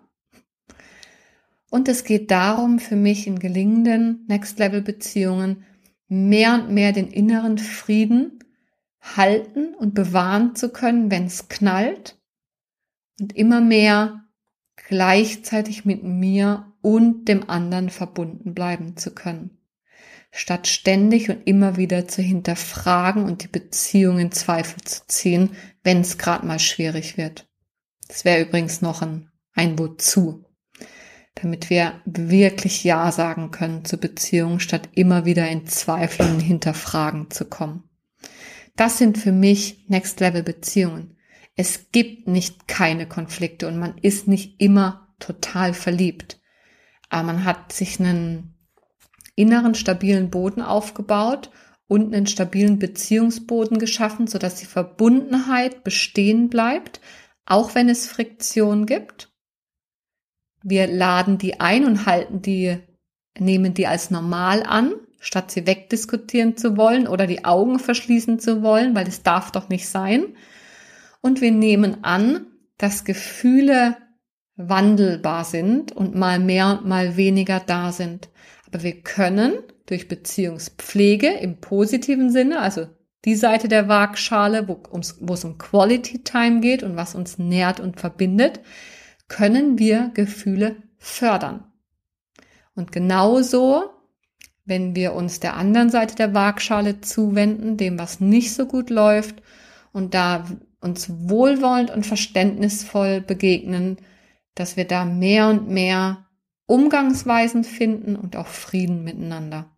Und 1.70 1.88
es 1.88 2.04
geht 2.04 2.30
darum, 2.30 2.80
für 2.80 2.98
mich 2.98 3.26
in 3.26 3.40
gelingenden 3.40 4.26
Next-Level-Beziehungen 4.28 5.64
mehr 6.10 6.56
und 6.56 6.72
mehr 6.72 6.92
den 6.92 7.08
inneren 7.08 7.58
Frieden 7.58 8.41
halten 9.02 9.74
und 9.74 9.94
bewahren 9.94 10.56
zu 10.56 10.70
können, 10.70 11.12
wenn 11.12 11.26
es 11.26 11.50
knallt 11.50 12.20
und 13.20 13.36
immer 13.36 13.62
mehr 13.62 14.24
gleichzeitig 14.88 15.86
mit 15.86 16.04
mir 16.04 16.72
und 16.82 17.26
dem 17.26 17.50
anderen 17.50 17.90
verbunden 17.90 18.54
bleiben 18.54 18.98
zu 18.98 19.14
können, 19.14 19.58
statt 20.32 20.68
ständig 20.68 21.30
und 21.30 21.48
immer 21.48 21.78
wieder 21.78 22.08
zu 22.08 22.22
hinterfragen 22.22 23.24
und 23.24 23.44
die 23.44 23.48
Beziehung 23.48 24.20
in 24.20 24.32
Zweifel 24.32 24.82
zu 24.84 25.02
ziehen, 25.08 25.56
wenn 25.84 26.02
es 26.02 26.18
gerade 26.18 26.46
mal 26.46 26.60
schwierig 26.60 27.18
wird. 27.18 27.48
Das 28.08 28.26
wäre 28.26 28.42
übrigens 28.42 28.82
noch 28.82 29.02
ein, 29.02 29.30
ein 29.54 29.78
Wozu, 29.80 30.46
damit 31.36 31.70
wir 31.70 32.02
wirklich 32.06 32.84
Ja 32.84 33.12
sagen 33.12 33.52
können 33.52 33.86
zur 33.86 34.00
Beziehung, 34.00 34.60
statt 34.60 34.90
immer 34.94 35.26
wieder 35.26 35.48
in 35.48 35.68
Zweifel 35.68 36.30
und 36.30 36.40
Hinterfragen 36.40 37.30
zu 37.30 37.46
kommen. 37.46 37.91
Das 38.76 38.98
sind 38.98 39.18
für 39.18 39.32
mich 39.32 39.86
Next 39.88 40.20
Level 40.20 40.44
Beziehungen. 40.44 41.18
Es 41.56 41.92
gibt 41.92 42.28
nicht 42.28 42.68
keine 42.68 43.08
Konflikte 43.08 43.68
und 43.68 43.78
man 43.78 43.98
ist 43.98 44.28
nicht 44.28 44.60
immer 44.62 45.14
total 45.20 45.74
verliebt. 45.74 46.40
Aber 47.10 47.24
man 47.24 47.44
hat 47.44 47.74
sich 47.74 48.00
einen 48.00 48.56
inneren 49.36 49.76
stabilen 49.76 50.30
Boden 50.30 50.62
aufgebaut 50.62 51.52
und 51.88 52.14
einen 52.14 52.28
stabilen 52.28 52.80
Beziehungsboden 52.80 53.80
geschaffen, 53.80 54.28
sodass 54.28 54.56
die 54.56 54.66
Verbundenheit 54.66 55.84
bestehen 55.84 56.50
bleibt, 56.50 57.02
auch 57.46 57.76
wenn 57.76 57.90
es 57.90 58.08
Friktion 58.08 58.86
gibt. 58.86 59.30
Wir 60.64 60.88
laden 60.88 61.38
die 61.38 61.60
ein 61.60 61.86
und 61.86 62.06
halten 62.06 62.42
die, 62.42 62.78
nehmen 63.38 63.74
die 63.74 63.88
als 63.88 64.10
normal 64.10 64.64
an, 64.64 64.94
statt 65.22 65.52
sie 65.52 65.66
wegdiskutieren 65.66 66.58
zu 66.58 66.76
wollen 66.76 67.08
oder 67.08 67.28
die 67.28 67.46
Augen 67.46 67.80
verschließen 67.80 68.40
zu 68.40 68.62
wollen, 68.62 68.96
weil 68.96 69.08
es 69.08 69.24
darf 69.24 69.52
doch 69.52 69.70
nicht 69.70 69.88
sein 69.88 70.36
und 71.22 71.40
wir 71.40 71.52
nehmen 71.52 72.04
an, 72.04 72.48
dass 72.78 73.06
Gefühle 73.06 73.96
wandelbar 74.56 75.46
sind 75.46 75.92
und 75.92 76.16
mal 76.16 76.40
mehr 76.40 76.80
und 76.80 76.88
mal 76.88 77.16
weniger 77.16 77.60
da 77.60 77.92
sind. 77.92 78.30
Aber 78.68 78.84
wir 78.84 79.02
können 79.02 79.54
durch 79.86 80.08
Beziehungspflege 80.08 81.28
im 81.28 81.60
positiven 81.60 82.32
Sinne, 82.32 82.60
also 82.60 82.88
die 83.24 83.36
Seite 83.36 83.68
der 83.68 83.88
Waagschale, 83.88 84.68
wo, 84.68 84.82
wo 85.20 85.34
es 85.34 85.44
um 85.44 85.58
Quality 85.60 86.24
Time 86.24 86.60
geht 86.62 86.82
und 86.82 86.96
was 86.96 87.14
uns 87.14 87.38
nährt 87.38 87.80
und 87.80 88.00
verbindet, 88.00 88.62
können 89.28 89.78
wir 89.78 90.10
Gefühle 90.14 90.78
fördern. 90.98 91.66
Und 92.74 92.92
genauso, 92.92 93.92
wenn 94.66 94.96
wir 94.96 95.14
uns 95.14 95.40
der 95.40 95.56
anderen 95.56 95.90
Seite 95.90 96.16
der 96.16 96.34
Waagschale 96.34 97.02
zuwenden, 97.02 97.78
dem 97.78 97.98
was 98.00 98.20
nicht 98.20 98.54
so 98.54 98.66
gut 98.66 98.90
läuft, 98.90 99.42
und 99.94 100.14
da 100.14 100.46
uns 100.80 101.10
wohlwollend 101.10 101.92
und 101.92 102.06
verständnisvoll 102.06 103.22
begegnen, 103.22 103.98
dass 104.56 104.78
wir 104.78 104.86
da 104.86 105.06
mehr 105.06 105.50
und 105.50 105.68
mehr 105.68 106.28
Umgangsweisen 106.66 107.64
finden 107.64 108.16
und 108.16 108.36
auch 108.36 108.48
Frieden 108.48 109.04
miteinander. 109.04 109.76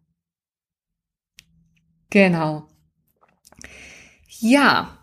Genau. 2.10 2.68
Ja, 4.28 5.00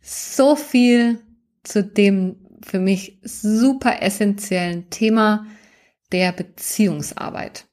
so 0.00 0.54
viel 0.54 1.20
zu 1.64 1.82
dem 1.82 2.36
für 2.62 2.78
mich 2.78 3.20
super 3.22 4.02
essentiellen 4.02 4.88
Thema 4.90 5.46
der 6.12 6.32
Beziehungsarbeit. 6.32 7.66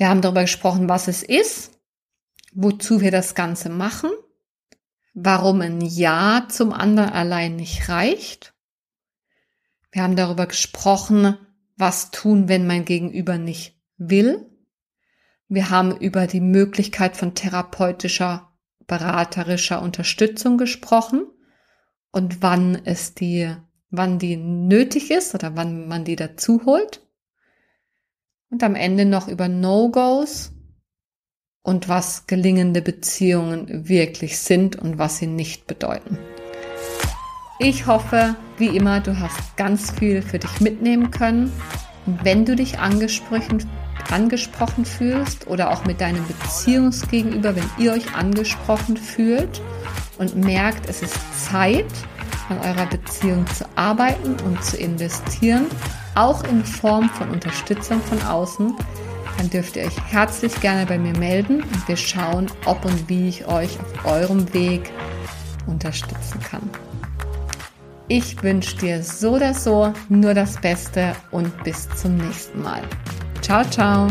Wir 0.00 0.08
haben 0.08 0.22
darüber 0.22 0.40
gesprochen, 0.40 0.88
was 0.88 1.06
es 1.06 1.22
ist, 1.22 1.78
wozu 2.52 3.00
wir 3.00 3.12
das 3.12 3.36
Ganze 3.36 3.68
machen 3.68 4.10
warum 5.14 5.60
ein 5.60 5.80
Ja 5.80 6.46
zum 6.48 6.72
anderen 6.72 7.10
allein 7.10 7.56
nicht 7.56 7.88
reicht. 7.88 8.54
Wir 9.92 10.02
haben 10.02 10.16
darüber 10.16 10.46
gesprochen, 10.46 11.36
was 11.76 12.10
tun, 12.10 12.48
wenn 12.48 12.66
mein 12.66 12.84
Gegenüber 12.84 13.38
nicht 13.38 13.76
will. 13.96 14.46
Wir 15.48 15.70
haben 15.70 15.96
über 15.96 16.26
die 16.26 16.40
Möglichkeit 16.40 17.16
von 17.16 17.34
therapeutischer, 17.34 18.52
beraterischer 18.86 19.82
Unterstützung 19.82 20.58
gesprochen 20.58 21.26
und 22.12 22.40
wann 22.42 22.80
es 22.84 23.14
die, 23.14 23.52
wann 23.90 24.18
die 24.18 24.36
nötig 24.36 25.10
ist 25.10 25.34
oder 25.34 25.56
wann 25.56 25.88
man 25.88 26.04
die 26.04 26.16
dazu 26.16 26.64
holt. 26.66 27.02
Und 28.50 28.64
am 28.64 28.74
Ende 28.74 29.04
noch 29.04 29.28
über 29.28 29.46
No-Gos 29.46 30.52
und 31.62 31.88
was 31.88 32.26
gelingende 32.26 32.82
Beziehungen 32.82 33.88
wirklich 33.88 34.38
sind 34.38 34.74
und 34.74 34.98
was 34.98 35.18
sie 35.18 35.28
nicht 35.28 35.68
bedeuten. 35.68 36.18
Ich 37.60 37.86
hoffe, 37.86 38.34
wie 38.56 38.76
immer, 38.76 39.00
du 39.00 39.20
hast 39.20 39.56
ganz 39.56 39.92
viel 39.92 40.22
für 40.22 40.40
dich 40.40 40.60
mitnehmen 40.60 41.12
können. 41.12 41.52
Wenn 42.06 42.44
du 42.44 42.56
dich 42.56 42.80
angesprochen, 42.80 43.68
angesprochen 44.10 44.84
fühlst 44.84 45.46
oder 45.46 45.70
auch 45.70 45.84
mit 45.84 46.00
deinem 46.00 46.26
Beziehungsgegenüber, 46.26 47.54
wenn 47.54 47.70
ihr 47.78 47.92
euch 47.92 48.14
angesprochen 48.16 48.96
fühlt 48.96 49.60
und 50.18 50.36
merkt, 50.36 50.88
es 50.88 51.02
ist 51.02 51.16
Zeit, 51.44 51.86
an 52.48 52.58
eurer 52.58 52.86
Beziehung 52.86 53.46
zu 53.54 53.64
arbeiten 53.76 54.36
und 54.44 54.64
zu 54.64 54.76
investieren, 54.76 55.66
auch 56.14 56.44
in 56.44 56.64
Form 56.64 57.08
von 57.10 57.30
Unterstützung 57.30 58.00
von 58.00 58.20
außen, 58.22 58.74
dann 59.38 59.50
dürft 59.50 59.76
ihr 59.76 59.84
euch 59.84 60.00
herzlich 60.10 60.60
gerne 60.60 60.86
bei 60.86 60.98
mir 60.98 61.16
melden 61.18 61.62
und 61.62 61.88
wir 61.88 61.96
schauen, 61.96 62.46
ob 62.66 62.84
und 62.84 63.08
wie 63.08 63.28
ich 63.28 63.46
euch 63.46 63.78
auf 63.80 64.04
eurem 64.04 64.52
Weg 64.52 64.90
unterstützen 65.66 66.40
kann. 66.40 66.68
Ich 68.08 68.42
wünsche 68.42 68.76
dir 68.76 69.02
so 69.02 69.36
oder 69.36 69.54
so 69.54 69.92
nur 70.08 70.34
das 70.34 70.60
Beste 70.60 71.14
und 71.30 71.62
bis 71.62 71.88
zum 71.90 72.16
nächsten 72.16 72.60
Mal. 72.60 72.82
Ciao, 73.40 73.64
ciao. 73.64 74.08